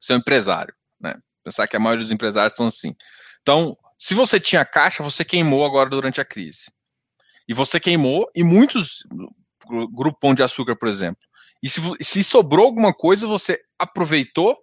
você 0.00 0.12
é 0.12 0.16
um 0.16 0.18
empresário, 0.18 0.74
né? 1.00 1.14
Pensar 1.44 1.66
que 1.66 1.76
a 1.76 1.80
maioria 1.80 2.04
dos 2.04 2.12
empresários 2.12 2.52
estão 2.52 2.66
assim. 2.66 2.94
Então, 3.42 3.76
se 3.98 4.14
você 4.14 4.40
tinha 4.40 4.64
caixa, 4.64 5.02
você 5.02 5.24
queimou 5.24 5.64
agora 5.64 5.90
durante 5.90 6.20
a 6.20 6.24
crise. 6.24 6.72
E 7.48 7.54
você 7.54 7.78
queimou, 7.78 8.30
e 8.34 8.42
muitos, 8.42 9.04
Grupo 9.92 10.18
Pão 10.18 10.34
de 10.34 10.42
Açúcar, 10.42 10.76
por 10.76 10.88
exemplo. 10.88 11.22
E 11.62 11.68
se, 11.68 11.80
se 12.00 12.24
sobrou 12.24 12.66
alguma 12.66 12.92
coisa, 12.92 13.26
você 13.26 13.60
aproveitou 13.78 14.56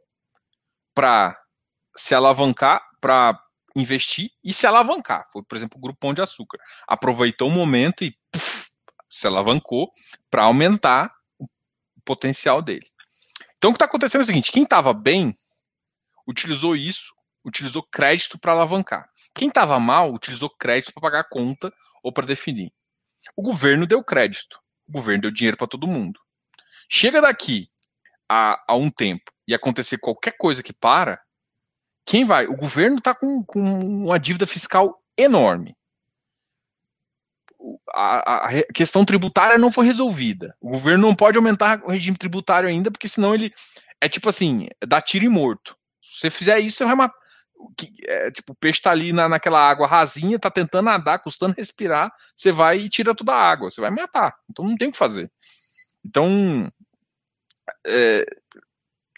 para 0.94 1.38
se 1.96 2.16
alavancar, 2.16 2.82
para 3.00 3.40
investir 3.76 4.30
e 4.44 4.54
se 4.54 4.68
alavancar. 4.68 5.26
Foi, 5.32 5.44
por 5.44 5.56
exemplo, 5.56 5.78
o 5.78 5.82
Grupo 5.82 6.00
Pão 6.00 6.14
de 6.14 6.22
Açúcar. 6.22 6.58
Aproveitou 6.88 7.48
o 7.48 7.52
momento 7.52 8.04
e 8.04 8.18
puff, 8.32 8.72
se 9.10 9.26
alavancou 9.26 9.90
para 10.30 10.44
aumentar 10.44 11.12
o 11.40 11.48
potencial 12.06 12.62
dele. 12.62 12.88
Então 13.58 13.72
o 13.72 13.74
que 13.74 13.78
está 13.78 13.86
acontecendo 13.86 14.22
é 14.22 14.24
o 14.24 14.28
seguinte: 14.28 14.52
quem 14.52 14.64
estava 14.64 14.94
bem 14.94 15.34
utilizou 16.28 16.76
isso, 16.76 17.14
utilizou 17.44 17.84
crédito 17.84 18.38
para 18.38 18.52
alavancar. 18.52 19.10
Quem 19.34 19.48
estava 19.48 19.80
mal 19.80 20.14
utilizou 20.14 20.50
crédito 20.50 20.94
para 20.94 21.02
pagar 21.02 21.24
conta 21.30 21.74
ou 22.04 22.14
para 22.14 22.28
definir. 22.28 22.72
O 23.36 23.42
governo 23.42 23.88
deu 23.88 24.04
crédito, 24.04 24.60
o 24.88 24.92
governo 24.92 25.24
deu 25.24 25.32
dinheiro 25.32 25.58
para 25.58 25.68
todo 25.68 25.88
mundo. 25.88 26.20
Chega 26.88 27.22
daqui 27.22 27.70
a, 28.28 28.64
a, 28.68 28.76
um 28.76 28.90
tempo 28.90 29.32
e 29.48 29.54
acontecer 29.54 29.98
qualquer 29.98 30.38
coisa 30.38 30.64
que 30.64 30.74
para, 30.74 31.22
quem 32.06 32.26
vai? 32.26 32.48
O 32.48 32.56
governo 32.56 32.98
está 32.98 33.14
com, 33.14 33.44
com 33.44 33.60
uma 33.60 34.20
dívida 34.20 34.48
fiscal 34.48 35.04
enorme 35.18 35.76
a, 37.94 38.48
a, 38.48 38.64
questão 38.74 39.04
tributária 39.04 39.58
não 39.58 39.72
foi 39.72 39.86
resolvida. 39.86 40.56
O 40.62 40.70
governo 40.70 41.08
não 41.08 41.16
pode 41.16 41.38
aumentar 41.38 41.82
o 41.84 41.92
regime 41.92 42.18
tributário 42.18 42.70
ainda, 42.70 42.90
porque 42.92 43.08
senão 43.08 43.34
ele 43.34 43.54
é 44.02 44.08
tipo 44.08 44.30
assim, 44.30 44.68
é 44.82 44.86
dá 44.86 45.02
tiro 45.02 45.26
em 45.26 45.30
morto. 45.30 45.78
Se 46.02 46.22
você 46.22 46.30
fizer 46.30 46.60
isso, 46.60 46.78
você 46.78 46.86
vai 46.86 46.96
matar. 46.96 47.20
É, 48.08 48.32
tipo, 48.32 48.54
o 48.54 48.56
peixe 48.56 48.82
tá 48.82 48.92
ali 48.92 49.12
na, 49.12 49.28
naquela 49.28 49.60
água 49.60 49.86
rasinha, 49.86 50.40
tá 50.40 50.50
tentando 50.50 50.86
nadar, 50.86 51.20
custando 51.20 51.56
respirar, 51.58 52.10
você 52.34 52.54
vai 52.54 52.80
e 52.80 52.90
tira 52.90 53.14
toda 53.14 53.34
a 53.34 53.52
água, 53.52 53.70
você 53.70 53.82
vai 53.82 53.92
matar. 53.92 54.34
Então 54.50 54.64
não 54.66 54.78
tem 54.78 54.88
o 54.88 54.92
que 54.92 54.98
fazer. 54.98 55.30
Então 56.06 56.72
é, 57.86 58.26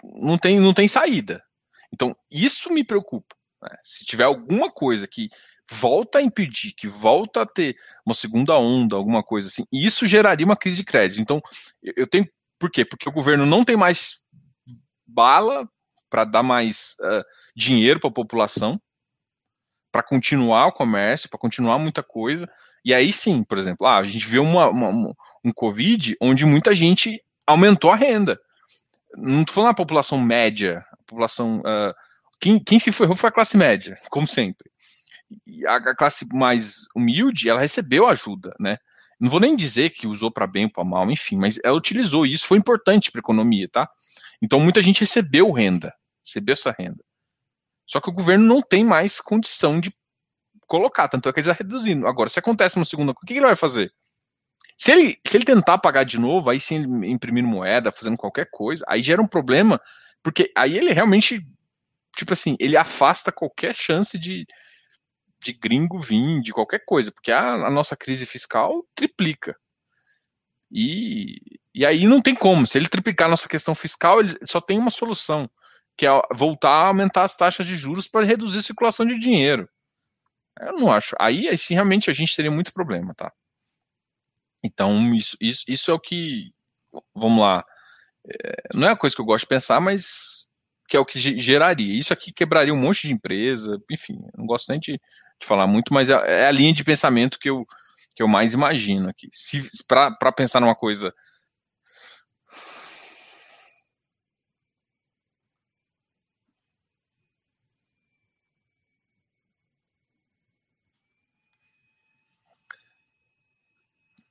não, 0.04 0.38
tem, 0.38 0.60
não 0.60 0.74
tem 0.74 0.88
saída. 0.88 1.44
Então 1.94 2.16
isso 2.32 2.72
me 2.72 2.84
preocupa. 2.84 3.36
Né? 3.62 3.78
Se 3.84 4.06
tiver 4.06 4.24
alguma 4.24 4.72
coisa 4.72 5.08
que 5.08 5.30
volta 5.72 6.20
a 6.20 6.22
impedir, 6.22 6.74
que 6.74 6.88
volta 6.88 7.44
a 7.44 7.46
ter 7.46 7.76
uma 8.06 8.14
segunda 8.14 8.58
onda, 8.58 8.96
alguma 8.96 9.24
coisa 9.24 9.48
assim, 9.48 9.66
isso 9.72 10.06
geraria 10.06 10.46
uma 10.46 10.58
crise 10.58 10.78
de 10.78 10.84
crédito. 10.84 11.22
Então, 11.22 11.42
eu 11.82 12.06
tenho. 12.06 12.28
Por 12.60 12.70
quê? 12.70 12.86
Porque 12.86 13.08
o 13.08 13.12
governo 13.12 13.46
não 13.46 13.64
tem 13.64 13.76
mais 13.76 14.22
bala 15.08 15.68
para 16.10 16.26
dar 16.26 16.44
mais 16.44 16.96
uh, 17.00 17.24
dinheiro 17.56 18.00
para 18.00 18.10
a 18.10 18.14
população, 18.14 18.80
para 19.92 20.04
continuar 20.04 20.68
o 20.68 20.72
comércio, 20.72 21.30
para 21.30 21.40
continuar 21.40 21.80
muita 21.80 22.04
coisa. 22.04 22.48
E 22.84 22.94
aí 22.94 23.12
sim, 23.12 23.44
por 23.44 23.58
exemplo, 23.58 23.88
ah, 23.88 23.98
a 23.98 24.04
gente 24.04 24.28
vê 24.28 24.40
uma, 24.40 24.70
uma, 24.70 25.14
um 25.44 25.52
Covid 25.54 26.16
onde 26.22 26.46
muita 26.46 26.74
gente 26.74 27.24
aumentou 27.48 27.92
a 27.92 27.96
renda. 27.96 28.40
Não 29.16 29.42
estou 29.42 29.56
falando 29.56 29.72
a 29.72 29.76
população 29.76 30.20
média, 30.20 30.86
a 30.92 30.98
população. 30.98 31.60
Uh, 31.60 31.94
quem, 32.40 32.60
quem 32.60 32.80
se 32.80 32.92
ferrou 32.92 33.16
foi 33.16 33.30
a 33.30 33.34
classe 33.34 33.58
média, 33.58 33.98
como 34.10 34.28
sempre. 34.28 34.71
A, 35.68 35.96
classe 35.96 36.28
mais 36.34 36.88
humilde, 36.96 37.50
ela 37.50 37.62
recebeu 37.62 38.08
ajuda, 38.08 38.54
né? 38.60 38.78
Não 39.20 39.30
vou 39.30 39.40
nem 39.40 39.56
dizer 39.56 39.92
que 39.92 40.08
usou 40.08 40.32
para 40.32 40.48
bem 40.48 40.66
ou 40.66 40.72
para 40.72 40.84
mal, 40.84 41.10
enfim, 41.12 41.38
mas 41.38 41.60
ela 41.64 41.78
utilizou 41.78 42.26
e 42.26 42.34
isso 42.34 42.48
foi 42.48 42.58
importante 42.58 43.12
para 43.12 43.20
a 43.20 43.24
economia, 43.24 43.70
tá? 43.70 43.90
Então 44.42 44.60
muita 44.60 44.82
gente 44.82 45.02
recebeu 45.02 45.52
renda, 45.52 45.94
recebeu 46.26 46.54
essa 46.54 46.76
renda. 46.78 47.04
Só 47.86 48.02
que 48.02 48.10
o 48.10 48.14
governo 48.14 48.46
não 48.46 48.62
tem 48.62 48.84
mais 48.84 49.20
condição 49.20 49.80
de 49.80 49.94
colocar, 50.66 51.08
tanto 51.08 51.28
é 51.28 51.34
que 51.34 51.40
ele 51.40 51.50
está 51.50 51.64
reduzindo. 51.64 52.08
Agora, 52.08 52.30
se 52.30 52.40
acontece 52.40 52.78
uma 52.78 52.86
segunda, 52.86 53.12
o 53.12 53.16
que 53.16 53.34
ele 53.34 53.42
vai 53.46 53.56
fazer? 53.56 53.94
Se 54.78 54.92
ele, 54.92 55.16
se 55.28 55.38
ele 55.38 55.46
tentar 55.46 55.78
pagar 55.78 56.04
de 56.04 56.18
novo, 56.20 56.50
aí 56.50 56.60
sim 56.60 56.78
imprimir 57.06 57.44
moeda, 57.44 57.92
fazendo 57.92 58.18
qualquer 58.18 58.48
coisa, 58.50 58.84
aí 58.88 59.04
gera 59.04 59.22
um 59.22 59.28
problema, 59.28 59.80
porque 60.24 60.52
aí 60.56 60.78
ele 60.78 60.94
realmente, 60.94 61.46
tipo 62.16 62.34
assim, 62.34 62.56
ele 62.60 62.76
afasta 62.76 63.32
qualquer 63.32 63.76
chance 63.76 64.18
de, 64.18 64.48
de 65.42 65.54
gringo 65.54 66.00
vir, 66.00 66.42
de 66.42 66.54
qualquer 66.54 66.84
coisa, 66.86 67.12
porque 67.12 67.32
a, 67.32 67.54
a 67.54 67.72
nossa 67.72 67.96
crise 67.96 68.26
fiscal 68.26 68.86
triplica. 68.96 69.56
E, 70.72 71.60
e 71.74 71.86
aí 71.86 72.06
não 72.06 72.22
tem 72.22 72.36
como. 72.36 72.66
Se 72.68 72.78
ele 72.78 72.88
triplicar 72.88 73.28
a 73.28 73.32
nossa 73.32 73.50
questão 73.50 73.76
fiscal, 73.76 74.20
ele 74.20 74.38
só 74.46 74.62
tem 74.62 74.78
uma 74.78 74.92
solução, 74.92 75.50
que 75.98 76.06
é 76.06 76.10
voltar 76.34 76.70
a 76.70 76.88
aumentar 76.88 77.24
as 77.24 77.36
taxas 77.36 77.66
de 77.66 77.76
juros 77.76 78.08
para 78.08 78.26
reduzir 78.26 78.60
a 78.60 78.64
circulação 78.64 79.06
de 79.06 79.20
dinheiro. 79.20 79.68
Eu 80.60 80.74
não 80.74 80.92
acho. 80.92 81.16
Aí, 81.20 81.48
aí 81.48 81.58
sim, 81.58 81.74
realmente 81.74 82.10
a 82.10 82.14
gente 82.14 82.36
teria 82.36 82.52
muito 82.52 82.74
problema, 82.74 83.14
tá? 83.16 83.32
Então, 84.64 85.14
isso, 85.16 85.36
isso, 85.42 85.66
isso 85.68 85.92
é 85.92 85.94
o 85.94 86.00
que. 86.00 86.54
Vamos 87.16 87.40
lá. 87.40 87.66
É, 88.28 88.76
não 88.76 88.88
é 88.88 88.92
a 88.92 88.98
coisa 88.98 89.16
que 89.16 89.22
eu 89.22 89.26
gosto 89.26 89.46
de 89.46 89.50
pensar, 89.50 89.82
mas 89.82 90.48
que 90.92 90.98
é 90.98 91.00
o 91.00 91.06
que 91.06 91.18
geraria. 91.18 91.98
Isso 91.98 92.12
aqui 92.12 92.34
quebraria 92.34 92.74
um 92.74 92.78
monte 92.78 93.08
de 93.08 93.14
empresa, 93.14 93.82
enfim, 93.90 94.20
não 94.36 94.46
gosto 94.46 94.70
nem 94.70 94.80
de, 94.80 95.00
de 95.42 95.48
falar 95.48 95.68
muito, 95.68 95.94
mas 95.94 96.10
é, 96.10 96.44
é, 96.44 96.48
a 96.48 96.52
linha 96.52 96.74
de 96.74 96.84
pensamento 96.84 97.40
que 97.40 97.50
eu, 97.50 97.66
que 98.16 98.24
eu 98.24 98.28
mais 98.28 98.54
imagino 98.54 99.10
aqui. 99.10 99.30
Se 99.34 99.62
para 99.88 100.32
pensar 100.32 100.60
numa 100.62 100.76
coisa 100.76 101.14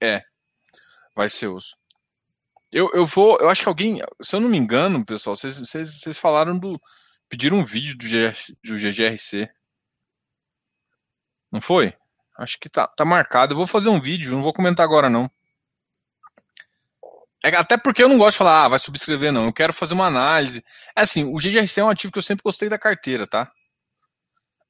É, 0.02 0.22
vai 1.14 1.28
ser 1.28 1.48
osso. 1.48 1.76
Eu, 2.72 2.90
eu 2.94 3.04
vou, 3.06 3.38
eu 3.40 3.48
acho 3.50 3.62
que 3.62 3.68
alguém, 3.68 4.00
se 4.22 4.36
eu 4.36 4.40
não 4.40 4.48
me 4.48 4.56
engano, 4.56 5.04
pessoal, 5.04 5.36
vocês, 5.36 5.58
vocês, 5.58 6.00
vocês 6.00 6.18
falaram 6.18 6.58
do. 6.58 6.80
Pediram 7.28 7.58
um 7.58 7.64
vídeo 7.64 7.96
do, 7.96 8.04
GR, 8.04 8.32
do 8.64 8.76
GGRC. 8.76 9.48
Não 11.50 11.60
foi? 11.60 11.94
Acho 12.38 12.58
que 12.58 12.68
tá, 12.68 12.86
tá 12.86 13.04
marcado. 13.04 13.52
Eu 13.52 13.56
vou 13.56 13.66
fazer 13.66 13.88
um 13.88 14.00
vídeo, 14.00 14.32
não 14.32 14.42
vou 14.42 14.52
comentar 14.52 14.84
agora, 14.84 15.10
não. 15.10 15.30
É, 17.42 17.48
até 17.56 17.76
porque 17.78 18.02
eu 18.02 18.08
não 18.08 18.18
gosto 18.18 18.32
de 18.32 18.38
falar, 18.38 18.64
ah, 18.64 18.68
vai 18.68 18.78
subscrever, 18.78 19.32
não. 19.32 19.46
Eu 19.46 19.52
quero 19.52 19.72
fazer 19.72 19.94
uma 19.94 20.06
análise. 20.06 20.62
É 20.96 21.02
assim, 21.02 21.24
o 21.24 21.38
GGRC 21.38 21.80
é 21.80 21.84
um 21.84 21.88
ativo 21.90 22.12
que 22.12 22.18
eu 22.18 22.22
sempre 22.22 22.42
gostei 22.42 22.68
da 22.68 22.78
carteira, 22.78 23.26
tá? 23.26 23.50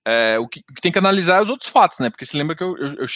É, 0.04 0.38
o, 0.38 0.48
que, 0.48 0.60
o, 0.60 0.74
que, 0.74 0.80
tem 0.80 0.90
que 0.92 0.98
analisar 0.98 1.38
é 1.38 1.42
os 1.42 1.50
outros 1.50 1.70
fatos, 1.70 1.98
né? 1.98 2.10
Porque 2.10 2.24
você 2.24 2.36
lembra 2.36 2.56
que 2.56 2.62
eu, 2.62 2.76
eu, 2.78 2.94
eu 2.94 3.06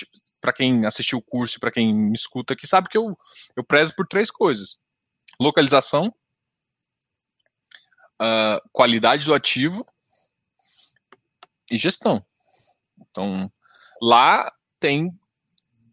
para 0.41 0.53
quem 0.53 0.85
assistiu 0.85 1.19
o 1.19 1.23
curso 1.23 1.57
e 1.57 1.61
para 1.61 1.73
quem 1.73 1.95
me 1.95 2.15
escuta 2.15 2.53
aqui, 2.53 2.67
sabe 2.67 2.89
que 2.89 2.99
eu, 2.99 3.17
eu 3.57 3.65
prezo 3.65 3.95
por 3.97 4.07
três 4.07 4.31
coisas: 4.31 4.79
localização, 5.41 6.15
uh, 8.21 8.61
qualidade 8.71 9.25
do 9.25 9.33
ativo 9.33 9.87
e 11.71 11.79
gestão. 11.79 12.25
Então, 12.99 13.51
lá 14.05 14.53
tem 14.79 15.19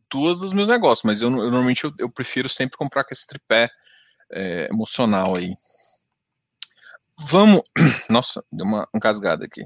duas 0.10 0.40
dos 0.40 0.52
meus 0.52 0.68
negócios, 0.68 1.04
mas 1.06 1.22
eu, 1.22 1.30
eu 1.30 1.50
normalmente 1.50 1.86
eu, 1.86 1.94
eu, 1.98 2.10
prefiro 2.10 2.50
sempre 2.50 2.78
comprar 2.78 3.06
com 3.06 3.14
esse 3.14 3.26
tripé 3.26 3.70
é, 4.30 4.68
emocional 4.70 5.36
aí. 5.36 5.56
Vamos. 7.18 7.62
Nossa, 8.10 8.44
deu 8.52 8.66
uma 8.66 8.88
encasgada 8.94 9.46
aqui. 9.46 9.66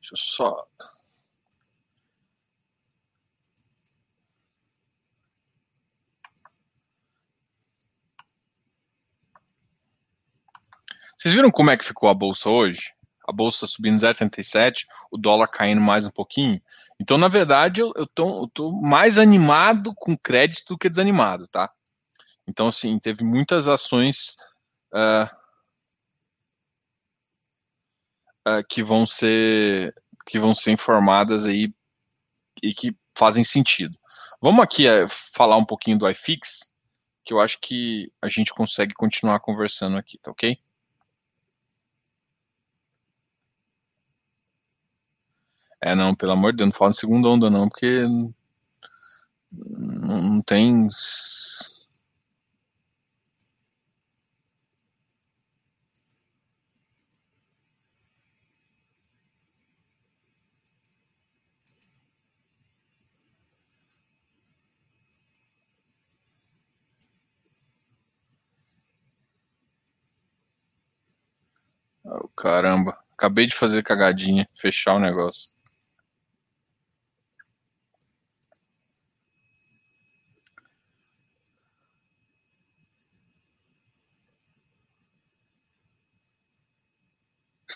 Deixa 0.00 0.14
eu 0.14 0.16
só. 0.16 0.66
Vocês 11.22 11.34
viram 11.34 11.52
como 11.52 11.70
é 11.70 11.76
que 11.76 11.84
ficou 11.84 12.08
a 12.08 12.14
bolsa 12.14 12.50
hoje? 12.50 12.92
A 13.28 13.32
bolsa 13.32 13.64
subindo 13.64 13.94
0,77, 13.94 14.86
o 15.08 15.16
dólar 15.16 15.46
caindo 15.46 15.80
mais 15.80 16.04
um 16.04 16.10
pouquinho. 16.10 16.60
Então, 17.00 17.16
na 17.16 17.28
verdade, 17.28 17.80
eu, 17.80 17.92
eu, 17.94 18.08
tô, 18.08 18.42
eu 18.42 18.48
tô 18.48 18.72
mais 18.82 19.18
animado 19.18 19.94
com 19.94 20.18
crédito 20.18 20.74
do 20.74 20.76
que 20.78 20.88
desanimado, 20.88 21.46
tá? 21.46 21.70
Então, 22.44 22.66
assim, 22.66 22.98
teve 22.98 23.22
muitas 23.22 23.68
ações 23.68 24.34
uh, 24.92 25.30
uh, 28.48 28.66
que 28.68 28.82
vão 28.82 29.06
ser 29.06 29.94
que 30.26 30.40
vão 30.40 30.56
ser 30.56 30.72
informadas 30.72 31.46
aí 31.46 31.72
e 32.60 32.74
que 32.74 32.96
fazem 33.16 33.44
sentido. 33.44 33.96
Vamos 34.40 34.64
aqui 34.64 34.88
uh, 34.88 35.08
falar 35.08 35.56
um 35.56 35.64
pouquinho 35.64 36.00
do 36.00 36.10
iFix, 36.10 36.74
que 37.24 37.32
eu 37.32 37.40
acho 37.40 37.60
que 37.60 38.12
a 38.20 38.28
gente 38.28 38.52
consegue 38.52 38.92
continuar 38.92 39.38
conversando 39.38 39.96
aqui, 39.96 40.18
tá 40.18 40.32
ok? 40.32 40.58
É, 45.84 45.94
não, 45.96 46.14
pelo 46.14 46.32
amor 46.32 46.52
de 46.52 46.58
Deus, 46.58 46.68
não 46.70 46.76
fala 46.78 46.92
em 46.92 46.94
segunda 46.94 47.28
onda 47.28 47.50
não, 47.50 47.68
porque 47.68 48.02
não, 49.52 50.40
tem 50.42 50.88
Oh, 72.04 72.28
caramba, 72.36 72.98
acabei 73.14 73.46
de 73.46 73.54
fazer 73.54 73.82
cagadinha, 73.84 74.48
fechar 74.56 74.94
o 74.94 74.98
negócio. 75.00 75.51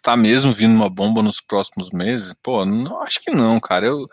Está 0.06 0.16
mesmo 0.16 0.54
vindo 0.54 0.72
uma 0.72 0.88
bomba 0.88 1.20
nos 1.20 1.40
próximos 1.40 1.90
meses? 1.90 2.32
Pô, 2.40 2.64
não, 2.64 3.02
acho 3.02 3.20
que 3.20 3.32
não, 3.32 3.58
cara. 3.58 3.86
Eu, 3.86 4.06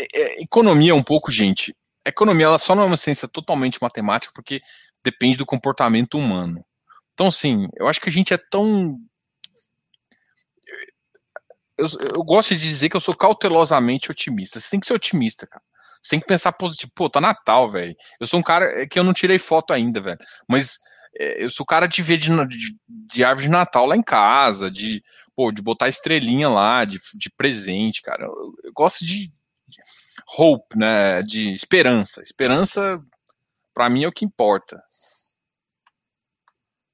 é, 0.00 0.06
é, 0.14 0.42
economia 0.42 0.92
é 0.92 0.94
um 0.94 1.02
pouco, 1.02 1.30
gente. 1.30 1.76
A 2.06 2.08
economia 2.08 2.46
ela 2.46 2.58
só 2.58 2.74
não 2.74 2.84
é 2.84 2.86
uma 2.86 2.96
ciência 2.96 3.28
totalmente 3.28 3.78
matemática 3.82 4.32
porque 4.34 4.62
depende 5.04 5.36
do 5.36 5.44
comportamento 5.44 6.16
humano. 6.16 6.64
Então, 7.12 7.26
assim, 7.26 7.68
eu 7.76 7.86
acho 7.86 8.00
que 8.00 8.08
a 8.08 8.12
gente 8.12 8.32
é 8.32 8.38
tão. 8.38 8.96
Eu, 11.76 11.86
eu 12.14 12.24
gosto 12.24 12.56
de 12.56 12.62
dizer 12.62 12.88
que 12.88 12.96
eu 12.96 13.00
sou 13.00 13.14
cautelosamente 13.14 14.10
otimista. 14.10 14.58
Você 14.58 14.70
tem 14.70 14.80
que 14.80 14.86
ser 14.86 14.94
otimista, 14.94 15.46
cara. 15.46 15.62
Você 16.02 16.12
tem 16.12 16.20
que 16.20 16.26
pensar 16.26 16.50
positivo. 16.50 16.90
Pô, 16.94 17.10
tá 17.10 17.20
Natal, 17.20 17.70
velho. 17.70 17.94
Eu 18.18 18.26
sou 18.26 18.40
um 18.40 18.42
cara 18.42 18.88
que 18.88 18.98
eu 18.98 19.04
não 19.04 19.12
tirei 19.12 19.38
foto 19.38 19.74
ainda, 19.74 20.00
velho. 20.00 20.18
Mas 20.48 20.78
é, 20.78 20.91
eu 21.14 21.50
sou 21.50 21.64
o 21.64 21.66
cara 21.66 21.86
de 21.86 22.02
ver 22.02 22.16
de, 22.16 22.30
de, 22.46 22.76
de, 22.88 23.24
árvore 23.24 23.46
de 23.46 23.52
Natal 23.52 23.86
lá 23.86 23.96
em 23.96 24.02
casa, 24.02 24.70
de, 24.70 25.02
pô, 25.36 25.52
de 25.52 25.60
botar 25.60 25.88
estrelinha 25.88 26.48
lá, 26.48 26.84
de, 26.84 26.98
de 27.14 27.30
presente, 27.30 28.02
cara. 28.02 28.24
Eu, 28.24 28.54
eu 28.64 28.72
gosto 28.72 29.04
de, 29.04 29.28
de, 29.68 29.82
hope, 30.38 30.78
né? 30.78 31.22
De 31.22 31.52
esperança. 31.52 32.22
Esperança, 32.22 33.02
para 33.74 33.90
mim, 33.90 34.04
é 34.04 34.08
o 34.08 34.12
que 34.12 34.24
importa. 34.24 34.82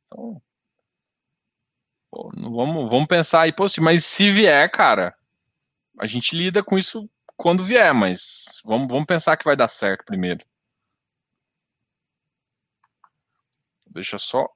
Então, 0.06 0.42
pô, 2.10 2.30
vamos, 2.34 2.90
vamos 2.90 3.06
pensar 3.06 3.42
aí 3.42 3.52
positivo. 3.52 3.84
Mas 3.84 4.04
se 4.04 4.30
vier, 4.32 4.70
cara, 4.70 5.14
a 5.98 6.06
gente 6.06 6.36
lida 6.36 6.62
com 6.62 6.78
isso 6.78 7.08
quando 7.36 7.62
vier, 7.62 7.94
mas 7.94 8.60
vamos, 8.64 8.88
vamos 8.88 9.06
pensar 9.06 9.36
que 9.36 9.44
vai 9.44 9.56
dar 9.56 9.68
certo 9.68 10.04
primeiro. 10.04 10.44
deixa 13.98 14.18
só. 14.18 14.46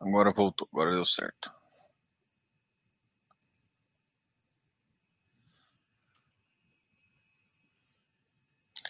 Agora 0.00 0.30
voltou, 0.32 0.68
agora 0.72 0.92
deu 0.92 1.04
certo. 1.04 1.52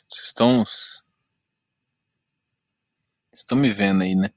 Vocês 0.09 0.27
estão. 0.27 0.65
Vocês 0.65 1.05
estão 3.33 3.57
me 3.59 3.71
vendo 3.73 4.03
aí, 4.03 4.15
né? 4.15 4.29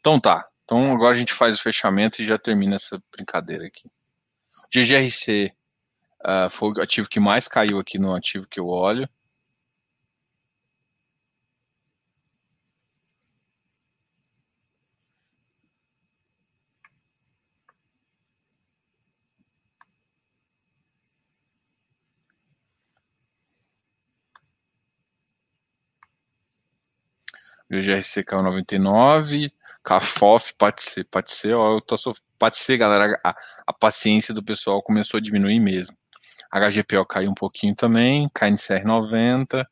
Então 0.00 0.20
tá. 0.20 0.48
Então 0.68 0.92
agora 0.92 1.16
a 1.16 1.18
gente 1.18 1.32
faz 1.32 1.58
o 1.58 1.62
fechamento 1.62 2.20
e 2.20 2.26
já 2.26 2.36
termina 2.36 2.76
essa 2.76 3.02
brincadeira 3.10 3.66
aqui. 3.66 3.86
O 3.86 4.68
GGRC 4.70 5.46
uh, 5.46 5.54
ah, 6.22 6.50
foi 6.50 6.70
o 6.72 6.82
ativo 6.82 7.08
que 7.08 7.18
mais 7.18 7.48
caiu 7.48 7.78
aqui 7.78 7.98
no 7.98 8.14
ativo 8.14 8.46
que 8.46 8.60
eu 8.60 8.66
olho. 8.66 9.08
GRC 27.70 28.22
caiu 28.24 28.42
99, 28.42 29.50
CAFOF, 29.88 30.52
pode 30.54 30.82
ser, 31.32 31.54
ó, 31.54 31.76
eu 31.76 31.80
tô 31.80 31.96
ser, 32.52 32.76
galera, 32.76 33.18
a, 33.24 33.34
a, 33.66 33.72
paciência 33.72 34.34
do 34.34 34.44
pessoal 34.44 34.82
começou 34.82 35.16
a 35.16 35.20
diminuir 35.20 35.58
mesmo. 35.58 35.96
HGPO 36.52 37.06
caiu 37.06 37.30
um 37.30 37.34
pouquinho 37.34 37.74
também, 37.74 38.28
KNCR 38.34 38.84
90, 38.84 39.66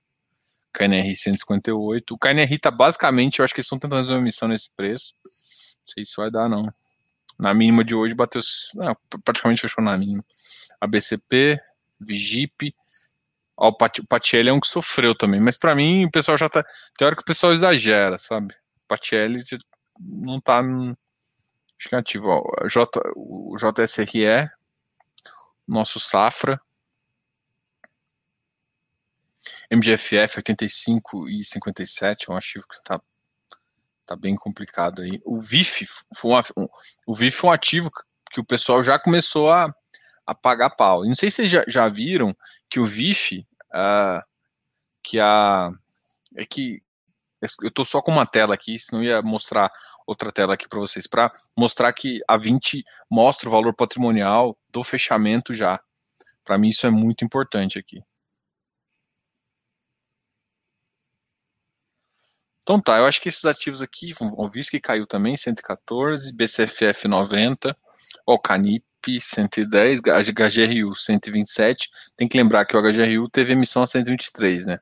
KNR 0.72 1.14
158. 1.14 2.14
O 2.14 2.18
KNR 2.18 2.58
tá 2.58 2.70
basicamente, 2.70 3.40
eu 3.40 3.44
acho 3.44 3.52
que 3.52 3.60
eles 3.60 3.66
estão 3.66 3.78
tentando 3.78 4.00
fazer 4.00 4.14
uma 4.14 4.22
emissão 4.22 4.48
nesse 4.48 4.70
preço. 4.74 5.14
Não 5.22 5.30
sei 5.84 6.02
se 6.06 6.16
vai 6.16 6.30
dar, 6.30 6.48
não. 6.48 6.66
Na 7.38 7.52
mínima 7.52 7.84
de 7.84 7.94
hoje 7.94 8.14
bateu, 8.14 8.40
não, 8.74 8.96
praticamente 9.22 9.60
fechou 9.60 9.84
na 9.84 9.98
mínima. 9.98 10.24
ABCP, 10.80 11.60
Vigip, 12.00 12.74
Ó, 13.58 13.68
o 13.68 14.06
Patielli 14.06 14.48
é 14.48 14.52
um 14.52 14.60
que 14.60 14.68
sofreu 14.68 15.14
também, 15.14 15.40
mas 15.40 15.56
para 15.56 15.74
mim 15.74 16.04
o 16.04 16.10
pessoal 16.10 16.36
já 16.36 16.48
tá. 16.48 16.62
Tem 16.98 17.08
o 17.08 17.24
pessoal 17.24 17.54
exagera, 17.54 18.18
sabe? 18.18 18.52
O 18.52 18.88
Patielli 18.88 19.42
não 19.98 20.40
tá 20.40 20.62
ativo. 21.92 22.28
Ó, 22.28 22.68
J, 22.68 22.88
o 23.14 23.54
JSRE, 23.56 24.50
nosso 25.66 26.00
Safra, 26.00 26.60
MGFF 29.70 30.38
85 30.38 31.28
e 31.28 31.44
57, 31.44 32.26
é 32.28 32.32
um 32.32 32.36
ativo 32.36 32.66
que 32.68 32.82
tá, 32.82 33.00
tá 34.04 34.16
bem 34.16 34.36
complicado 34.36 35.02
aí. 35.02 35.20
O 35.24 35.38
VIF 35.38 35.86
foi 36.14 36.32
um, 36.56 36.66
o 37.06 37.14
VIF 37.14 37.36
foi 37.36 37.50
um 37.50 37.52
ativo 37.52 37.90
que 38.30 38.40
o 38.40 38.44
pessoal 38.44 38.82
já 38.82 38.98
começou 38.98 39.50
a 39.50 39.72
a 40.26 40.34
pagar 40.34 40.70
pau. 40.70 41.04
E 41.04 41.08
não 41.08 41.14
sei 41.14 41.30
se 41.30 41.36
vocês 41.36 41.50
já, 41.50 41.64
já 41.68 41.88
viram 41.88 42.36
que 42.68 42.80
o 42.80 42.86
VIF, 42.86 43.46
uh, 43.72 44.20
que 45.02 45.20
a. 45.20 45.70
É 46.34 46.44
que 46.44 46.82
eu 47.62 47.68
estou 47.68 47.84
só 47.84 48.00
com 48.00 48.10
uma 48.10 48.26
tela 48.26 48.54
aqui, 48.54 48.78
senão 48.78 49.02
ia 49.02 49.20
mostrar 49.22 49.70
outra 50.06 50.32
tela 50.32 50.54
aqui 50.54 50.68
para 50.68 50.78
vocês, 50.78 51.06
para 51.06 51.32
mostrar 51.56 51.92
que 51.92 52.20
a 52.26 52.36
20 52.36 52.82
mostra 53.10 53.48
o 53.48 53.52
valor 53.52 53.74
patrimonial 53.74 54.56
do 54.70 54.82
fechamento 54.82 55.52
já. 55.52 55.80
Para 56.44 56.58
mim 56.58 56.68
isso 56.68 56.86
é 56.86 56.90
muito 56.90 57.24
importante 57.24 57.78
aqui. 57.78 58.02
Então 62.62 62.80
tá, 62.80 62.98
eu 62.98 63.06
acho 63.06 63.20
que 63.20 63.28
esses 63.28 63.44
ativos 63.44 63.80
aqui, 63.80 64.12
o 64.20 64.50
que 64.50 64.80
caiu 64.80 65.06
também, 65.06 65.36
114, 65.36 66.32
BCFF 66.32 67.06
90, 67.06 67.76
o 68.26 68.38
Canip 68.40 68.84
110, 69.20 70.00
HGRU 70.00 70.96
127. 70.96 71.88
Tem 72.16 72.26
que 72.26 72.36
lembrar 72.36 72.64
que 72.64 72.76
o 72.76 72.82
HGRU 72.82 73.28
teve 73.30 73.52
emissão 73.52 73.82
a 73.82 73.86
123, 73.86 74.66
né? 74.66 74.78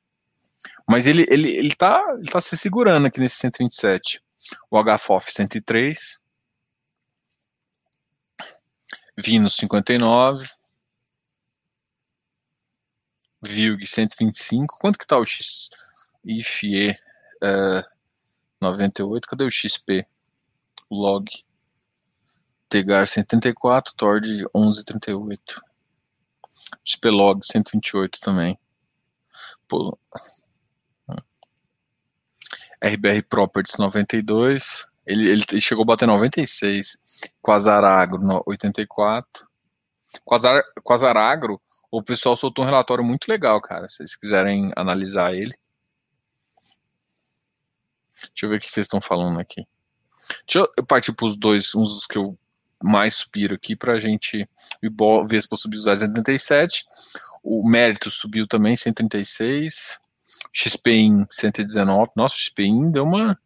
Mas 0.89 1.07
ele, 1.07 1.25
ele, 1.29 1.51
ele, 1.51 1.75
tá, 1.75 2.03
ele 2.19 2.31
tá 2.31 2.41
se 2.41 2.57
segurando 2.57 3.07
aqui 3.07 3.19
nesse 3.19 3.37
127. 3.37 4.23
O 4.71 4.83
HFOF 4.83 5.33
103. 5.33 6.21
Vinos 9.17 9.57
59. 9.57 10.49
VILG 13.43 13.87
125. 13.87 14.79
Quanto 14.79 14.99
que 14.99 15.07
tá 15.07 15.19
o 15.19 15.25
X? 15.25 15.69
IFE 16.25 16.91
uh, 16.91 17.83
98. 18.61 19.29
Cadê 19.29 19.45
o 19.45 19.51
XP? 19.51 20.07
Log. 20.91 21.31
Tegar 22.69 23.07
134, 23.07 23.95
Tord 23.95 24.29
1138. 24.55 25.63
Spelog 26.85 27.45
128 27.45 28.21
também. 28.21 28.59
Pô. 29.69 29.99
RBR 32.85 33.23
Properties 33.29 33.79
92. 33.79 34.87
Ele, 35.07 35.31
ele 35.31 35.61
chegou 35.61 35.83
a 35.83 35.87
bater 35.87 36.07
96. 36.07 36.99
Quasar 37.41 37.83
Agro 37.83 38.43
84. 38.47 39.47
Quasar, 40.25 40.63
Quasar 40.83 41.17
Agro, 41.17 41.61
o 41.91 42.03
pessoal 42.03 42.37
soltou 42.37 42.65
um 42.65 42.69
relatório 42.69 43.03
muito 43.03 43.27
legal, 43.29 43.61
cara. 43.61 43.89
Se 43.89 43.97
vocês 43.97 44.17
quiserem 44.17 44.71
analisar 44.77 45.33
ele. 45.33 45.55
Deixa 48.13 48.47
eu 48.47 48.49
ver 48.51 48.57
o 48.57 48.61
que 48.61 48.71
vocês 48.71 48.87
estão 48.87 49.01
falando 49.01 49.41
aqui. 49.41 49.67
Deixa 50.47 50.69
eu 50.77 50.85
partir 50.87 51.13
para 51.13 51.27
os 51.27 51.37
dois, 51.37 51.75
uns 51.75 51.95
dos 51.95 52.07
que 52.07 52.17
eu 52.17 52.39
mais 52.83 53.15
subiram 53.17 53.55
aqui 53.55 53.75
para 53.75 53.95
a 53.95 53.99
gente. 53.99 54.49
O 54.83 54.87
Ibovespa 54.87 55.57
subiu 55.57 55.81
0,77. 55.81 56.85
O 57.43 57.67
Mérito 57.69 58.11
subiu 58.11 58.47
também 58.47 58.77
136. 58.77 59.99
XPIN 60.53 61.27
119. 61.31 62.13
Nossa, 62.17 62.35
o 62.35 62.39
XPIN 62.39 62.91
deu 62.91 63.05
uma. 63.05 63.39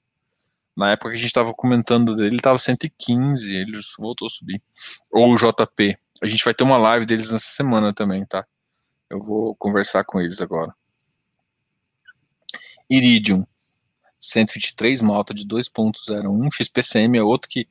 Na 0.77 0.93
época 0.93 1.11
que 1.11 1.17
a 1.17 1.19
gente 1.19 1.29
estava 1.29 1.53
comentando 1.53 2.15
dele, 2.15 2.29
ele 2.29 2.37
estava 2.37 2.59
115. 2.59 3.53
Ele 3.53 3.79
voltou 3.99 4.27
a 4.27 4.31
subir. 4.31 4.63
Ou 5.11 5.33
o 5.33 5.37
JP. 5.37 5.95
A 6.23 6.29
gente 6.29 6.45
vai 6.45 6.55
ter 6.55 6.65
uma 6.65 6.79
live 6.79 7.07
deles 7.07 7.31
nessa 7.31 7.51
semana 7.51 7.93
também, 7.93 8.25
tá? 8.25 8.47
Eu 9.11 9.19
vou 9.19 9.55
conversar 9.57 10.05
com 10.05 10.21
eles 10.21 10.41
agora. 10.41 10.75
Iridium 12.89 13.47
123, 14.21 15.01
uma 15.01 15.17
alta 15.17 15.35
de 15.35 15.47
2.01. 15.47 16.49
XPCM 16.53 17.19
é 17.19 17.23
outro 17.23 17.49
que 17.49 17.69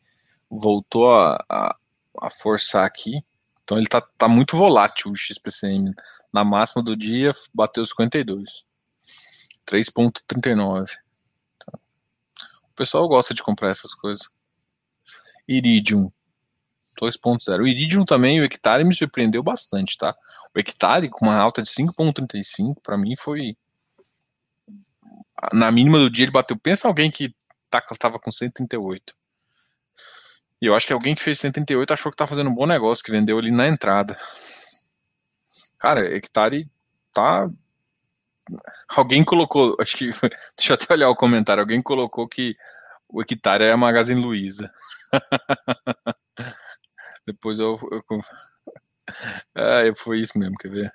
voltou 0.49 1.11
a, 1.11 1.43
a, 1.49 1.75
a 2.21 2.29
forçar 2.29 2.85
aqui. 2.85 3.23
Então 3.63 3.77
ele 3.77 3.87
tá, 3.87 4.01
tá 4.01 4.27
muito 4.27 4.55
volátil 4.55 5.11
o 5.11 5.15
XPCM. 5.15 5.93
Na 6.31 6.43
máxima 6.43 6.83
do 6.83 6.95
dia 6.95 7.33
bateu 7.53 7.85
52. 7.85 8.66
3.39. 9.69 10.87
Tá. 11.59 11.79
O 12.63 12.73
pessoal 12.75 13.07
gosta 13.07 13.33
de 13.33 13.43
comprar 13.43 13.69
essas 13.69 13.93
coisas. 13.93 14.29
Iridium 15.47 16.11
2.0. 17.01 17.61
O 17.61 17.67
Iridium 17.67 18.05
também, 18.05 18.39
o 18.39 18.43
hectare 18.43 18.83
me 18.83 18.95
surpreendeu 18.95 19.43
bastante, 19.43 19.97
tá? 19.97 20.15
O 20.55 20.59
hectare 20.59 21.09
com 21.09 21.25
uma 21.25 21.37
alta 21.37 21.61
de 21.61 21.69
5.35, 21.69 22.81
para 22.81 22.97
mim 22.97 23.15
foi 23.15 23.55
na 25.53 25.71
mínima 25.71 25.99
do 25.99 26.09
dia 26.09 26.25
ele 26.25 26.31
bateu. 26.31 26.57
Pensa 26.57 26.87
alguém 26.87 27.11
que 27.11 27.33
tá, 27.69 27.81
tava 27.99 28.19
com 28.19 28.31
138. 28.31 29.15
E 30.59 30.65
eu 30.65 30.75
acho 30.75 30.87
que 30.87 30.93
alguém 30.93 31.13
que 31.13 31.21
fez 31.21 31.39
138 31.39 31.93
achou 31.93 32.11
que 32.11 32.17
tá 32.17 32.25
fazendo 32.25 32.49
um 32.49 32.55
bom 32.55 32.65
negócio, 32.65 33.03
que 33.03 33.11
vendeu 33.11 33.37
ali 33.37 33.51
na 33.51 33.67
entrada. 33.67 34.17
Cara, 35.77 36.15
hectare 36.15 36.67
tá. 37.13 37.49
Alguém 38.89 39.23
colocou, 39.23 39.75
acho 39.79 39.97
que. 39.97 40.09
Deixa 40.57 40.73
eu 40.73 40.75
até 40.75 40.93
olhar 40.93 41.09
o 41.09 41.15
comentário. 41.15 41.61
Alguém 41.61 41.81
colocou 41.81 42.27
que 42.27 42.55
o 43.09 43.21
hectare 43.21 43.65
é 43.65 43.71
a 43.71 43.77
Magazine 43.77 44.21
Luiza. 44.21 44.69
Depois 47.25 47.59
eu. 47.59 47.79
eu... 47.91 48.03
É, 49.55 49.95
foi 49.95 50.19
isso 50.19 50.37
mesmo, 50.37 50.57
quer 50.57 50.69
ver? 50.69 50.93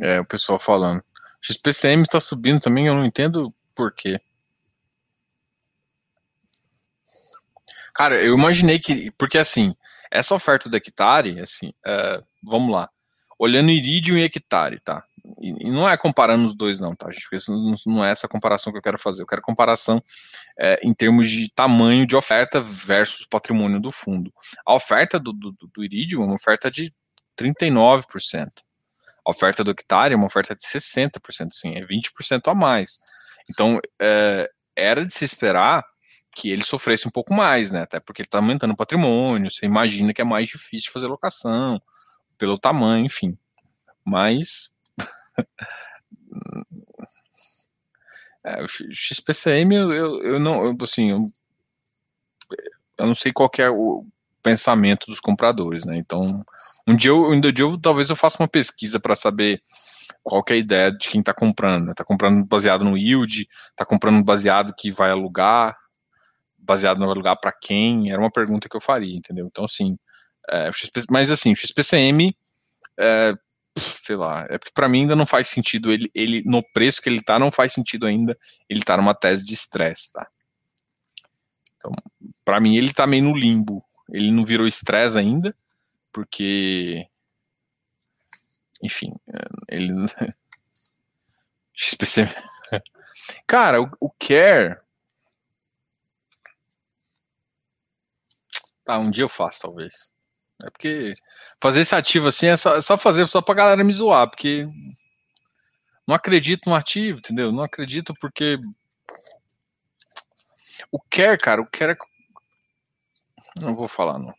É, 0.00 0.20
o 0.20 0.24
pessoal 0.24 0.58
falando. 0.58 1.02
XPCM 1.40 2.02
está 2.02 2.18
subindo 2.18 2.60
também, 2.60 2.86
eu 2.86 2.94
não 2.94 3.04
entendo 3.04 3.54
por 3.74 3.92
quê. 3.92 4.20
Cara, 7.94 8.20
eu 8.22 8.34
imaginei 8.34 8.78
que. 8.78 9.10
Porque 9.12 9.38
assim, 9.38 9.74
essa 10.10 10.34
oferta 10.34 10.68
do 10.68 10.76
hectare, 10.76 11.40
assim, 11.40 11.72
é, 11.86 12.22
vamos 12.42 12.72
lá. 12.72 12.90
Olhando 13.38 13.70
Iridium 13.70 14.16
e 14.16 14.24
hectare, 14.24 14.80
tá? 14.80 15.04
e, 15.40 15.70
não 15.70 15.88
é 15.88 15.96
comparando 15.96 16.46
os 16.46 16.54
dois, 16.54 16.78
não, 16.78 16.94
tá? 16.94 17.08
Não, 17.48 17.74
não 17.86 18.04
é 18.04 18.10
essa 18.10 18.28
comparação 18.28 18.72
que 18.72 18.78
eu 18.78 18.82
quero 18.82 18.98
fazer. 18.98 19.22
Eu 19.22 19.26
quero 19.26 19.42
comparação 19.42 20.02
é, 20.58 20.78
em 20.82 20.92
termos 20.92 21.30
de 21.30 21.50
tamanho 21.50 22.06
de 22.06 22.14
oferta 22.14 22.60
versus 22.60 23.26
patrimônio 23.26 23.80
do 23.80 23.90
fundo. 23.90 24.32
A 24.66 24.74
oferta 24.74 25.18
do, 25.18 25.32
do, 25.32 25.52
do 25.52 25.84
Iridium 25.84 26.22
é 26.22 26.26
uma 26.26 26.34
oferta 26.34 26.70
de 26.70 26.90
39%. 27.38 28.48
A 29.26 29.30
oferta 29.30 29.64
do 29.64 29.70
Hectare 29.70 30.14
é 30.14 30.16
uma 30.16 30.26
oferta 30.26 30.54
de 30.54 30.62
60%, 30.62 31.52
sim, 31.52 31.74
é 31.74 31.80
20% 31.80 32.50
a 32.50 32.54
mais. 32.54 33.00
Então, 33.48 33.80
é, 34.00 34.50
era 34.76 35.04
de 35.04 35.12
se 35.12 35.24
esperar 35.24 35.84
que 36.34 36.50
ele 36.50 36.64
sofresse 36.64 37.06
um 37.06 37.10
pouco 37.10 37.32
mais, 37.32 37.70
né? 37.70 37.82
Até 37.82 38.00
porque 38.00 38.22
ele 38.22 38.26
está 38.26 38.38
aumentando 38.38 38.72
o 38.72 38.76
patrimônio, 38.76 39.50
você 39.50 39.66
imagina 39.66 40.12
que 40.12 40.20
é 40.20 40.24
mais 40.24 40.48
difícil 40.48 40.92
fazer 40.92 41.06
locação, 41.06 41.80
pelo 42.36 42.58
tamanho, 42.58 43.06
enfim. 43.06 43.38
Mas. 44.04 44.72
é, 48.44 48.62
o 48.62 48.68
XPCM, 48.68 49.74
eu, 49.74 49.92
eu, 49.92 50.22
eu 50.22 50.40
não. 50.40 50.66
Eu, 50.66 50.76
assim, 50.82 51.10
eu, 51.10 51.26
eu, 52.98 53.06
não 53.06 53.14
sei 53.14 53.32
qual 53.32 53.50
é 53.58 53.70
o 53.70 54.04
pensamento 54.42 55.06
dos 55.06 55.20
compradores, 55.20 55.84
né? 55.84 55.96
Então, 55.96 56.44
um 56.86 56.96
dia, 56.96 57.10
eu, 57.10 57.30
um 57.30 57.40
dia 57.40 57.52
eu, 57.58 57.80
talvez 57.80 58.10
eu 58.10 58.16
faça 58.16 58.42
uma 58.42 58.48
pesquisa 58.48 59.00
para 59.00 59.16
saber 59.16 59.62
qual 60.22 60.44
é 60.48 60.52
a 60.52 60.56
ideia 60.56 60.92
de 60.92 61.08
quem 61.08 61.20
está 61.20 61.32
comprando. 61.32 61.90
Está 61.90 62.02
né? 62.02 62.06
comprando 62.06 62.44
baseado 62.44 62.84
no 62.84 62.96
yield, 62.96 63.48
está 63.70 63.84
comprando 63.84 64.22
baseado 64.22 64.74
que 64.76 64.90
vai 64.90 65.10
alugar, 65.10 65.76
baseado 66.58 66.98
no 66.98 67.10
alugar 67.10 67.38
para 67.40 67.52
quem? 67.52 68.10
Era 68.10 68.20
uma 68.20 68.30
pergunta 68.30 68.68
que 68.68 68.76
eu 68.76 68.80
faria, 68.80 69.16
entendeu? 69.16 69.46
Então, 69.46 69.64
assim, 69.64 69.98
é, 70.48 70.70
XP, 70.72 71.04
mas 71.10 71.30
assim, 71.30 71.52
o 71.52 71.56
XPCM, 71.56 72.36
é, 72.98 73.34
sei 73.96 74.16
lá, 74.16 74.46
é 74.48 74.58
porque 74.58 74.72
para 74.74 74.88
mim 74.88 75.02
ainda 75.02 75.16
não 75.16 75.26
faz 75.26 75.48
sentido 75.48 75.92
ele, 75.92 76.10
ele, 76.14 76.42
no 76.44 76.62
preço 76.72 77.02
que 77.02 77.08
ele 77.08 77.22
tá, 77.22 77.38
não 77.38 77.50
faz 77.50 77.72
sentido 77.72 78.06
ainda 78.06 78.36
ele 78.68 78.82
tá 78.82 78.96
numa 78.96 79.14
tese 79.14 79.44
de 79.44 79.52
estresse, 79.52 80.12
tá? 80.12 80.26
Então, 81.76 81.92
para 82.44 82.60
mim 82.60 82.76
ele 82.76 82.92
tá 82.92 83.06
meio 83.06 83.24
no 83.24 83.36
limbo. 83.36 83.84
Ele 84.10 84.30
não 84.30 84.44
virou 84.44 84.66
estresse 84.66 85.18
ainda, 85.18 85.54
porque 86.14 87.06
enfim, 88.82 89.12
é, 89.28 89.76
ele 89.76 89.92
XPCM 91.74 92.30
Cara, 93.46 93.82
o, 93.82 93.90
o 94.00 94.10
Care 94.10 94.78
Tá, 98.84 98.98
um 98.98 99.10
dia 99.10 99.24
eu 99.24 99.28
faço, 99.30 99.62
talvez. 99.62 100.12
É 100.62 100.70
porque 100.70 101.14
fazer 101.60 101.80
esse 101.80 101.94
ativo 101.94 102.28
assim 102.28 102.48
é 102.48 102.56
só, 102.56 102.76
é 102.76 102.80
só 102.82 102.96
fazer 102.96 103.26
só 103.28 103.40
pra 103.40 103.54
galera 103.54 103.82
me 103.82 103.92
zoar, 103.92 104.28
porque 104.28 104.68
não 106.06 106.14
acredito 106.14 106.68
no 106.68 106.76
ativo, 106.76 107.18
entendeu? 107.18 107.50
Não 107.50 107.62
acredito 107.62 108.14
porque 108.20 108.58
o 110.92 111.00
quer, 111.00 111.38
cara, 111.38 111.62
o 111.62 111.66
quer 111.66 111.90
é... 111.90 111.96
não 113.60 113.74
vou 113.74 113.88
falar 113.88 114.18
não. 114.18 114.34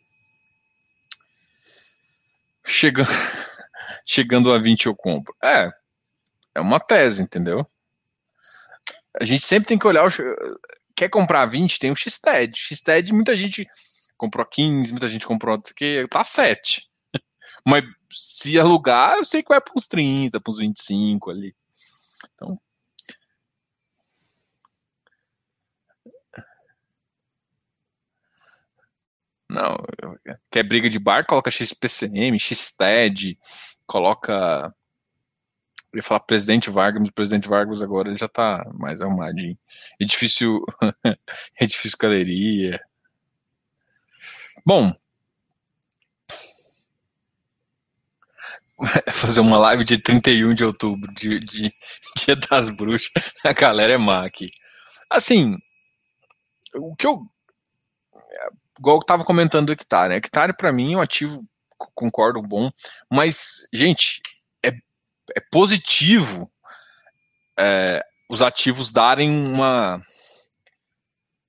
Chegando 2.66 3.08
chegando 4.06 4.54
a 4.54 4.58
20 4.58 4.86
eu 4.88 4.96
compro. 4.96 5.36
É. 5.44 5.72
É 6.54 6.62
uma 6.62 6.80
tese, 6.80 7.22
entendeu? 7.22 7.66
A 9.20 9.24
gente 9.24 9.46
sempre 9.46 9.68
tem 9.68 9.78
que 9.78 9.88
olhar 9.88 10.06
o 10.06 10.10
quer 10.96 11.10
comprar 11.10 11.46
20, 11.46 11.80
tem 11.80 11.92
o 11.92 11.96
Xted. 11.96 12.58
Xted 12.58 13.12
muita 13.14 13.36
gente 13.36 13.68
comprou 14.18 14.46
15, 14.46 14.92
muita 14.92 15.08
gente 15.08 15.28
comprou 15.28 15.58
que 15.76 16.08
tá 16.10 16.24
7. 16.24 16.90
Mas 17.66 17.84
se 18.10 18.58
alugar, 18.60 19.18
eu 19.18 19.26
sei 19.26 19.44
que 19.44 19.50
vai 19.50 19.60
para 19.60 19.74
uns 19.76 19.88
30, 19.88 20.40
para 20.40 20.52
uns 20.52 20.58
25 20.58 21.32
ali. 21.32 21.54
Então. 22.34 22.60
Não, 29.50 29.78
quer 30.52 30.64
briga 30.64 30.90
de 30.90 31.00
bar, 31.00 31.26
coloca 31.26 31.52
XPCM, 31.52 32.40
XTED, 32.40 33.38
coloca. 33.86 34.74
Eu 35.94 35.98
ia 35.98 36.04
falar 36.04 36.20
presidente 36.22 36.70
Vargas, 36.70 37.02
mas 37.02 37.10
o 37.10 37.14
presidente 37.14 37.48
Vargas 37.48 37.82
agora 37.82 38.10
ele 38.10 38.18
já 38.18 38.28
tá 38.28 38.66
mais 38.74 39.02
arrumadinho. 39.02 39.58
Edifício. 40.00 40.66
Edifício 41.60 41.98
Galeria. 41.98 42.82
Bom, 44.66 44.94
fazer 49.12 49.40
uma 49.40 49.58
live 49.58 49.84
de 49.84 49.98
31 49.98 50.54
de 50.54 50.64
outubro, 50.64 51.12
de, 51.14 51.40
de 51.40 51.74
Dia 52.18 52.36
das 52.36 52.70
Bruxas. 52.70 53.12
A 53.44 53.54
galera 53.54 53.94
é 53.94 53.98
má 53.98 54.26
aqui. 54.26 54.50
Assim, 55.10 55.58
o 56.74 56.96
que 56.96 57.08
eu. 57.08 57.26
Igual 58.78 58.98
eu 58.98 59.04
tava 59.04 59.24
comentando 59.24 59.68
do 59.68 59.74
hectare. 59.74 60.10
Né? 60.10 60.16
Hectare, 60.18 60.56
para 60.56 60.72
mim, 60.72 60.94
é 60.94 60.98
um 60.98 61.02
ativo, 61.02 61.46
concordo, 61.94 62.42
bom. 62.42 62.72
Mas, 63.12 63.68
gente, 63.74 64.22
é, 64.64 64.70
é 64.70 65.42
positivo 65.52 66.52
é, 67.58 68.04
os 68.30 68.42
ativos 68.42 68.92
darem 68.92 69.30
uma, 69.30 70.02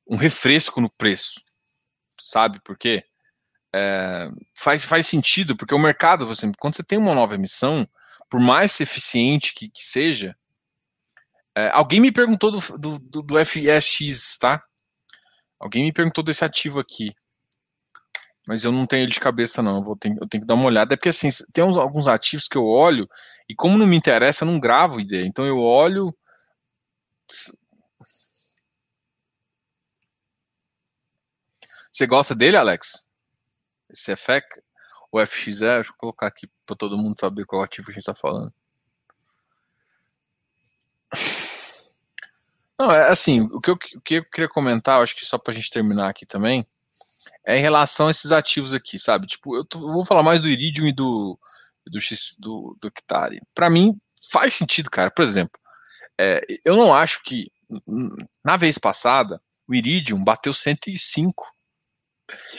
um 0.09 0.17
refresco 0.17 0.81
no 0.81 0.91
preço 0.91 1.47
sabe 2.27 2.61
por 2.61 2.77
quê? 2.77 3.05
É, 3.75 4.29
faz, 4.55 4.85
faz 4.85 5.07
sentido, 5.07 5.57
porque 5.57 5.75
o 5.75 5.79
mercado, 5.79 6.27
você, 6.27 6.51
quando 6.59 6.77
você 6.77 6.83
tem 6.83 6.99
uma 6.99 7.15
nova 7.15 7.35
emissão, 7.35 7.87
por 8.29 8.41
mais 8.41 8.81
eficiente 8.81 9.55
que, 9.55 9.69
que 9.69 9.85
seja, 9.85 10.37
é, 11.55 11.71
alguém 11.73 12.01
me 12.01 12.13
perguntou 12.13 12.51
do, 12.51 12.99
do, 12.99 13.23
do 13.23 13.45
FSX, 13.45 14.39
tá? 14.39 14.63
Alguém 15.59 15.85
me 15.85 15.93
perguntou 15.93 16.23
desse 16.23 16.45
ativo 16.45 16.81
aqui. 16.81 17.15
Mas 18.47 18.65
eu 18.65 18.71
não 18.71 18.87
tenho 18.87 19.03
ele 19.05 19.13
de 19.13 19.21
cabeça, 19.21 19.63
não. 19.63 19.77
Eu, 19.77 19.83
vou 19.83 19.99
eu 20.05 20.29
tenho 20.29 20.43
que 20.43 20.47
dar 20.47 20.55
uma 20.55 20.67
olhada. 20.67 20.95
É 20.95 20.97
porque, 20.97 21.09
assim, 21.09 21.29
tem 21.53 21.65
uns, 21.65 21.77
alguns 21.77 22.07
ativos 22.07 22.47
que 22.47 22.57
eu 22.57 22.65
olho, 22.65 23.09
e 23.49 23.55
como 23.55 23.79
não 23.79 23.87
me 23.87 23.97
interessa, 23.97 24.45
eu 24.45 24.47
não 24.51 24.61
gravo 24.61 25.01
ideia. 25.01 25.27
Então 25.27 25.45
eu 25.45 25.59
olho, 25.59 26.15
Você 31.97 32.07
gosta 32.07 32.35
dele, 32.35 32.59
Alex? 32.59 33.09
Esse 33.91 34.15
FX? 34.15 34.61
O 35.11 35.19
FXE? 35.19 35.61
Deixa 35.61 35.91
eu 35.91 35.95
colocar 35.97 36.27
aqui 36.27 36.47
para 36.67 36.77
todo 36.77 36.99
mundo 36.99 37.19
saber 37.19 37.47
qual 37.47 37.63
ativo 37.63 37.89
a 37.89 37.93
gente 37.93 38.01
está 38.01 38.15
falando. 38.15 38.53
Não, 42.79 42.93
é 42.93 43.09
assim, 43.09 43.43
o 43.53 43.61
que, 43.61 43.71
eu, 43.71 43.75
o 43.75 44.01
que 44.01 44.15
eu 44.15 44.25
queria 44.25 44.49
comentar, 44.49 45.03
acho 45.03 45.17
que 45.17 45.25
só 45.25 45.39
para 45.39 45.53
a 45.53 45.55
gente 45.55 45.71
terminar 45.71 46.09
aqui 46.09 46.27
também, 46.27 46.67
é 47.47 47.57
em 47.57 47.63
relação 47.63 48.09
a 48.09 48.11
esses 48.11 48.33
ativos 48.33 48.75
aqui, 48.75 48.99
sabe? 48.99 49.27
Tipo, 49.27 49.57
eu, 49.57 49.65
tô, 49.65 49.79
eu 49.79 49.93
vou 49.93 50.05
falar 50.05 50.23
mais 50.23 50.41
do 50.41 50.49
Iridium 50.49 50.87
e 50.87 50.93
do, 50.93 51.39
do, 51.87 52.01
X, 52.01 52.37
do, 52.39 52.77
do 52.81 52.89
Hectare. 52.89 53.41
Para 53.55 53.71
mim, 53.71 53.99
faz 54.31 54.55
sentido, 54.55 54.91
cara. 54.91 55.11
Por 55.11 55.23
exemplo, 55.23 55.59
é, 56.19 56.41
eu 56.65 56.77
não 56.77 56.95
acho 56.95 57.23
que, 57.23 57.51
na 58.45 58.57
vez 58.57 58.79
passada, 58.79 59.41
o 59.67 59.75
Iridium 59.75 60.23
bateu 60.23 60.53
105 60.53 61.47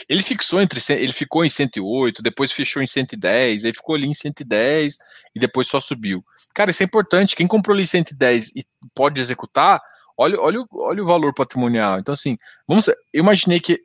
ele 0.08 0.22
fixou 0.22 0.60
entre 0.60 0.80
ele 0.94 1.12
ficou 1.12 1.44
em 1.44 1.50
108, 1.50 2.22
depois 2.22 2.52
fechou 2.52 2.82
em 2.82 2.86
110, 2.86 3.64
aí 3.64 3.72
ficou 3.72 3.94
ali 3.94 4.06
em 4.06 4.14
110 4.14 4.96
e 5.34 5.40
depois 5.40 5.68
só 5.68 5.78
subiu. 5.78 6.24
Cara, 6.54 6.70
isso 6.70 6.82
é 6.82 6.86
importante. 6.86 7.36
Quem 7.36 7.46
comprou 7.46 7.74
ali 7.74 7.86
110 7.86 8.48
e 8.56 8.64
pode 8.94 9.20
executar, 9.20 9.80
olha, 10.18 10.40
olha, 10.40 10.64
olha 10.72 11.02
o 11.02 11.06
valor 11.06 11.32
patrimonial. 11.32 11.98
Então, 11.98 12.12
assim, 12.12 12.36
vamos. 12.66 12.88
Eu 12.88 12.96
imaginei 13.14 13.60
que, 13.60 13.80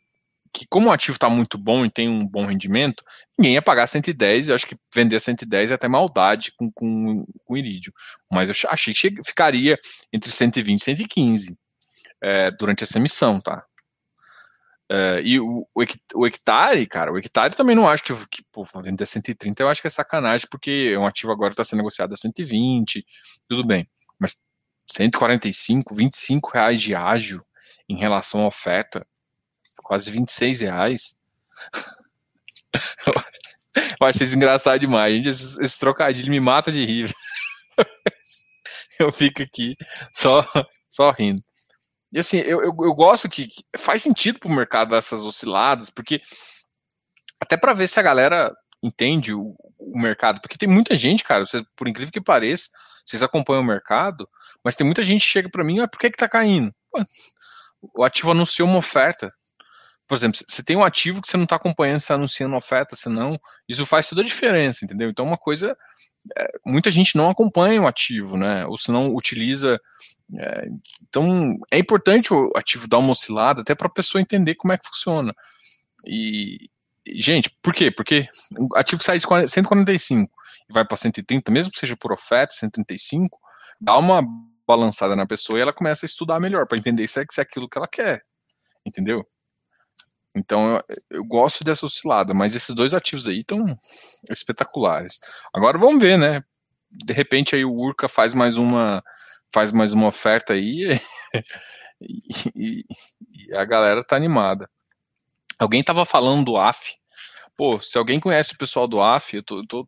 que 0.51 0.65
como 0.67 0.89
o 0.89 0.91
ativo 0.91 1.15
está 1.15 1.29
muito 1.29 1.57
bom 1.57 1.86
e 1.86 1.91
tem 1.91 2.09
um 2.09 2.27
bom 2.27 2.45
rendimento, 2.45 3.03
ninguém 3.38 3.53
ia 3.53 3.61
pagar 3.61 3.88
110. 3.88 4.49
Eu 4.49 4.55
acho 4.55 4.67
que 4.67 4.75
vender 4.93 5.19
110 5.19 5.71
é 5.71 5.73
até 5.75 5.88
maldade 5.88 6.51
com, 6.57 6.71
com, 6.71 7.25
com 7.45 7.57
Iridium. 7.57 7.93
Mas 8.31 8.49
eu 8.49 8.69
achei 8.69 8.93
que 8.93 9.23
ficaria 9.23 9.77
entre 10.11 10.31
120 10.31 10.79
e 10.79 10.84
115 10.84 11.57
é, 12.21 12.51
durante 12.51 12.84
essa 12.84 12.97
emissão, 12.97 13.39
tá? 13.39 13.63
Uh, 14.91 15.19
e 15.23 15.39
o, 15.39 15.65
o, 16.13 16.27
hectare, 16.27 16.86
cara, 16.86 17.11
o 17.11 17.17
hectare 17.17 17.55
também 17.55 17.75
não 17.75 17.88
acho 17.88 18.03
que, 18.03 18.13
que 18.29 18.43
pô, 18.51 18.63
vender 18.84 19.05
130 19.05 19.63
eu 19.63 19.69
acho 19.69 19.81
que 19.81 19.88
é 19.88 19.89
sacanagem, 19.89 20.45
porque 20.51 20.95
um 20.97 21.05
ativo 21.05 21.31
agora 21.31 21.51
está 21.51 21.63
sendo 21.63 21.79
negociado 21.79 22.13
a 22.13 22.17
120, 22.17 23.03
tudo 23.49 23.65
bem. 23.65 23.89
Mas 24.19 24.38
145, 24.88 25.95
25 25.95 26.51
reais 26.51 26.81
de 26.81 26.95
ágio 26.95 27.45
em 27.88 27.97
relação 27.97 28.41
à 28.41 28.47
oferta, 28.47 29.05
quase 29.84 30.11
26 30.11 30.61
reais. 30.61 31.17
eu 33.99 34.07
acho 34.07 34.23
isso 34.23 34.36
engraçado 34.36 34.79
demais, 34.79 35.15
gente. 35.15 35.29
Esse, 35.29 35.63
esse 35.63 35.79
trocadilho 35.79 36.31
me 36.31 36.39
mata 36.39 36.71
de 36.71 36.86
rir. 36.86 37.13
eu 38.99 39.11
fico 39.11 39.41
aqui 39.41 39.75
só, 40.11 40.45
só 40.89 41.11
rindo. 41.11 41.41
E 42.11 42.19
assim, 42.19 42.38
eu, 42.38 42.61
eu, 42.61 42.75
eu 42.79 42.93
gosto 42.93 43.27
que, 43.27 43.47
que 43.47 43.63
faz 43.77 44.03
sentido 44.03 44.39
para 44.39 44.51
o 44.51 44.55
mercado 44.55 44.95
essas 44.95 45.21
osciladas, 45.21 45.89
porque 45.89 46.21
até 47.39 47.57
para 47.57 47.73
ver 47.73 47.88
se 47.88 47.99
a 47.99 48.03
galera 48.03 48.55
entende 48.84 49.34
o, 49.34 49.55
o 49.79 49.99
mercado, 49.99 50.39
porque 50.39 50.57
tem 50.57 50.69
muita 50.69 50.95
gente, 50.95 51.23
cara, 51.23 51.45
você, 51.45 51.63
por 51.75 51.88
incrível 51.88 52.11
que 52.11 52.21
pareça, 52.21 52.69
vocês 53.05 53.23
acompanham 53.23 53.63
o 53.63 53.65
mercado, 53.65 54.29
mas 54.64 54.76
tem 54.76 54.86
muita 54.86 55.03
gente 55.03 55.22
que 55.22 55.32
chega 55.32 55.49
para 55.49 55.64
mim, 55.64 55.80
ah, 55.80 55.88
por 55.88 55.99
que 55.99 56.11
que 56.11 56.18
tá 56.18 56.30
caindo? 56.30 56.74
Pô, 56.91 57.03
o 57.95 58.03
ativo 58.03 58.32
anunciou 58.32 58.68
uma 58.68 58.78
oferta. 58.78 59.34
Por 60.07 60.16
exemplo, 60.16 60.39
você 60.47 60.64
tem 60.64 60.76
um 60.76 60.84
ativo 60.84 61.22
que 61.22 61.28
você 61.28 61.38
não 61.38 61.43
está 61.43 61.55
acompanhando, 61.55 61.99
você 61.99 62.03
está 62.05 62.16
anunciando 62.16 62.55
oferta, 62.55 62.95
senão 62.95 63.39
isso 63.68 63.86
faz 63.86 64.07
toda 64.07 64.22
a 64.22 64.26
diferença, 64.26 64.84
entendeu? 64.84 65.09
Então, 65.09 65.26
uma 65.26 65.38
coisa, 65.38 65.78
é, 66.38 66.47
muita 66.66 66.91
gente 66.91 67.16
não 67.16 67.30
acompanha 67.30 67.82
o 67.82 67.88
ativo, 67.88 68.38
né? 68.38 68.66
Ou 68.66 68.78
se 68.78 68.91
não 68.91 69.16
utiliza. 69.16 69.80
É, 70.38 70.68
então, 71.07 71.55
é 71.72 71.78
importante 71.78 72.34
o 72.34 72.51
ativo 72.55 72.88
dar 72.88 72.97
uma 72.97 73.11
oscilada, 73.11 73.61
até 73.61 73.74
para 73.74 73.88
a 73.88 73.91
pessoa 73.91 74.22
entender 74.22 74.55
como 74.55 74.74
é 74.74 74.78
que 74.78 74.88
funciona. 74.88 75.34
E, 76.05 76.70
gente, 77.16 77.49
por 77.61 77.74
quê? 77.74 77.89
Porque 77.89 78.28
o 78.57 78.76
ativo 78.76 78.99
que 78.99 79.05
sai 79.05 79.20
de 79.20 79.26
145 79.47 80.32
e 80.70 80.74
vai 80.74 80.86
para 80.86 80.97
130, 80.97 81.51
mesmo 81.51 81.72
que 81.72 81.80
seja 81.80 81.95
por 81.95 82.11
oferta, 82.11 82.53
135, 82.53 83.39
dá 83.80 83.97
uma 83.97 84.22
balançada 84.68 85.16
na 85.16 85.26
pessoa 85.26 85.59
e 85.59 85.61
ela 85.61 85.74
começa 85.74 86.05
a 86.05 86.07
estudar 86.07 86.39
melhor 86.39 86.68
para 86.68 86.78
entender 86.78 87.07
se 87.07 87.20
é, 87.20 87.26
se 87.30 87.39
é 87.39 87.43
aquilo 87.43 87.70
que 87.70 87.78
ela 87.78 87.88
quer, 87.88 88.24
entendeu? 88.86 89.28
Então 90.36 90.76
eu, 90.76 90.84
eu, 91.09 91.24
gosto 91.24 91.64
dessa 91.64 91.86
oscilada, 91.86 92.34
mas 92.34 92.55
esses 92.55 92.74
dois 92.74 92.93
ativos 92.93 93.28
aí 93.28 93.39
estão 93.39 93.78
espetaculares. 94.32 95.20
Agora 95.53 95.78
vamos 95.78 96.01
ver, 96.01 96.18
né? 96.18 96.43
De 96.89 97.14
repente 97.14 97.55
aí 97.55 97.64
o 97.64 97.72
Urca 97.72 98.07
faz 98.07 98.34
mais 98.34 98.57
uma 98.57 99.03
faz 99.53 99.72
mais 99.72 99.93
uma 99.93 100.07
oferta 100.07 100.53
aí 100.53 100.99
e, 102.01 102.20
e, 102.55 102.86
e 103.30 103.55
a 103.55 103.64
galera 103.64 104.03
tá 104.03 104.16
animada. 104.16 104.70
Alguém 105.59 105.84
tava 105.84 106.05
falando 106.05 106.45
do 106.45 106.57
AF. 106.57 106.95
Pô, 107.55 107.80
se 107.80 107.97
alguém 107.97 108.20
conhece 108.20 108.53
o 108.53 108.57
pessoal 108.57 108.88
do 108.88 109.01
AF, 109.01 109.36
eu, 109.36 109.43
tô, 109.43 109.64
tô, 109.68 109.86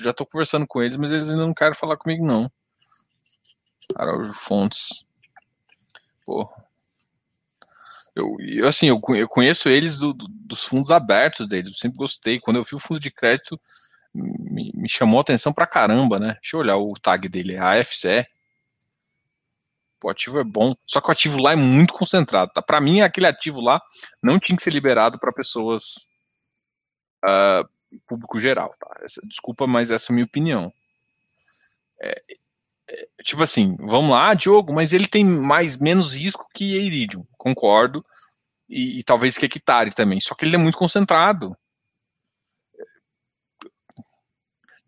já 0.00 0.12
tô 0.12 0.26
conversando 0.26 0.66
com 0.66 0.82
eles, 0.82 0.96
mas 0.96 1.12
eles 1.12 1.28
ainda 1.28 1.46
não 1.46 1.54
querem 1.54 1.74
falar 1.74 1.96
comigo 1.96 2.26
não. 2.26 2.50
Araújo 3.94 4.32
Fontes. 4.32 5.04
Pô. 6.24 6.48
Eu, 8.14 8.36
eu 8.40 8.68
assim, 8.68 8.86
eu, 8.86 9.00
eu 9.16 9.28
conheço 9.28 9.68
eles 9.68 9.98
do, 9.98 10.12
do, 10.12 10.26
dos 10.28 10.64
fundos 10.64 10.90
abertos 10.90 11.48
deles, 11.48 11.72
eu 11.72 11.76
sempre 11.76 11.98
gostei. 11.98 12.38
Quando 12.38 12.56
eu 12.56 12.64
vi 12.64 12.74
o 12.74 12.78
fundo 12.78 13.00
de 13.00 13.10
crédito, 13.10 13.60
me, 14.14 14.70
me 14.74 14.88
chamou 14.88 15.18
a 15.18 15.22
atenção 15.22 15.52
pra 15.52 15.66
caramba, 15.66 16.18
né? 16.18 16.34
Deixa 16.40 16.56
eu 16.56 16.60
olhar 16.60 16.76
o 16.76 16.94
tag 16.94 17.28
dele, 17.28 17.54
é 17.54 17.58
AFCE. 17.58 18.24
O 20.02 20.10
ativo 20.10 20.38
é 20.38 20.44
bom, 20.44 20.74
só 20.86 21.00
que 21.00 21.08
o 21.08 21.12
ativo 21.12 21.40
lá 21.40 21.52
é 21.52 21.56
muito 21.56 21.94
concentrado, 21.94 22.52
tá? 22.52 22.60
Para 22.60 22.80
mim, 22.80 23.00
aquele 23.00 23.26
ativo 23.26 23.60
lá 23.60 23.80
não 24.22 24.38
tinha 24.38 24.54
que 24.54 24.62
ser 24.62 24.70
liberado 24.70 25.18
para 25.18 25.32
pessoas 25.32 26.06
uh, 27.24 27.66
público 28.06 28.38
geral, 28.38 28.74
tá? 28.78 29.00
Essa, 29.02 29.20
desculpa, 29.24 29.66
mas 29.66 29.90
essa 29.90 30.06
é 30.06 30.12
a 30.12 30.14
minha 30.14 30.26
opinião. 30.26 30.72
É, 32.02 32.20
tipo 33.22 33.42
assim, 33.42 33.76
vamos 33.78 34.10
lá, 34.10 34.34
Diogo, 34.34 34.72
mas 34.72 34.92
ele 34.92 35.06
tem 35.06 35.24
mais 35.24 35.76
menos 35.76 36.14
risco 36.14 36.46
que 36.54 36.76
Iridium, 36.76 37.24
concordo, 37.36 38.04
e, 38.68 38.98
e 38.98 39.02
talvez 39.02 39.38
que 39.38 39.46
hectare 39.46 39.94
também, 39.94 40.20
só 40.20 40.34
que 40.34 40.44
ele 40.44 40.54
é 40.54 40.58
muito 40.58 40.78
concentrado. 40.78 41.56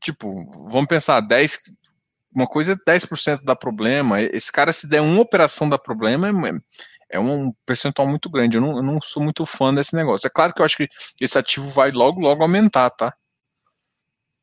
Tipo, 0.00 0.44
vamos 0.68 0.86
pensar, 0.86 1.20
10, 1.20 1.60
uma 2.34 2.46
coisa 2.46 2.72
é 2.72 2.76
10% 2.76 3.42
da 3.42 3.56
problema, 3.56 4.20
esse 4.20 4.52
cara 4.52 4.72
se 4.72 4.86
der 4.86 5.00
uma 5.00 5.20
operação 5.20 5.68
da 5.68 5.78
problema, 5.78 6.28
é, 6.28 6.52
é 7.10 7.20
um 7.20 7.52
percentual 7.64 8.06
muito 8.06 8.28
grande, 8.28 8.56
eu 8.56 8.60
não, 8.60 8.76
eu 8.76 8.82
não 8.82 9.00
sou 9.02 9.22
muito 9.22 9.46
fã 9.46 9.72
desse 9.72 9.96
negócio. 9.96 10.26
É 10.26 10.30
claro 10.30 10.52
que 10.52 10.60
eu 10.60 10.64
acho 10.66 10.76
que 10.76 10.88
esse 11.20 11.38
ativo 11.38 11.68
vai 11.70 11.90
logo, 11.90 12.20
logo 12.20 12.42
aumentar, 12.42 12.90
tá? 12.90 13.14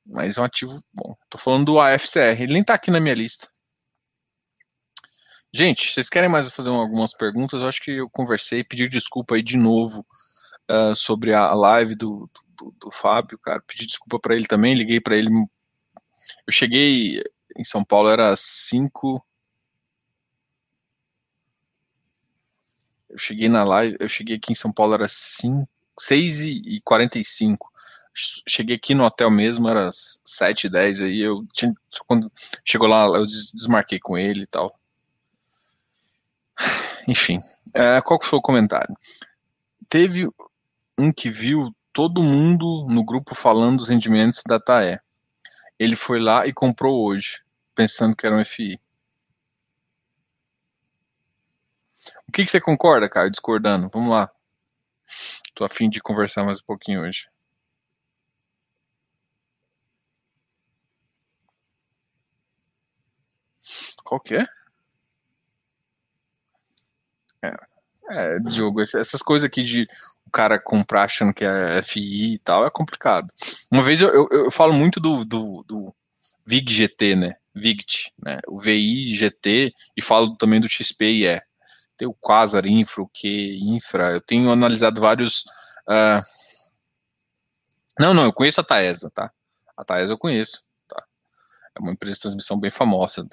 Mas 0.06 0.38
é 0.38 0.42
um 0.42 0.44
ativo 0.44 0.80
bom. 0.94 1.16
Tô 1.30 1.38
falando 1.38 1.66
do 1.66 1.80
AFCR, 1.80 2.42
ele 2.42 2.54
nem 2.54 2.64
tá 2.64 2.74
aqui 2.74 2.92
na 2.92 3.00
minha 3.00 3.16
lista. 3.16 3.48
Gente, 5.52 5.94
vocês 5.94 6.10
querem 6.10 6.30
mais 6.30 6.52
fazer 6.52 6.70
algumas 6.70 7.14
perguntas? 7.14 7.62
Eu 7.62 7.68
acho 7.68 7.82
que 7.82 7.92
eu 7.92 8.10
conversei, 8.10 8.64
pedir 8.64 8.90
desculpa 8.90 9.36
aí 9.36 9.44
de 9.44 9.56
novo 9.56 10.06
uh, 10.70 10.96
sobre 10.96 11.34
a 11.34 11.54
live 11.54 11.96
do, 11.96 12.30
do, 12.58 12.76
do, 12.80 12.92
Fábio, 12.92 13.38
cara. 13.38 13.62
Pedi 13.62 13.86
desculpa 13.86 14.20
para 14.20 14.36
ele 14.36 14.48
também, 14.48 14.74
liguei 14.74 15.00
para 15.00 15.16
ele. 15.16 15.30
Eu 15.30 16.52
cheguei 16.52 17.22
em 17.56 17.64
São 17.64 17.84
Paulo, 17.84 18.10
era 18.10 18.36
5. 18.36 19.24
Eu 23.10 23.18
cheguei 23.20 23.48
na 23.48 23.64
live, 23.64 23.96
eu 24.00 24.10
cheguei 24.10 24.38
aqui 24.38 24.52
em 24.52 24.56
São 24.56 24.74
Paulo, 24.74 24.96
era 24.96 25.08
5, 25.08 25.70
6 26.00 26.42
e 26.42 26.82
45 26.84 27.73
cheguei 28.14 28.76
aqui 28.76 28.94
no 28.94 29.04
hotel 29.04 29.32
mesmo, 29.32 29.68
era 29.68 29.90
7, 29.92 30.70
10 30.70 31.02
aí, 31.02 31.20
eu 31.20 31.46
tinha, 31.52 31.74
quando 32.08 32.32
chegou 32.64 32.88
lá, 32.88 33.06
eu 33.06 33.26
desmarquei 33.26 34.00
com 34.00 34.18
ele 34.18 34.44
e 34.44 34.48
tal. 34.48 34.78
Enfim, 37.08 37.40
é, 37.74 38.02
qual 38.02 38.20
que 38.20 38.26
foi 38.26 38.40
o 38.40 38.42
comentário? 38.42 38.96
Teve 39.90 40.28
um 40.98 41.12
que 41.12 41.30
viu 41.30 41.76
todo 41.92 42.24
mundo 42.24 42.88
no 42.90 43.04
grupo 43.04 43.36
falando 43.36 43.78
dos 43.78 43.90
rendimentos 43.90 44.42
da 44.48 44.60
TAE. 44.60 45.00
Ele 45.80 45.96
foi 45.96 46.20
lá 46.20 46.48
e 46.48 46.54
comprou 46.54 47.06
hoje, 47.06 47.44
pensando 47.76 48.16
que 48.16 48.26
era 48.26 48.36
um 48.36 48.46
FI. 48.46 48.80
O 52.28 52.32
que, 52.32 52.44
que 52.44 52.52
você 52.52 52.60
concorda, 52.60 53.10
cara? 53.10 53.30
Discordando. 53.30 53.90
Vamos 53.94 54.10
lá. 54.10 54.30
Tô 55.54 55.64
afim 55.64 55.90
de 55.90 56.02
conversar 56.02 56.44
mais 56.44 56.60
um 56.60 56.66
pouquinho 56.66 57.02
hoje. 57.02 57.28
Qual 64.04 64.20
que 64.20 64.36
é? 64.36 64.46
É, 67.42 67.56
é 68.10 68.40
Diogo, 68.40 68.82
essas 68.82 69.22
coisas 69.22 69.46
aqui 69.46 69.64
de 69.64 69.88
o 70.26 70.32
cara 70.32 70.60
comprar 70.60 71.04
achando 71.04 71.34
que 71.34 71.46
é 71.46 71.82
FI 71.82 72.36
e 72.36 72.40
tal 72.40 72.66
é 72.66 72.70
complicado. 72.70 73.32
Uma 73.72 73.84
vez 73.84 74.02
eu, 74.02 74.10
eu, 74.10 74.28
eu 74.32 74.52
falo 74.52 74.74
muito 74.74 75.00
do, 75.00 75.24
do, 75.24 75.64
do 75.68 75.96
VIG-GT, 76.46 77.16
né? 77.16 77.36
VIGT, 77.56 78.14
né? 78.24 78.40
O 78.48 78.60
VI, 78.60 79.16
GT, 79.16 79.72
e 79.96 80.02
falo 80.02 80.36
também 80.36 80.60
do 80.60 80.68
XP 80.68 81.06
e 81.06 81.28
E. 81.28 81.42
Tem 81.96 82.08
o 82.08 82.14
Quasar, 82.14 82.66
Infra, 82.66 83.04
o 83.04 83.08
Q, 83.08 83.28
Infra. 83.62 84.12
Eu 84.12 84.22
tenho 84.22 84.50
analisado 84.50 85.00
vários. 85.00 85.44
Uh... 85.88 86.22
Não, 88.00 88.14
não, 88.14 88.24
eu 88.24 88.34
conheço 88.34 88.60
a 88.60 88.64
Taesa, 88.64 89.12
tá? 89.12 89.32
A 89.78 89.84
Taesa 89.84 90.14
eu 90.14 90.18
conheço. 90.18 90.64
É 91.76 91.80
uma 91.80 91.92
empresa 91.92 92.16
de 92.16 92.22
transmissão 92.22 92.60
bem 92.60 92.70
famosa. 92.70 93.28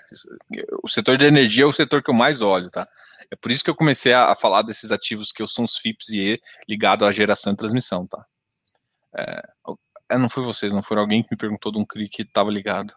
O 0.82 0.88
setor 0.88 1.18
de 1.18 1.26
energia 1.26 1.64
é 1.64 1.66
o 1.66 1.72
setor 1.72 2.02
que 2.02 2.10
eu 2.10 2.14
mais 2.14 2.40
olho, 2.40 2.70
tá? 2.70 2.88
É 3.30 3.36
por 3.36 3.50
isso 3.50 3.62
que 3.62 3.70
eu 3.70 3.76
comecei 3.76 4.12
a, 4.12 4.34
falar 4.34 4.62
desses 4.62 4.90
ativos 4.90 5.30
que 5.30 5.46
são 5.46 5.64
os 5.64 5.76
FIPS 5.76 6.08
e 6.10 6.18
E 6.18 6.40
ligado 6.68 7.04
à 7.04 7.12
geração 7.12 7.52
e 7.52 7.56
transmissão, 7.56 8.06
tá? 8.06 8.24
É, 9.16 9.42
é, 10.10 10.18
não 10.18 10.28
foi 10.28 10.42
vocês, 10.42 10.72
não 10.72 10.82
foi 10.82 10.98
alguém 10.98 11.22
que 11.22 11.28
me 11.30 11.36
perguntou 11.38 11.70
de 11.70 11.78
um 11.78 11.84
CRI 11.84 12.08
que 12.08 12.22
estava 12.22 12.50
ligado. 12.50 12.94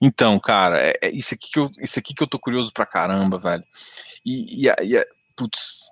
Então, 0.00 0.38
cara, 0.38 0.80
é, 0.80 0.92
é, 1.02 1.10
isso, 1.10 1.34
aqui 1.34 1.50
que 1.50 1.58
eu, 1.58 1.70
isso 1.78 1.98
aqui 1.98 2.14
que 2.14 2.22
eu 2.22 2.26
tô 2.26 2.38
curioso 2.38 2.72
pra 2.72 2.86
caramba, 2.86 3.38
velho. 3.38 3.64
E, 4.24 4.66
e, 4.66 4.68
e 4.68 5.06
putz. 5.36 5.90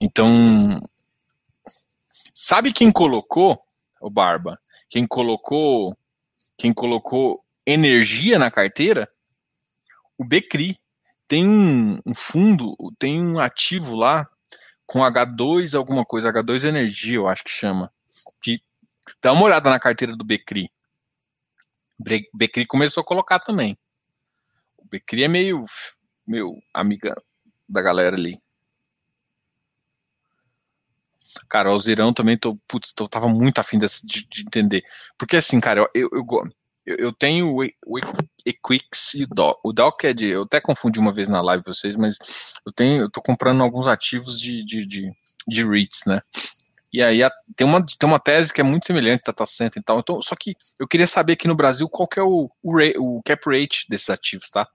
Então, 0.00 0.78
sabe 2.32 2.72
quem 2.72 2.92
colocou 2.92 3.60
o 4.00 4.10
Barba? 4.10 4.58
Quem 4.94 5.08
colocou 5.08 5.98
quem 6.56 6.72
colocou 6.72 7.44
energia 7.66 8.38
na 8.38 8.48
carteira, 8.48 9.10
o 10.16 10.24
Becri 10.24 10.78
tem 11.26 11.44
um, 11.44 11.98
fundo, 12.14 12.76
tem 12.96 13.20
um 13.20 13.40
ativo 13.40 13.96
lá 13.96 14.24
com 14.86 15.00
H2 15.00 15.76
alguma 15.76 16.04
coisa, 16.04 16.32
H2 16.32 16.68
Energia, 16.68 17.16
eu 17.16 17.26
acho 17.26 17.42
que 17.42 17.50
chama. 17.50 17.92
Que 18.40 18.62
dá 19.20 19.32
uma 19.32 19.42
olhada 19.42 19.68
na 19.68 19.80
carteira 19.80 20.14
do 20.14 20.24
Becri. 20.24 20.70
Becri 22.32 22.64
começou 22.64 23.00
a 23.00 23.04
colocar 23.04 23.40
também. 23.40 23.76
O 24.78 24.86
Becri 24.86 25.24
é 25.24 25.28
meio, 25.28 25.64
meio 26.24 26.52
amiga 26.72 27.20
da 27.68 27.82
galera 27.82 28.14
ali. 28.14 28.40
Cara, 31.48 31.72
o 31.72 31.78
Zirão 31.78 32.12
também 32.12 32.36
tô, 32.36 32.56
putz, 32.68 32.92
tô, 32.92 33.08
tava 33.08 33.28
muito 33.28 33.58
afim 33.58 33.78
de, 33.78 33.86
de, 34.04 34.42
entender. 34.42 34.82
Porque 35.18 35.36
assim, 35.36 35.60
cara, 35.60 35.88
eu, 35.94 36.08
eu, 36.12 36.26
eu, 36.86 36.96
eu 36.98 37.12
tenho 37.12 37.56
o, 37.56 37.64
o 37.86 37.98
Equix 38.44 39.14
e 39.14 39.24
o 39.24 39.28
DOC. 39.28 39.60
O 39.64 39.72
DOC 39.72 40.04
é 40.04 40.12
de. 40.12 40.28
Eu 40.28 40.42
até 40.42 40.60
confundi 40.60 40.98
uma 40.98 41.12
vez 41.12 41.28
na 41.28 41.40
live 41.40 41.62
pra 41.62 41.72
vocês, 41.72 41.96
mas 41.96 42.18
eu 42.66 42.72
tenho. 42.72 43.02
Eu 43.02 43.10
tô 43.10 43.22
comprando 43.22 43.62
alguns 43.62 43.86
ativos 43.86 44.38
de, 44.38 44.64
de, 44.64 44.86
de, 44.86 45.10
de 45.46 45.68
REITs, 45.68 46.02
né? 46.06 46.20
E 46.94 47.02
aí 47.02 47.24
a, 47.24 47.30
tem, 47.56 47.66
uma, 47.66 47.84
tem 47.84 48.08
uma 48.08 48.20
tese 48.20 48.52
que 48.52 48.60
é 48.60 48.64
muito 48.64 48.86
semelhante 48.86 49.24
Tata 49.24 49.44
Center 49.44 49.80
e 49.80 49.84
tal. 49.84 49.98
Então, 49.98 50.22
só 50.22 50.36
que 50.36 50.54
eu 50.78 50.86
queria 50.86 51.08
saber 51.08 51.32
aqui 51.32 51.48
no 51.48 51.56
Brasil 51.56 51.88
qual 51.88 52.06
que 52.06 52.20
é 52.20 52.22
o, 52.22 52.48
o, 52.62 53.16
o 53.16 53.22
cap 53.24 53.42
rate 53.46 53.86
desses 53.88 54.08
ativos, 54.10 54.48
tá? 54.48 54.68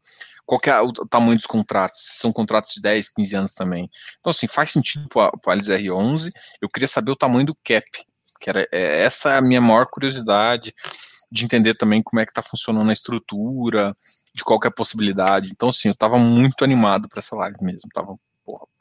Qual 0.49 0.59
é 0.65 0.81
o 0.81 0.91
tamanho 0.91 1.37
dos 1.37 1.45
contratos? 1.45 1.99
São 2.17 2.33
contratos 2.33 2.73
de 2.73 2.81
10, 2.81 3.09
15 3.09 3.35
anos 3.35 3.53
também. 3.53 3.87
Então, 4.19 4.31
assim, 4.31 4.47
faz 4.47 4.71
sentido 4.71 5.07
para 5.07 5.29
a 5.45 5.51
Alice 5.51 5.69
R11. 5.69 6.31
Eu 6.59 6.67
queria 6.67 6.87
saber 6.87 7.11
o 7.11 7.15
tamanho 7.15 7.45
do 7.45 7.55
cap. 7.63 7.85
Que 8.41 8.49
era, 8.49 8.67
é, 8.71 9.03
essa 9.03 9.33
é 9.33 9.37
a 9.37 9.41
minha 9.41 9.61
maior 9.61 9.85
curiosidade 9.85 10.73
de 11.31 11.45
entender 11.45 11.75
também 11.75 12.01
como 12.01 12.19
é 12.19 12.25
que 12.25 12.31
está 12.31 12.41
funcionando 12.41 12.89
a 12.89 12.93
estrutura, 12.93 13.95
de 14.33 14.43
qualquer 14.43 14.69
é 14.69 14.71
possibilidade. 14.71 15.51
Então, 15.51 15.69
assim, 15.69 15.89
eu 15.89 15.93
estava 15.93 16.17
muito 16.17 16.63
animado 16.63 17.07
para 17.07 17.19
essa 17.19 17.35
live 17.35 17.57
mesmo, 17.61 17.87
estava 17.87 18.15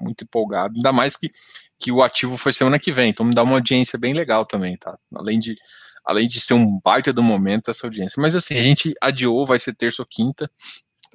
muito 0.01 0.25
empolgado, 0.25 0.73
ainda 0.75 0.91
mais 0.91 1.19
que, 1.19 1.31
que 1.79 1.93
o 1.93 2.03
ativo 2.03 2.39
foi 2.39 2.55
semana 2.55 2.79
que 2.79 2.91
vem, 2.91 3.11
então 3.11 3.27
me 3.27 3.35
dá 3.35 3.43
uma 3.43 3.57
audiência 3.57 3.99
bem 3.99 4.15
legal 4.15 4.47
também, 4.47 4.79
tá? 4.79 4.97
Além 5.15 5.39
de, 5.39 5.55
além 6.03 6.27
de 6.27 6.41
ser 6.41 6.55
um 6.55 6.81
baita 6.83 7.13
do 7.13 7.23
momento 7.23 7.71
essa 7.71 7.87
audiência. 7.87 8.19
Mas 8.19 8.35
assim, 8.35 8.57
a 8.57 8.63
gente 8.63 8.95
adiou, 9.03 9.45
vai 9.45 9.59
ser 9.59 9.75
terça 9.75 10.01
ou 10.01 10.09
quinta. 10.11 10.51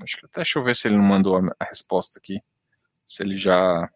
Acho 0.02 0.18
que 0.18 0.26
até 0.26 0.41
deixa 0.41 0.60
eu 0.60 0.64
ver 0.64 0.76
se 0.76 0.88
ele 0.88 0.98
não 0.98 1.04
mandou 1.04 1.38
a, 1.38 1.66
resposta 1.66 2.20
aqui. 2.20 2.41
Se 3.06 3.24
ele 3.24 3.38
já. 3.38 3.89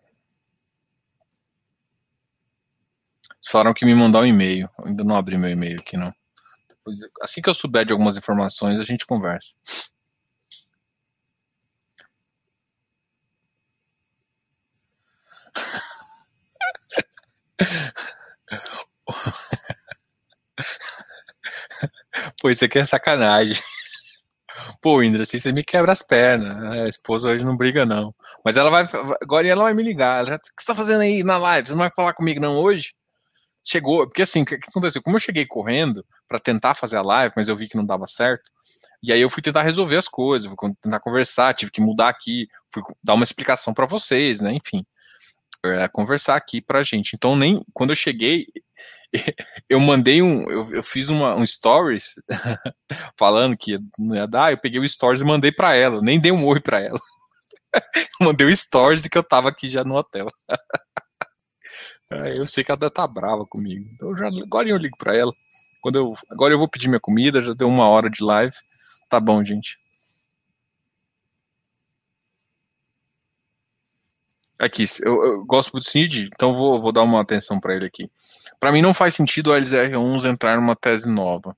Eles 3.35 3.51
falaram 3.51 3.73
que 3.73 3.85
me 3.85 3.95
mandar 3.95 4.21
um 4.21 4.25
e-mail. 4.25 4.69
Eu 4.79 4.87
ainda 4.87 5.03
não 5.03 5.15
abri 5.15 5.37
meu 5.37 5.49
e-mail 5.49 5.79
aqui, 5.79 5.97
não. 5.97 6.13
Depois, 6.67 6.97
assim 7.21 7.41
que 7.41 7.49
eu 7.49 7.53
souber 7.53 7.85
de 7.85 7.93
algumas 7.93 8.17
informações, 8.17 8.79
a 8.79 8.83
gente 8.83 9.05
conversa. 9.05 9.55
Pô, 22.41 22.49
isso 22.49 22.65
aqui 22.65 22.79
é 22.79 22.85
sacanagem. 22.85 23.61
Pô, 24.81 25.01
Indra, 25.03 25.23
assim 25.23 25.39
você 25.39 25.51
me 25.51 25.63
quebra 25.63 25.91
as 25.91 26.01
pernas. 26.01 26.57
A 26.71 26.87
esposa 26.87 27.29
hoje 27.29 27.45
não 27.45 27.57
briga, 27.57 27.85
não. 27.85 28.13
Mas 28.43 28.57
ela 28.57 28.69
vai. 28.69 28.87
Agora 29.21 29.47
ela 29.47 29.63
vai 29.63 29.73
me 29.73 29.83
ligar. 29.83 30.25
Ela, 30.25 30.35
o 30.35 30.39
que 30.39 30.61
você 30.61 30.65
tá 30.65 30.75
fazendo 30.75 31.01
aí 31.01 31.23
na 31.23 31.37
live? 31.37 31.67
Você 31.67 31.73
não 31.73 31.79
vai 31.79 31.91
falar 31.95 32.13
comigo, 32.13 32.39
não, 32.39 32.55
hoje? 32.57 32.93
Chegou. 33.63 34.07
Porque 34.07 34.21
assim, 34.21 34.43
o 34.43 34.45
que, 34.45 34.57
que 34.57 34.69
aconteceu? 34.69 35.01
Como 35.01 35.15
eu 35.15 35.21
cheguei 35.21 35.45
correndo 35.45 36.05
para 36.27 36.39
tentar 36.39 36.75
fazer 36.75 36.97
a 36.97 37.01
live, 37.01 37.33
mas 37.35 37.47
eu 37.47 37.55
vi 37.55 37.67
que 37.67 37.77
não 37.77 37.85
dava 37.85 38.07
certo. 38.07 38.51
E 39.03 39.11
aí 39.11 39.21
eu 39.21 39.29
fui 39.29 39.43
tentar 39.43 39.63
resolver 39.63 39.97
as 39.97 40.07
coisas, 40.07 40.47
fui 40.47 40.73
tentar 40.81 40.99
conversar, 40.99 41.53
tive 41.53 41.71
que 41.71 41.81
mudar 41.81 42.09
aqui, 42.09 42.47
fui 42.73 42.83
dar 43.03 43.13
uma 43.13 43.23
explicação 43.23 43.73
para 43.73 43.85
vocês, 43.85 44.41
né? 44.41 44.53
Enfim 44.53 44.85
é, 45.65 45.87
conversar 45.87 46.35
aqui 46.35 46.61
pra 46.61 46.83
gente. 46.83 47.15
Então, 47.15 47.35
nem 47.35 47.63
quando 47.73 47.91
eu 47.91 47.95
cheguei, 47.95 48.45
eu 49.69 49.79
mandei 49.79 50.21
um, 50.21 50.43
eu, 50.49 50.73
eu 50.73 50.83
fiz 50.83 51.09
uma, 51.09 51.35
um 51.35 51.45
stories 51.45 52.15
falando 53.17 53.57
que 53.57 53.79
não 53.97 54.15
ia 54.15 54.27
dar, 54.27 54.51
eu 54.51 54.57
peguei 54.57 54.79
o 54.79 54.87
stories 54.87 55.21
e 55.21 55.25
mandei 55.25 55.51
para 55.51 55.75
ela, 55.75 56.01
nem 56.01 56.19
dei 56.19 56.31
um 56.31 56.45
oi 56.45 56.59
para 56.59 56.81
ela. 56.81 56.99
mandei 58.21 58.47
o 58.47 58.55
stories 58.55 59.01
de 59.01 59.09
que 59.09 59.17
eu 59.17 59.23
tava 59.23 59.49
aqui 59.49 59.67
já 59.67 59.83
no 59.83 59.95
hotel. 59.95 60.27
eu 62.35 62.47
sei 62.47 62.63
que 62.63 62.71
ela 62.71 62.89
tá 62.89 63.07
brava 63.07 63.45
comigo. 63.45 63.85
Então 63.93 64.15
já, 64.15 64.27
agora 64.27 64.69
eu 64.69 64.77
ligo 64.77 64.97
para 64.97 65.15
ela. 65.15 65.33
Quando 65.81 65.99
eu, 65.99 66.13
agora 66.29 66.53
eu 66.53 66.57
vou 66.57 66.67
pedir 66.67 66.87
minha 66.87 66.99
comida, 66.99 67.41
já 67.41 67.53
deu 67.53 67.67
uma 67.67 67.87
hora 67.87 68.09
de 68.09 68.23
live. 68.23 68.55
Tá 69.09 69.19
bom, 69.19 69.43
gente. 69.43 69.77
Aqui, 74.59 74.85
eu, 75.03 75.23
eu 75.23 75.45
gosto 75.45 75.71
muito 75.71 75.85
do 75.85 75.89
Cid, 75.89 76.29
então 76.33 76.53
vou, 76.53 76.79
vou 76.79 76.91
dar 76.91 77.03
uma 77.03 77.21
atenção 77.21 77.59
para 77.59 77.75
ele 77.75 77.85
aqui. 77.85 78.09
Para 78.59 78.71
mim 78.71 78.81
não 78.81 78.93
faz 78.93 79.13
sentido 79.13 79.51
o 79.51 79.53
LZR11 79.55 80.25
entrar 80.25 80.57
numa 80.57 80.75
tese 80.75 81.07
nova. 81.07 81.55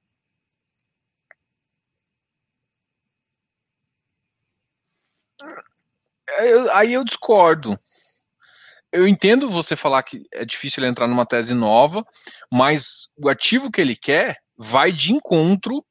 Aí 6.73 6.93
eu 6.93 7.03
discordo. 7.03 7.77
Eu 8.91 9.07
entendo 9.07 9.49
você 9.49 9.75
falar 9.75 10.03
que 10.03 10.23
é 10.33 10.43
difícil 10.43 10.81
ele 10.81 10.91
entrar 10.91 11.07
numa 11.07 11.25
tese 11.25 11.53
nova, 11.53 12.03
mas 12.51 13.07
o 13.17 13.29
ativo 13.29 13.71
que 13.71 13.79
ele 13.79 13.95
quer 13.95 14.37
vai 14.57 14.91
de 14.91 15.13
encontro 15.13 15.83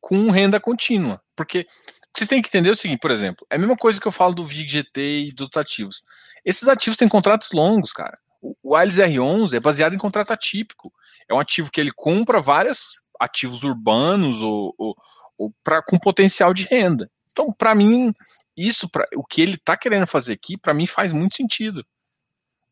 com 0.00 0.30
renda 0.30 0.58
contínua. 0.58 1.22
Porque 1.36 1.66
vocês 2.14 2.28
têm 2.28 2.42
que 2.42 2.48
entender 2.48 2.70
o 2.70 2.76
seguinte, 2.76 3.00
por 3.00 3.10
exemplo, 3.10 3.46
é 3.50 3.56
a 3.56 3.58
mesma 3.58 3.76
coisa 3.76 4.00
que 4.00 4.06
eu 4.06 4.12
falo 4.12 4.34
do 4.34 4.44
VGT 4.44 5.28
e 5.28 5.32
dos 5.32 5.48
ativos. 5.56 6.02
Esses 6.44 6.68
ativos 6.68 6.96
têm 6.96 7.08
contratos 7.08 7.52
longos, 7.52 7.92
cara. 7.92 8.18
O 8.62 8.74
Ailes 8.74 8.96
R11 8.96 9.54
é 9.54 9.60
baseado 9.60 9.94
em 9.94 9.98
contrato 9.98 10.32
atípico. 10.32 10.92
É 11.28 11.34
um 11.34 11.38
ativo 11.38 11.70
que 11.70 11.80
ele 11.80 11.92
compra 11.94 12.40
vários 12.40 13.00
ativos 13.20 13.62
urbanos 13.62 14.40
ou, 14.40 14.74
ou, 14.76 14.96
ou 15.38 15.54
pra, 15.62 15.80
com 15.82 15.98
potencial 15.98 16.52
de 16.52 16.64
renda. 16.64 17.08
Então, 17.30 17.52
para 17.56 17.74
mim, 17.74 18.12
isso, 18.56 18.88
pra, 18.88 19.06
o 19.14 19.24
que 19.24 19.40
ele 19.40 19.54
está 19.54 19.76
querendo 19.76 20.06
fazer 20.06 20.32
aqui, 20.32 20.58
para 20.58 20.74
mim 20.74 20.86
faz 20.86 21.12
muito 21.12 21.36
sentido. 21.36 21.84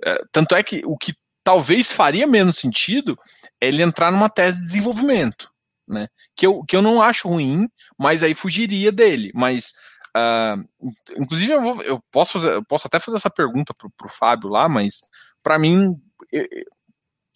É, 0.04 0.18
tanto 0.32 0.54
é 0.54 0.62
que 0.62 0.82
o 0.84 0.96
que 0.98 1.14
talvez 1.44 1.90
faria 1.90 2.26
menos 2.26 2.56
sentido 2.56 3.18
é 3.60 3.68
ele 3.68 3.82
entrar 3.82 4.10
numa 4.10 4.28
tese 4.28 4.58
de 4.58 4.64
desenvolvimento, 4.64 5.49
né? 5.90 6.08
Que 6.36 6.46
eu, 6.46 6.64
que 6.64 6.76
eu 6.76 6.82
não 6.82 7.02
acho 7.02 7.28
ruim, 7.28 7.68
mas 7.98 8.22
aí 8.22 8.34
fugiria 8.34 8.90
dele. 8.90 9.30
Mas 9.34 9.72
Uh, 10.16 10.68
inclusive, 11.16 11.52
eu, 11.52 11.62
vou, 11.62 11.82
eu, 11.82 12.02
posso 12.10 12.32
fazer, 12.32 12.52
eu 12.54 12.64
posso 12.64 12.86
até 12.86 12.98
fazer 12.98 13.16
essa 13.16 13.30
pergunta 13.30 13.72
pro, 13.72 13.88
pro 13.90 14.08
Fábio 14.08 14.48
lá, 14.48 14.68
mas 14.68 15.02
para 15.42 15.58
mim, 15.58 15.94
eu, 16.32 16.44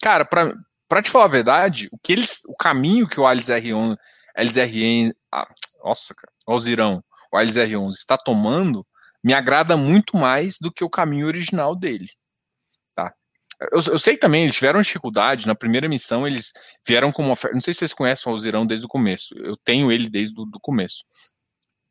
cara, 0.01 0.25
para 0.25 1.01
te 1.01 1.09
falar 1.09 1.25
a 1.25 1.29
verdade, 1.29 1.87
o 1.91 1.97
que 1.97 2.11
eles, 2.11 2.41
o 2.47 2.55
caminho 2.55 3.07
que 3.07 3.19
o 3.19 3.25
Alice 3.25 3.51
R11, 3.51 3.97
Alice 4.35 4.59
RN, 4.59 5.13
ah, 5.31 5.47
nossa, 5.83 6.13
cara, 6.13 6.33
o 6.47 6.59
Zirão, 6.59 7.03
o 7.31 7.37
Alice 7.37 7.57
R11 7.57 7.91
está 7.91 8.17
tomando, 8.17 8.85
me 9.23 9.33
agrada 9.33 9.77
muito 9.77 10.17
mais 10.17 10.57
do 10.59 10.71
que 10.71 10.83
o 10.83 10.89
caminho 10.89 11.27
original 11.27 11.75
dele. 11.75 12.09
Eu, 13.71 13.79
eu 13.93 13.99
sei 13.99 14.17
também, 14.17 14.43
eles 14.43 14.55
tiveram 14.55 14.81
dificuldade, 14.81 15.47
na 15.47 15.55
primeira 15.55 15.87
missão 15.87 16.27
eles 16.27 16.53
vieram 16.85 17.11
com 17.11 17.23
uma 17.23 17.33
oferta, 17.33 17.53
não 17.53 17.61
sei 17.61 17.73
se 17.73 17.79
vocês 17.79 17.93
conhecem 17.93 18.29
o 18.29 18.33
Alzirão 18.33 18.65
desde 18.65 18.85
o 18.85 18.89
começo, 18.89 19.35
eu 19.37 19.57
tenho 19.57 19.91
ele 19.91 20.09
desde 20.09 20.33
o 20.39 20.59
começo. 20.59 21.03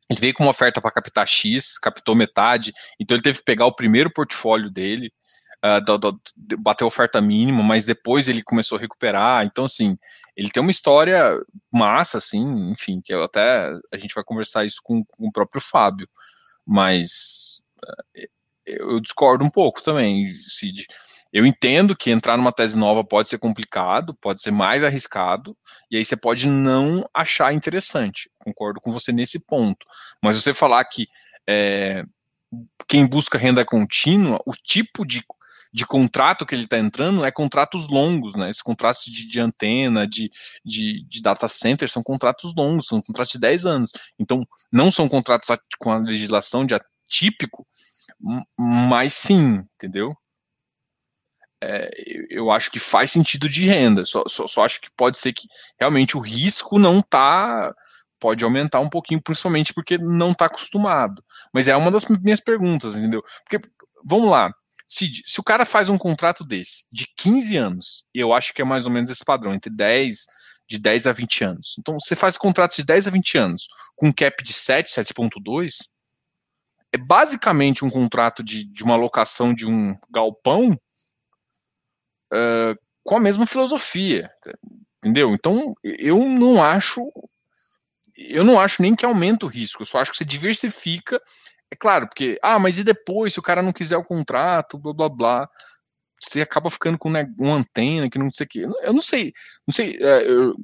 Ele 0.09 0.19
veio 0.19 0.33
com 0.33 0.43
uma 0.43 0.51
oferta 0.51 0.79
para 0.79 0.91
captar 0.91 1.27
X, 1.27 1.79
captou 1.79 2.15
metade, 2.15 2.71
então 2.99 3.15
ele 3.15 3.23
teve 3.23 3.39
que 3.39 3.45
pegar 3.45 3.65
o 3.65 3.75
primeiro 3.75 4.11
portfólio 4.11 4.69
dele, 4.69 5.11
uh, 5.63 5.83
do, 5.83 5.97
do, 5.97 6.21
bater 6.59 6.83
a 6.83 6.87
oferta 6.87 7.19
mínima, 7.19 7.63
mas 7.63 7.85
depois 7.85 8.27
ele 8.27 8.43
começou 8.43 8.77
a 8.77 8.81
recuperar. 8.81 9.45
Então, 9.45 9.65
assim, 9.65 9.97
ele 10.35 10.51
tem 10.51 10.61
uma 10.61 10.71
história 10.71 11.39
massa, 11.71 12.19
assim, 12.19 12.71
enfim, 12.71 13.01
que 13.03 13.13
eu 13.13 13.23
até 13.23 13.71
a 13.91 13.97
gente 13.97 14.13
vai 14.13 14.23
conversar 14.23 14.65
isso 14.65 14.79
com, 14.83 15.03
com 15.03 15.27
o 15.27 15.31
próprio 15.31 15.61
Fábio, 15.61 16.07
mas 16.65 17.59
uh, 17.83 18.27
eu 18.65 18.99
discordo 18.99 19.43
um 19.43 19.49
pouco 19.49 19.81
também, 19.81 20.31
Cid. 20.47 20.85
Eu 21.35 21.45
entendo 21.45 21.97
que 21.97 22.11
entrar 22.11 22.37
numa 22.37 22.53
tese 22.53 22.77
nova 22.77 23.03
pode 23.03 23.27
ser 23.27 23.37
complicado, 23.37 24.15
pode 24.21 24.41
ser 24.41 24.51
mais 24.51 24.85
arriscado, 24.85 25.53
e 25.91 25.97
aí 25.97 26.05
você 26.05 26.15
pode 26.15 26.47
não 26.47 27.03
achar 27.13 27.53
interessante. 27.53 28.31
Concordo 28.39 28.79
com 28.79 28.89
você 28.89 29.11
nesse 29.11 29.37
ponto. 29.37 29.85
Mas 30.23 30.41
você 30.41 30.53
falar 30.53 30.85
que 30.85 31.09
é, 31.45 32.05
quem 32.87 33.05
busca 33.05 33.37
renda 33.37 33.65
contínua, 33.65 34.39
o 34.45 34.53
tipo 34.53 35.05
de, 35.05 35.25
de 35.73 35.85
contrato 35.85 36.45
que 36.45 36.55
ele 36.55 36.63
está 36.63 36.79
entrando 36.79 37.25
é 37.25 37.31
contratos 37.33 37.89
longos, 37.89 38.33
né? 38.35 38.49
Esses 38.49 38.61
contratos 38.61 39.03
de, 39.03 39.27
de 39.27 39.37
antena, 39.41 40.07
de, 40.07 40.31
de, 40.63 41.05
de, 41.05 41.21
data 41.21 41.49
center, 41.49 41.89
são 41.89 42.01
contratos 42.01 42.55
longos, 42.55 42.87
são 42.87 43.01
contratos 43.01 43.33
de 43.33 43.39
10 43.39 43.65
anos. 43.65 43.91
Então, 44.17 44.47
não 44.71 44.89
são 44.89 45.09
contratos 45.09 45.49
com 45.79 45.91
a 45.91 45.97
legislação 45.97 46.65
de 46.65 46.75
atípico, 46.75 47.67
mas 48.57 49.13
sim, 49.13 49.65
entendeu? 49.75 50.15
É, 51.65 51.89
eu 52.29 52.51
acho 52.51 52.69
que 52.69 52.79
faz 52.79 53.11
sentido 53.11 53.49
de 53.49 53.65
renda. 53.67 54.05
Só, 54.05 54.23
só, 54.27 54.47
só, 54.47 54.63
acho 54.63 54.79
que 54.79 54.89
pode 54.95 55.17
ser 55.17 55.33
que 55.33 55.47
realmente 55.79 56.15
o 56.15 56.21
risco 56.21 56.77
não 56.77 57.01
tá. 57.01 57.73
Pode 58.19 58.43
aumentar 58.43 58.79
um 58.79 58.89
pouquinho, 58.89 59.21
principalmente 59.21 59.73
porque 59.73 59.97
não 59.97 60.31
está 60.31 60.45
acostumado. 60.45 61.23
Mas 61.53 61.67
é 61.67 61.75
uma 61.75 61.91
das 61.91 62.05
minhas 62.05 62.39
perguntas, 62.39 62.95
entendeu? 62.95 63.21
Porque, 63.43 63.67
vamos 64.03 64.29
lá, 64.29 64.53
se, 64.87 65.09
se 65.25 65.39
o 65.39 65.43
cara 65.43 65.65
faz 65.65 65.89
um 65.89 65.97
contrato 65.97 66.43
desse, 66.43 66.85
de 66.91 67.07
15 67.17 67.57
anos, 67.57 68.03
eu 68.13 68.33
acho 68.33 68.53
que 68.53 68.61
é 68.61 68.65
mais 68.65 68.85
ou 68.85 68.91
menos 68.91 69.09
esse 69.09 69.25
padrão, 69.25 69.53
entre 69.53 69.69
10, 69.69 70.25
de 70.67 70.79
10 70.79 71.07
a 71.07 71.11
20 71.11 71.43
anos. 71.43 71.75
Então, 71.79 71.99
você 71.99 72.15
faz 72.15 72.37
contratos 72.37 72.77
de 72.77 72.83
10 72.83 73.07
a 73.07 73.11
20 73.11 73.37
anos, 73.37 73.67
com 73.95 74.13
cap 74.13 74.43
de 74.43 74.53
7, 74.53 74.89
7.2, 74.91 75.89
é 76.93 76.97
basicamente 76.97 77.83
um 77.83 77.89
contrato 77.89 78.41
de, 78.41 78.63
de 78.63 78.83
uma 78.83 78.95
locação 78.95 79.53
de 79.53 79.67
um 79.67 79.95
galpão 80.09 80.77
com 83.03 83.17
a 83.17 83.19
mesma 83.19 83.45
filosofia, 83.45 84.31
entendeu? 84.99 85.31
Então, 85.31 85.75
eu 85.83 86.17
não 86.17 86.63
acho, 86.63 87.11
eu 88.17 88.43
não 88.43 88.59
acho 88.59 88.81
nem 88.81 88.95
que 88.95 89.05
aumenta 89.05 89.45
o 89.45 89.49
risco, 89.49 89.83
eu 89.83 89.85
só 89.85 89.99
acho 89.99 90.11
que 90.11 90.17
você 90.17 90.25
diversifica, 90.25 91.21
é 91.69 91.75
claro, 91.75 92.07
porque, 92.07 92.39
ah, 92.41 92.57
mas 92.57 92.79
e 92.79 92.83
depois, 92.83 93.33
se 93.33 93.39
o 93.39 93.43
cara 93.43 93.61
não 93.61 93.71
quiser 93.73 93.97
o 93.97 94.03
contrato, 94.03 94.77
blá, 94.77 94.93
blá, 94.93 95.09
blá, 95.09 95.49
você 96.17 96.41
acaba 96.41 96.69
ficando 96.69 96.97
com 96.97 97.09
né, 97.09 97.31
uma 97.37 97.57
antena 97.57 98.09
que 98.09 98.17
não 98.17 98.31
sei 98.31 98.45
o 98.45 98.49
que, 98.49 98.59
eu 98.61 98.93
não 98.93 99.01
sei, 99.01 99.33
não 99.67 99.73
sei, 99.73 99.97
é, 99.99 100.27
eu, 100.27 100.55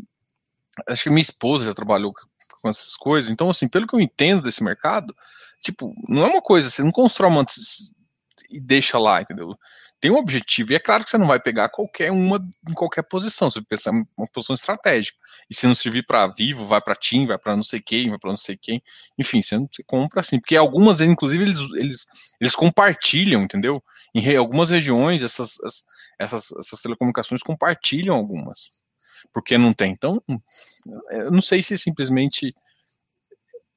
acho 0.87 1.03
que 1.03 1.09
minha 1.09 1.21
esposa 1.21 1.65
já 1.65 1.73
trabalhou 1.73 2.13
com 2.61 2.69
essas 2.69 2.95
coisas, 2.95 3.29
então, 3.29 3.49
assim, 3.49 3.67
pelo 3.67 3.87
que 3.87 3.95
eu 3.95 3.99
entendo 3.99 4.41
desse 4.41 4.63
mercado, 4.63 5.15
tipo, 5.61 5.93
não 6.07 6.25
é 6.25 6.27
uma 6.27 6.41
coisa, 6.41 6.69
você 6.69 6.83
não 6.83 6.91
constrói 6.91 7.29
uma 7.29 7.45
e 8.49 8.59
deixa 8.59 8.97
lá, 8.97 9.21
entendeu? 9.21 9.49
Tem 10.01 10.09
um 10.09 10.17
objetivo, 10.17 10.71
e 10.71 10.75
é 10.75 10.79
claro 10.79 11.03
que 11.03 11.11
você 11.11 11.17
não 11.17 11.27
vai 11.27 11.39
pegar 11.39 11.69
qualquer 11.69 12.11
uma 12.11 12.43
em 12.67 12.73
qualquer 12.73 13.03
posição, 13.03 13.51
você 13.51 13.61
pensa 13.61 13.91
uma 13.91 14.27
posição 14.33 14.55
estratégica. 14.55 15.15
E 15.47 15.53
se 15.53 15.67
não 15.67 15.75
servir 15.75 16.03
para 16.07 16.25
vivo, 16.25 16.65
vai 16.65 16.81
para 16.81 16.95
TIM, 16.95 17.27
vai 17.27 17.37
para 17.37 17.55
não 17.55 17.61
sei 17.61 17.79
quem, 17.79 18.09
vai 18.09 18.17
para 18.17 18.31
não 18.31 18.37
sei 18.37 18.57
quem. 18.57 18.81
Enfim, 19.19 19.43
você, 19.43 19.55
não, 19.55 19.69
você 19.71 19.83
compra 19.83 20.21
assim, 20.21 20.39
porque 20.39 20.55
algumas, 20.55 21.01
inclusive, 21.01 21.43
eles, 21.43 21.59
eles, 21.77 22.07
eles 22.39 22.55
compartilham, 22.55 23.43
entendeu? 23.43 23.81
Em 24.15 24.35
algumas 24.35 24.71
regiões, 24.71 25.21
essas, 25.21 25.57
essas, 26.19 26.51
essas 26.53 26.81
telecomunicações 26.81 27.43
compartilham 27.43 28.15
algumas. 28.15 28.71
Porque 29.31 29.55
não 29.55 29.71
tem. 29.71 29.91
Então, 29.91 30.19
eu 31.11 31.29
não 31.29 31.43
sei 31.43 31.61
se 31.61 31.77
simplesmente 31.77 32.55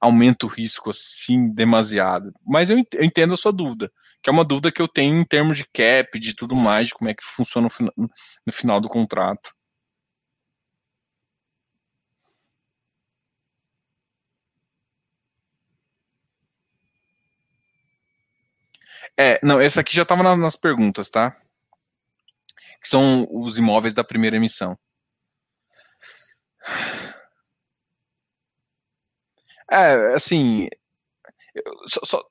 aumenta 0.05 0.47
o 0.47 0.49
risco 0.49 0.91
assim 0.91 1.53
demasiado. 1.55 2.33
Mas 2.47 2.71
eu 2.71 2.79
entendo 2.79 3.35
a 3.35 3.37
sua 3.37 3.53
dúvida, 3.53 3.91
que 4.23 4.31
é 4.31 4.33
uma 4.33 4.45
dúvida 4.45 4.73
que 4.73 4.81
eu 4.83 4.89
tenho 4.89 5.19
em 5.19 5.25
termos 5.25 5.57
de 5.59 5.65
cap, 5.65 6.19
de 6.19 6.35
tudo 6.35 6.55
mais, 6.55 6.89
de 6.89 6.95
como 6.95 7.11
é 7.11 7.15
que 7.15 7.25
funciona 7.25 7.69
no, 8.47 8.53
final 8.53 8.81
do 8.81 8.89
contrato. 8.89 9.55
É, 19.17 19.39
não, 19.43 19.61
essa 19.61 19.81
aqui 19.81 19.95
já 19.95 20.03
estava 20.03 20.37
nas 20.37 20.57
perguntas, 20.57 21.09
tá? 21.09 21.35
Que 22.81 22.89
são 22.89 23.27
os 23.31 23.57
imóveis 23.59 23.95
da 23.95 24.05
primeira 24.05 24.37
emissão. 24.37 24.77
É, 29.71 30.15
assim, 30.15 30.69
eu, 31.55 31.63
só, 31.89 32.01
só, 32.05 32.25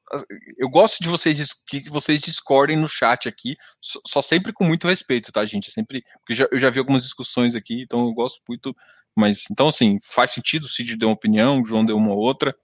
eu, 0.58 0.70
gosto 0.70 1.02
de 1.02 1.08
vocês 1.08 1.54
que 1.66 1.90
vocês 1.90 2.22
discordem 2.22 2.76
no 2.78 2.90
chat 2.90 3.28
aqui, 3.30 3.56
só, 3.80 4.00
só, 4.06 4.22
sempre 4.22 4.52
com 4.52 4.66
muito 4.66 4.88
respeito, 4.88 5.32
tá, 5.32 5.46
gente? 5.46 5.72
Sempre, 5.72 6.04
porque 6.20 6.34
já, 6.34 6.48
eu 6.52 6.60
já 6.60 6.70
vi 6.70 6.80
algumas 6.80 7.04
discussões 7.04 7.56
aqui, 7.56 7.84
então 7.84 8.06
eu 8.06 8.14
gosto 8.14 8.42
muito. 8.48 8.76
Mas 9.16 9.46
então, 9.50 9.70
assim, 9.70 9.98
faz 10.02 10.32
sentido. 10.32 10.66
O 10.66 10.68
Cid 10.68 10.98
deu 10.98 11.10
uma 11.10 11.16
opinião, 11.16 11.62
o 11.62 11.66
João 11.66 11.86
deu 11.86 11.96
uma 11.98 12.14
outra, 12.14 12.56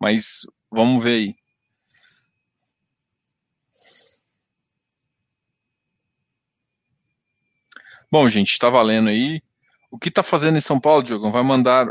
mas 0.00 0.42
vamos 0.70 1.02
ver 1.02 1.16
aí. 1.16 1.36
Bom, 8.10 8.28
gente, 8.30 8.52
está 8.52 8.70
valendo 8.70 9.08
aí. 9.08 9.42
O 9.90 9.98
que 9.98 10.08
está 10.08 10.22
fazendo 10.22 10.58
em 10.58 10.60
São 10.60 10.80
Paulo, 10.80 11.02
Diogo? 11.02 11.30
Vai 11.30 11.42
mandar 11.42 11.86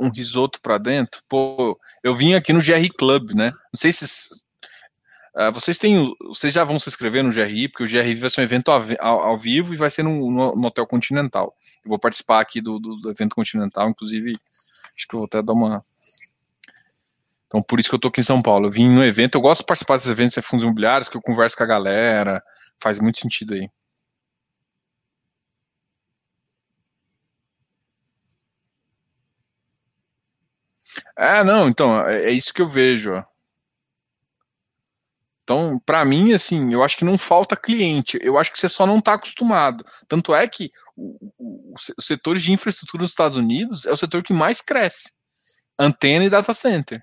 um 0.00 0.10
risoto 0.10 0.60
para 0.60 0.78
dentro. 0.78 1.22
Pô, 1.28 1.78
eu 2.02 2.14
vim 2.14 2.34
aqui 2.34 2.52
no 2.52 2.60
GRI 2.60 2.88
Club, 2.88 3.32
né? 3.34 3.50
Não 3.72 3.78
sei 3.78 3.92
se 3.92 4.04
uh, 5.36 5.52
vocês 5.52 5.78
têm, 5.78 6.12
vocês 6.26 6.52
já 6.52 6.64
vão 6.64 6.78
se 6.78 6.88
inscrever 6.88 7.22
no 7.22 7.30
GRI, 7.30 7.68
porque 7.68 7.84
o 7.84 7.86
GRI 7.86 8.14
vai 8.14 8.30
ser 8.30 8.40
um 8.40 8.44
evento 8.44 8.70
ao, 8.70 8.82
ao, 8.98 9.20
ao 9.20 9.38
vivo 9.38 9.74
e 9.74 9.76
vai 9.76 9.90
ser 9.90 10.02
no, 10.02 10.30
no, 10.30 10.56
no, 10.56 10.66
Hotel 10.66 10.86
Continental. 10.86 11.54
Eu 11.84 11.90
vou 11.90 11.98
participar 11.98 12.40
aqui 12.40 12.60
do, 12.60 12.78
do, 12.78 12.96
do, 12.96 13.10
evento 13.10 13.36
Continental, 13.36 13.90
inclusive, 13.90 14.32
acho 14.96 15.06
que 15.06 15.14
eu 15.14 15.18
vou 15.18 15.26
até 15.26 15.42
dar 15.42 15.52
uma. 15.52 15.82
Então, 17.46 17.62
por 17.62 17.78
isso 17.78 17.88
que 17.88 17.94
eu 17.94 18.00
tô 18.00 18.08
aqui 18.08 18.20
em 18.20 18.24
São 18.24 18.40
Paulo. 18.40 18.66
Eu 18.66 18.70
vim 18.70 18.88
no 18.88 19.04
evento, 19.04 19.34
eu 19.34 19.40
gosto 19.40 19.60
de 19.60 19.66
participar 19.66 19.96
desses 19.96 20.10
eventos 20.10 20.34
de 20.34 20.42
fundos 20.42 20.64
imobiliários, 20.64 21.08
que 21.08 21.16
eu 21.16 21.22
converso 21.22 21.56
com 21.56 21.64
a 21.64 21.66
galera, 21.66 22.42
faz 22.80 22.98
muito 22.98 23.18
sentido 23.18 23.54
aí. 23.54 23.68
É, 31.16 31.42
não, 31.44 31.68
então, 31.68 32.06
é, 32.08 32.24
é 32.24 32.30
isso 32.30 32.52
que 32.52 32.62
eu 32.62 32.68
vejo. 32.68 33.24
Então, 35.42 35.80
para 35.84 36.04
mim, 36.04 36.32
assim, 36.32 36.72
eu 36.72 36.82
acho 36.82 36.96
que 36.96 37.04
não 37.04 37.18
falta 37.18 37.56
cliente. 37.56 38.18
Eu 38.22 38.38
acho 38.38 38.52
que 38.52 38.58
você 38.58 38.68
só 38.68 38.86
não 38.86 38.98
está 38.98 39.14
acostumado. 39.14 39.84
Tanto 40.06 40.32
é 40.32 40.46
que 40.46 40.70
o, 40.96 41.32
o, 41.36 41.74
o 41.74 42.02
setor 42.02 42.38
de 42.38 42.52
infraestrutura 42.52 43.02
nos 43.02 43.10
Estados 43.10 43.36
Unidos 43.36 43.84
é 43.84 43.92
o 43.92 43.96
setor 43.96 44.22
que 44.22 44.32
mais 44.32 44.60
cresce. 44.60 45.10
Antena 45.76 46.24
e 46.24 46.30
data 46.30 46.52
center. 46.52 47.02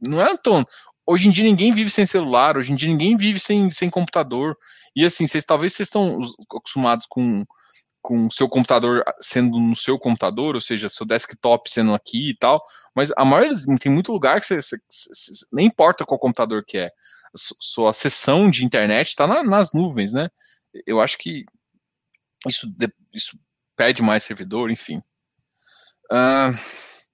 Não 0.00 0.20
é, 0.20 0.32
Antônio? 0.32 0.66
Hoje 1.06 1.28
em 1.28 1.30
dia 1.30 1.44
ninguém 1.44 1.72
vive 1.72 1.90
sem 1.90 2.04
celular, 2.04 2.56
hoje 2.56 2.72
em 2.72 2.76
dia 2.76 2.88
ninguém 2.88 3.16
vive 3.16 3.38
sem, 3.38 3.70
sem 3.70 3.88
computador. 3.88 4.56
E 4.96 5.04
assim, 5.04 5.26
vocês 5.26 5.44
talvez 5.44 5.74
vocês 5.74 5.86
estão 5.86 6.20
acostumados 6.54 7.06
com 7.08 7.44
com 8.00 8.26
o 8.26 8.32
seu 8.32 8.48
computador 8.48 9.02
sendo 9.20 9.58
no 9.58 9.76
seu 9.76 9.98
computador, 9.98 10.54
ou 10.54 10.60
seja, 10.60 10.88
seu 10.88 11.06
desktop 11.06 11.70
sendo 11.70 11.92
aqui 11.92 12.30
e 12.30 12.36
tal, 12.36 12.64
mas 12.94 13.10
a 13.16 13.24
maioria 13.24 13.56
tem 13.80 13.92
muito 13.92 14.12
lugar 14.12 14.40
que 14.40 14.46
você, 14.46 14.60
você, 14.60 14.78
você 14.88 15.46
nem 15.52 15.66
importa 15.66 16.04
qual 16.04 16.18
computador 16.18 16.64
que 16.64 16.78
é, 16.78 16.90
sua 17.34 17.92
sessão 17.92 18.50
de 18.50 18.64
internet 18.64 19.08
está 19.08 19.26
na, 19.26 19.42
nas 19.42 19.72
nuvens, 19.72 20.12
né? 20.12 20.30
Eu 20.86 21.00
acho 21.00 21.18
que 21.18 21.44
isso, 22.46 22.72
isso 23.12 23.38
pede 23.76 24.02
mais 24.02 24.22
servidor, 24.22 24.70
enfim. 24.70 24.98
Uh, 26.10 26.56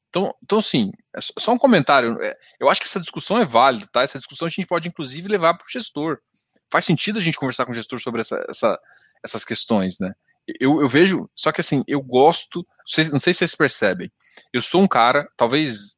então, 0.08 0.32
então, 0.42 0.62
sim, 0.62 0.90
é 1.14 1.20
só 1.20 1.52
um 1.52 1.58
comentário. 1.58 2.16
É, 2.22 2.36
eu 2.60 2.68
acho 2.68 2.80
que 2.80 2.86
essa 2.86 3.00
discussão 3.00 3.38
é 3.38 3.44
válida, 3.44 3.88
tá? 3.92 4.02
Essa 4.02 4.18
discussão 4.18 4.46
a 4.46 4.48
gente 4.50 4.66
pode, 4.66 4.88
inclusive, 4.88 5.28
levar 5.28 5.54
para 5.54 5.66
o 5.66 5.70
gestor. 5.70 6.18
Faz 6.70 6.84
sentido 6.84 7.18
a 7.18 7.22
gente 7.22 7.38
conversar 7.38 7.64
com 7.64 7.72
o 7.72 7.74
gestor 7.74 8.00
sobre 8.00 8.20
essa, 8.20 8.44
essa, 8.48 8.78
essas 9.24 9.44
questões, 9.44 9.98
né? 9.98 10.12
Eu, 10.60 10.80
eu 10.80 10.88
vejo, 10.88 11.28
só 11.34 11.52
que 11.52 11.60
assim, 11.60 11.82
eu 11.86 12.02
gosto, 12.02 12.66
não 13.12 13.20
sei 13.20 13.32
se 13.32 13.38
vocês 13.38 13.54
percebem, 13.54 14.10
eu 14.52 14.60
sou 14.62 14.82
um 14.82 14.88
cara, 14.88 15.28
talvez 15.36 15.94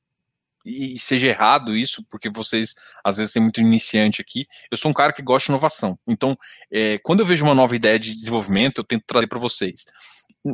e 0.66 0.98
seja 0.98 1.28
errado 1.28 1.76
isso, 1.76 2.04
porque 2.10 2.28
vocês 2.28 2.74
às 3.04 3.18
vezes 3.18 3.32
têm 3.32 3.40
muito 3.40 3.60
iniciante 3.60 4.20
aqui. 4.20 4.46
Eu 4.68 4.76
sou 4.76 4.90
um 4.90 4.94
cara 4.94 5.12
que 5.12 5.22
gosta 5.22 5.46
de 5.46 5.52
inovação. 5.52 5.96
Então, 6.04 6.36
é, 6.72 6.98
quando 6.98 7.20
eu 7.20 7.26
vejo 7.26 7.44
uma 7.44 7.54
nova 7.54 7.76
ideia 7.76 7.98
de 8.00 8.16
desenvolvimento, 8.16 8.78
eu 8.78 8.84
tento 8.84 9.04
trazer 9.06 9.28
para 9.28 9.38
vocês. 9.38 9.84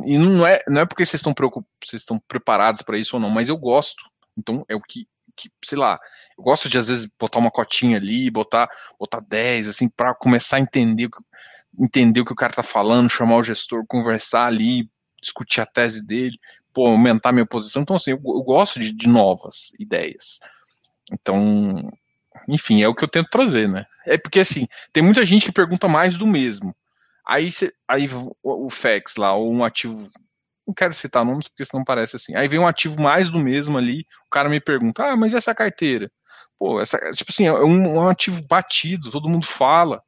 E 0.05 0.17
não 0.17 0.45
é, 0.45 0.61
não 0.67 0.81
é 0.81 0.85
porque 0.85 1.03
vocês 1.03 1.19
estão 1.19 1.33
vocês 1.83 2.03
estão 2.03 2.19
preparados 2.27 2.83
para 2.83 2.97
isso 2.97 3.15
ou 3.15 3.19
não, 3.19 3.31
mas 3.31 3.49
eu 3.49 3.57
gosto. 3.57 4.03
Então, 4.37 4.63
é 4.69 4.75
o 4.75 4.81
que, 4.81 5.07
que, 5.35 5.49
sei 5.65 5.79
lá, 5.79 5.99
eu 6.37 6.43
gosto 6.43 6.69
de 6.69 6.77
às 6.77 6.87
vezes 6.87 7.07
botar 7.19 7.39
uma 7.39 7.51
cotinha 7.51 7.97
ali, 7.97 8.29
botar, 8.29 8.69
botar 8.99 9.19
10, 9.19 9.67
assim, 9.67 9.89
para 9.89 10.13
começar 10.13 10.57
a 10.57 10.59
entender 10.59 11.09
entender 11.79 12.21
o 12.21 12.25
que 12.25 12.33
o 12.33 12.35
cara 12.35 12.53
tá 12.53 12.63
falando, 12.63 13.09
chamar 13.09 13.35
o 13.35 13.43
gestor, 13.43 13.85
conversar 13.87 14.45
ali, 14.45 14.89
discutir 15.19 15.61
a 15.61 15.65
tese 15.65 16.05
dele, 16.05 16.37
pô, 16.73 16.87
aumentar 16.87 17.31
minha 17.31 17.45
posição. 17.45 17.81
Então, 17.81 17.95
assim, 17.95 18.11
eu, 18.11 18.17
eu 18.17 18.43
gosto 18.43 18.79
de, 18.79 18.93
de, 18.93 19.07
novas 19.07 19.71
ideias. 19.79 20.39
Então, 21.11 21.73
enfim, 22.47 22.83
é 22.83 22.87
o 22.87 22.95
que 22.95 23.03
eu 23.03 23.07
tento 23.07 23.29
trazer, 23.29 23.67
né? 23.67 23.85
É 24.05 24.17
porque, 24.17 24.39
assim, 24.39 24.67
tem 24.91 25.01
muita 25.03 25.25
gente 25.25 25.45
que 25.45 25.51
pergunta 25.51 25.87
mais 25.87 26.17
do 26.17 26.27
mesmo. 26.27 26.75
Aí, 27.25 27.49
cê, 27.49 27.73
aí 27.87 28.07
o, 28.43 28.65
o 28.65 28.69
FEX 28.69 29.15
lá, 29.15 29.33
ou 29.33 29.51
um 29.51 29.63
ativo, 29.63 30.09
não 30.67 30.73
quero 30.73 30.93
citar 30.93 31.23
nomes 31.23 31.47
porque 31.47 31.63
senão 31.63 31.83
parece 31.83 32.17
assim. 32.17 32.35
Aí 32.35 32.47
vem 32.47 32.59
um 32.59 32.67
ativo 32.67 33.01
mais 33.01 33.29
do 33.29 33.39
mesmo 33.39 33.77
ali, 33.77 34.05
o 34.27 34.29
cara 34.29 34.49
me 34.49 34.59
pergunta, 34.59 35.05
ah, 35.05 35.15
mas 35.15 35.33
essa 35.33 35.55
carteira? 35.55 36.11
Pô, 36.59 36.81
essa, 36.81 36.97
tipo 37.11 37.31
assim, 37.31 37.47
é 37.47 37.53
um, 37.53 37.97
um 37.97 38.09
ativo 38.09 38.41
batido, 38.47 39.09
todo 39.11 39.29
mundo 39.29 39.45
fala 39.45 40.01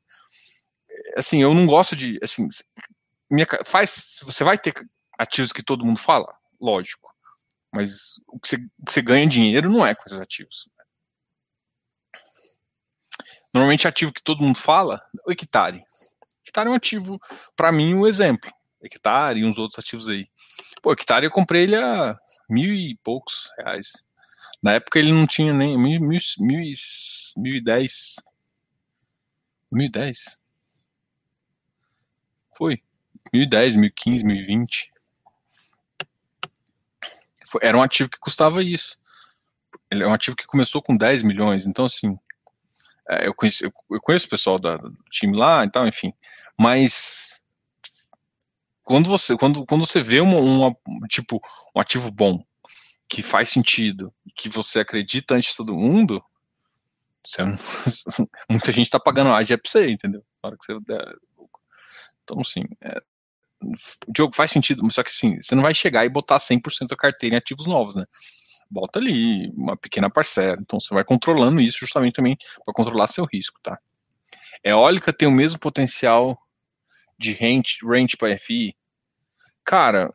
assim, 1.16 1.42
eu 1.42 1.54
não 1.54 1.66
gosto 1.66 1.96
de, 1.96 2.20
assim, 2.22 2.48
minha, 3.30 3.48
faz, 3.66 4.20
você 4.24 4.44
vai 4.44 4.58
ter 4.58 4.74
ativos 5.18 5.52
que 5.52 5.64
todo 5.64 5.86
mundo 5.86 6.00
fala, 6.00 6.36
lógico, 6.60 7.14
mas 7.72 8.16
o 8.28 8.40
que 8.40 8.48
você, 8.48 8.56
o 8.56 8.86
que 8.86 8.94
você 8.94 9.02
ganha 9.02 9.28
dinheiro 9.28 9.70
não 9.70 9.86
é 9.86 9.94
com 9.94 10.04
esses 10.06 10.20
ativos. 10.20 10.70
Normalmente 13.54 13.88
ativo 13.88 14.14
que 14.14 14.24
todo 14.24 14.44
mundo 14.44 14.58
fala, 14.58 15.02
o 15.26 15.32
hectare. 15.32 15.84
Hectare 16.46 16.68
é 16.68 16.72
um 16.72 16.76
ativo, 16.76 17.20
para 17.56 17.72
mim, 17.72 17.94
um 17.94 18.06
exemplo. 18.06 18.52
Hectare 18.82 19.40
e 19.40 19.46
uns 19.46 19.58
outros 19.58 19.80
ativos 19.80 20.10
aí. 20.10 20.28
Pô, 20.82 20.92
hectare 20.92 21.26
eu 21.26 21.32
comprei 21.32 21.64
ele 21.64 21.76
a 21.76 22.18
mil 22.50 22.74
e 22.74 22.98
poucos 23.04 23.50
reais. 23.58 23.92
Na 24.62 24.74
época 24.74 25.00
ele 25.00 25.12
não 25.12 25.26
tinha 25.26 25.54
nem 25.54 25.78
mil, 25.78 26.00
mil, 26.02 26.20
mil, 26.40 26.74
mil 27.38 27.56
e 27.56 27.64
dez. 27.64 28.16
Mil 29.72 29.88
e 29.88 29.92
dez. 29.92 30.40
Foi. 32.58 32.82
2010, 33.32 33.74
2015, 33.76 34.24
2020. 34.24 34.94
Foi, 37.48 37.62
era 37.64 37.78
um 37.78 37.82
ativo 37.82 38.10
que 38.10 38.20
custava 38.20 38.64
isso. 38.64 38.98
Ele 39.90 40.04
é 40.04 40.08
um 40.08 40.14
ativo 40.14 40.36
que 40.36 40.46
começou 40.46 40.82
com 40.82 40.98
10 40.98 41.24
milhões. 41.24 41.66
Então, 41.66 41.86
assim, 41.86 42.18
é, 43.10 43.28
eu, 43.28 43.34
conheço, 43.34 43.64
eu 43.66 44.02
conheço 44.02 44.28
o 44.28 44.30
pessoal 44.30 44.60
da, 44.60 44.78
do 44.78 44.98
time 45.10 45.38
lá 45.38 45.64
e 45.64 45.70
tal, 45.70 45.88
enfim. 45.88 46.14
Mas 46.60 47.42
quando 48.84 49.10
você, 49.10 49.36
quando, 49.38 49.66
quando 49.66 49.86
você 49.86 50.00
vê 50.00 50.22
uma, 50.22 50.38
uma, 50.38 50.76
tipo, 51.10 51.42
um 51.76 51.82
ativo 51.82 52.12
bom, 52.12 52.44
que 53.08 53.22
faz 53.22 53.50
sentido, 53.50 54.14
que 54.36 54.50
você 54.50 54.80
acredita 54.80 55.36
antes 55.36 55.52
de 55.52 55.58
todo 55.58 55.76
mundo, 55.76 56.24
você, 57.24 57.42
muita 58.50 58.72
gente 58.72 58.86
está 58.86 59.00
pagando 59.00 59.32
a 59.32 59.44
pra 59.44 59.58
você, 59.66 59.90
entendeu? 59.90 60.24
Na 60.44 60.50
hora 60.50 60.58
que 60.58 60.66
você 60.66 60.80
então, 62.26 62.42
assim, 62.42 62.64
é, 62.84 63.00
o 63.64 64.14
jogo 64.16 64.36
faz 64.36 64.52
sentido, 64.52 64.90
só 64.92 65.04
que 65.04 65.10
assim, 65.10 65.42
você 65.42 65.56
não 65.56 65.64
vai 65.64 65.74
chegar 65.74 66.06
e 66.06 66.10
botar 66.10 66.40
100% 66.40 66.90
da 66.90 66.96
carteira 66.96 67.36
em 67.36 67.38
ativos 67.38 67.68
novos, 67.68 67.96
né? 67.96 68.04
Bota 68.70 69.00
ali 69.00 69.50
uma 69.52 69.78
pequena 69.78 70.10
parcela. 70.10 70.58
Então, 70.60 70.80
você 70.80 70.94
vai 70.94 71.04
controlando 71.04 71.62
isso 71.62 71.80
justamente 71.80 72.16
também 72.16 72.36
para 72.66 72.74
controlar 72.74 73.08
seu 73.08 73.26
risco, 73.26 73.60
tá? 73.62 73.80
Eólica 74.64 75.14
tem 75.14 75.28
o 75.28 75.32
mesmo 75.32 75.60
potencial 75.60 76.38
de 77.18 77.32
rente, 77.32 77.78
rente 77.88 78.18
para 78.18 78.38
FI? 78.38 78.76
Cara, 79.64 80.12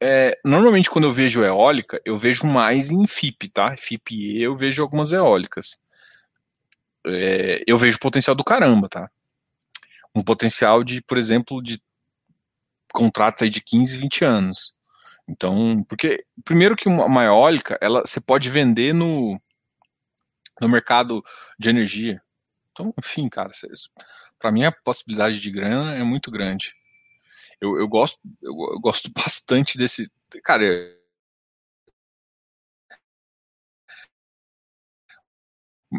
é, 0.00 0.38
normalmente 0.44 0.88
quando 0.88 1.04
eu 1.06 1.12
vejo 1.12 1.42
eólica, 1.42 2.00
eu 2.04 2.16
vejo 2.16 2.46
mais 2.46 2.90
em 2.90 3.06
FIP, 3.06 3.48
tá? 3.48 3.76
FIP 3.76 4.40
eu 4.40 4.56
vejo 4.56 4.82
algumas 4.82 5.12
eólicas. 5.12 5.78
É, 7.06 7.62
eu 7.66 7.76
vejo 7.76 7.98
potencial 7.98 8.36
do 8.36 8.44
caramba, 8.44 8.88
tá? 8.88 9.10
Um 10.14 10.22
potencial 10.22 10.82
de, 10.82 11.02
por 11.02 11.18
exemplo, 11.18 11.62
de 11.62 11.80
contratos 12.92 13.42
aí 13.42 13.50
de 13.50 13.60
15, 13.60 13.96
20 13.96 14.24
anos. 14.24 14.74
Então, 15.28 15.84
porque 15.84 16.24
primeiro 16.44 16.74
que 16.74 16.88
uma 16.88 17.24
eólica, 17.24 17.78
ela 17.80 18.00
você 18.00 18.20
pode 18.20 18.48
vender 18.48 18.94
no, 18.94 19.40
no 20.60 20.68
mercado 20.68 21.22
de 21.58 21.68
energia. 21.68 22.22
Então, 22.72 22.92
enfim, 22.98 23.28
cara, 23.28 23.50
para 24.38 24.50
mim 24.50 24.64
a 24.64 24.72
possibilidade 24.72 25.40
de 25.40 25.50
grana 25.50 25.94
é 25.96 26.02
muito 26.02 26.30
grande. 26.30 26.74
Eu, 27.60 27.78
eu 27.78 27.88
gosto 27.88 28.18
eu, 28.40 28.52
eu, 28.72 28.80
gosto 28.80 29.10
bastante 29.12 29.76
desse, 29.76 30.10
cara, 30.42 30.64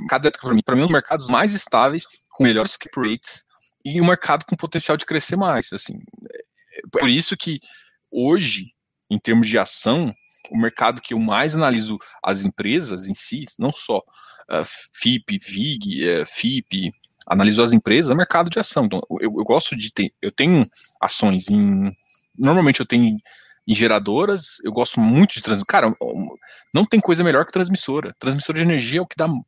cada 0.09 0.31
para 0.31 0.53
mim, 0.53 0.61
para 0.63 0.75
mim, 0.75 0.81
um 0.81 0.85
dos 0.85 0.93
mercados 0.93 1.27
mais 1.27 1.53
estáveis, 1.53 2.05
com 2.31 2.43
melhores 2.43 2.77
cap 2.77 2.95
rates 2.97 3.45
e 3.83 4.01
um 4.01 4.05
mercado 4.05 4.45
com 4.45 4.55
potencial 4.55 4.97
de 4.97 5.05
crescer 5.05 5.35
mais, 5.35 5.71
assim. 5.73 5.99
É, 6.31 6.81
por 6.91 7.09
isso 7.09 7.35
que 7.37 7.59
hoje 8.11 8.73
em 9.09 9.17
termos 9.17 9.47
de 9.47 9.57
ação, 9.57 10.13
o 10.51 10.57
mercado 10.57 11.01
que 11.01 11.13
eu 11.13 11.19
mais 11.19 11.55
analiso 11.55 11.97
as 12.23 12.45
empresas 12.45 13.07
em 13.07 13.13
si, 13.13 13.43
não 13.57 13.71
só 13.75 13.97
uh, 13.97 14.65
FIP, 14.93 15.39
VIG, 15.39 16.21
uh, 16.21 16.25
FIP, 16.25 16.91
analiso 17.27 17.63
as 17.63 17.73
empresas, 17.73 18.11
é 18.11 18.15
mercado 18.15 18.49
de 18.49 18.59
ação. 18.59 18.85
Então, 18.85 19.01
eu, 19.19 19.33
eu 19.37 19.43
gosto 19.43 19.75
de 19.75 19.91
ter, 19.91 20.13
eu 20.21 20.31
tenho 20.31 20.65
ações 21.01 21.49
em, 21.49 21.91
normalmente 22.37 22.79
eu 22.79 22.85
tenho 22.85 23.17
em 23.67 23.75
geradoras, 23.75 24.57
eu 24.63 24.71
gosto 24.71 24.99
muito 24.99 25.35
de 25.35 25.41
transmissora. 25.41 25.67
Cara, 25.67 25.95
não 26.73 26.85
tem 26.85 26.99
coisa 26.99 27.23
melhor 27.23 27.45
que 27.45 27.51
transmissora. 27.51 28.15
Transmissora 28.17 28.57
de 28.57 28.63
energia 28.63 28.99
é 28.99 29.01
o 29.01 29.07
que 29.07 29.15
dá, 29.15 29.27
não 29.27 29.45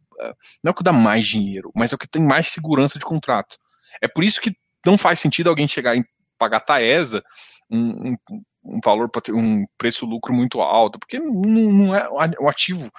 é 0.65 0.69
o 0.69 0.73
que 0.73 0.83
dá 0.83 0.93
mais 0.93 1.27
dinheiro, 1.27 1.71
mas 1.75 1.91
é 1.91 1.95
o 1.95 1.97
que 1.97 2.07
tem 2.07 2.23
mais 2.23 2.47
segurança 2.47 2.99
de 2.99 3.05
contrato. 3.05 3.57
É 4.01 4.07
por 4.07 4.23
isso 4.23 4.41
que 4.41 4.55
não 4.85 4.97
faz 4.97 5.19
sentido 5.19 5.49
alguém 5.49 5.67
chegar 5.67 5.95
e 5.95 6.03
pagar 6.37 6.59
Taesa 6.59 7.23
um, 7.69 8.11
um, 8.11 8.17
um 8.63 8.79
valor, 8.83 9.09
um 9.29 9.65
preço-lucro 9.77 10.33
muito 10.33 10.61
alto, 10.61 10.99
porque 10.99 11.19
não, 11.19 11.71
não 11.71 11.95
é 11.95 12.07
o 12.39 12.49
ativo. 12.49 12.91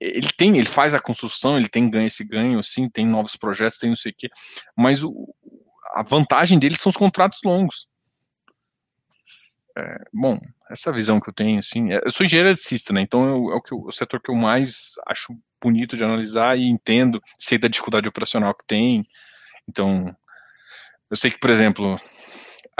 Ele 0.00 0.28
tem, 0.36 0.58
ele 0.58 0.66
faz 0.66 0.94
a 0.94 1.00
construção, 1.00 1.56
ele 1.56 1.68
tem 1.68 1.90
ganho 1.90 2.06
esse 2.06 2.24
ganho, 2.24 2.62
sim, 2.62 2.88
tem 2.88 3.06
novos 3.06 3.36
projetos, 3.36 3.78
tem 3.78 3.90
não 3.90 3.96
sei 3.96 4.12
o 4.12 4.14
quê, 4.16 4.28
mas 4.76 5.02
o, 5.02 5.34
a 5.92 6.02
vantagem 6.02 6.58
dele 6.58 6.76
são 6.76 6.90
os 6.90 6.96
contratos 6.96 7.40
longos. 7.44 7.88
É, 9.76 9.96
bom, 10.12 10.38
essa 10.70 10.92
visão 10.92 11.18
que 11.18 11.30
eu 11.30 11.34
tenho, 11.34 11.58
assim, 11.58 11.92
é, 11.92 12.00
eu 12.04 12.12
sou 12.12 12.24
engenheiro 12.24 12.50
eletricista, 12.50 12.92
né? 12.92 13.00
Então 13.00 13.24
eu, 13.24 13.52
é 13.52 13.56
o, 13.56 13.60
que 13.60 13.72
eu, 13.72 13.80
o 13.80 13.92
setor 13.92 14.20
que 14.20 14.30
eu 14.30 14.34
mais 14.34 14.92
acho 15.06 15.34
bonito 15.60 15.96
de 15.96 16.04
analisar 16.04 16.58
e 16.58 16.68
entendo, 16.68 17.20
sei 17.38 17.58
da 17.58 17.68
dificuldade 17.68 18.08
operacional 18.08 18.54
que 18.54 18.66
tem. 18.66 19.06
Então, 19.68 20.14
eu 21.12 21.16
sei 21.18 21.30
que, 21.30 21.38
por 21.38 21.50
exemplo, 21.50 22.00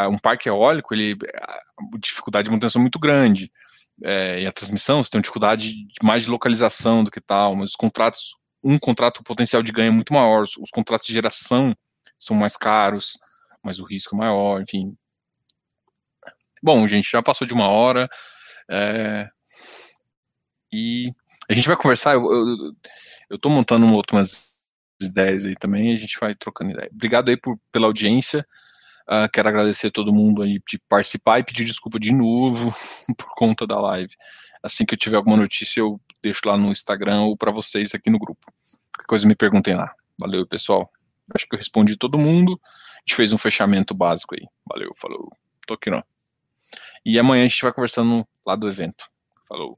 um 0.00 0.18
parque 0.18 0.48
eólico, 0.48 0.94
ele, 0.94 1.18
a 1.36 1.60
dificuldade 1.98 2.44
de 2.46 2.50
manutenção 2.50 2.80
é 2.80 2.82
muito 2.82 2.98
grande. 2.98 3.52
É, 4.02 4.40
e 4.40 4.46
a 4.46 4.52
transmissão, 4.52 5.02
você 5.02 5.10
tem 5.10 5.18
uma 5.18 5.22
dificuldade 5.22 5.74
mais 6.02 6.24
de 6.24 6.30
localização 6.30 7.04
do 7.04 7.10
que 7.10 7.20
tal, 7.20 7.54
mas 7.54 7.70
os 7.70 7.76
contratos, 7.76 8.34
um 8.64 8.78
contrato, 8.78 9.18
o 9.18 9.22
potencial 9.22 9.62
de 9.62 9.70
ganho 9.70 9.88
é 9.88 9.94
muito 9.94 10.14
maior, 10.14 10.44
os, 10.44 10.56
os 10.56 10.70
contratos 10.70 11.06
de 11.06 11.12
geração 11.12 11.76
são 12.18 12.34
mais 12.34 12.56
caros, 12.56 13.18
mas 13.62 13.78
o 13.80 13.84
risco 13.84 14.16
é 14.16 14.18
maior, 14.18 14.62
enfim. 14.62 14.96
Bom, 16.62 16.88
gente, 16.88 17.10
já 17.10 17.22
passou 17.22 17.46
de 17.46 17.52
uma 17.52 17.68
hora, 17.68 18.08
é, 18.70 19.28
e 20.72 21.12
a 21.50 21.52
gente 21.52 21.68
vai 21.68 21.76
conversar, 21.76 22.14
eu, 22.14 22.24
eu, 22.32 22.46
eu 23.28 23.38
tô 23.38 23.50
montando 23.50 23.92
outras 23.92 24.51
ideias 25.02 25.44
aí 25.44 25.54
também, 25.54 25.92
a 25.92 25.96
gente 25.96 26.18
vai 26.18 26.34
trocando 26.34 26.72
ideia. 26.72 26.90
Obrigado 26.92 27.28
aí 27.28 27.36
por, 27.36 27.58
pela 27.70 27.86
audiência, 27.86 28.46
Uh, 29.02 29.28
quero 29.32 29.48
agradecer 29.48 29.88
a 29.88 29.90
todo 29.90 30.12
mundo 30.12 30.42
aí 30.42 30.60
de 30.66 30.78
participar 30.88 31.38
e 31.38 31.44
pedir 31.44 31.64
desculpa 31.64 31.98
de 31.98 32.12
novo 32.12 32.72
por 33.18 33.34
conta 33.34 33.66
da 33.66 33.80
live. 33.80 34.14
Assim 34.62 34.86
que 34.86 34.94
eu 34.94 34.98
tiver 34.98 35.16
alguma 35.16 35.36
notícia, 35.36 35.80
eu 35.80 36.00
deixo 36.22 36.40
lá 36.46 36.56
no 36.56 36.70
Instagram 36.70 37.22
ou 37.22 37.36
para 37.36 37.50
vocês 37.50 37.94
aqui 37.94 38.08
no 38.10 38.18
grupo. 38.18 38.40
Qualquer 38.94 39.06
coisa 39.08 39.26
me 39.26 39.34
perguntem 39.34 39.74
lá. 39.74 39.92
Valeu, 40.20 40.46
pessoal. 40.46 40.88
Acho 41.34 41.46
que 41.48 41.54
eu 41.54 41.58
respondi 41.58 41.96
todo 41.96 42.18
mundo. 42.18 42.60
A 42.62 43.00
gente 43.00 43.16
fez 43.16 43.32
um 43.32 43.38
fechamento 43.38 43.92
básico 43.92 44.36
aí. 44.36 44.46
Valeu, 44.66 44.92
falou. 44.96 45.28
Tô 45.66 45.74
aqui 45.74 45.90
não. 45.90 46.02
E 47.04 47.18
amanhã 47.18 47.44
a 47.44 47.46
gente 47.46 47.62
vai 47.62 47.72
conversando 47.72 48.26
lá 48.46 48.54
do 48.54 48.68
evento. 48.68 49.04
Falou. 49.48 49.74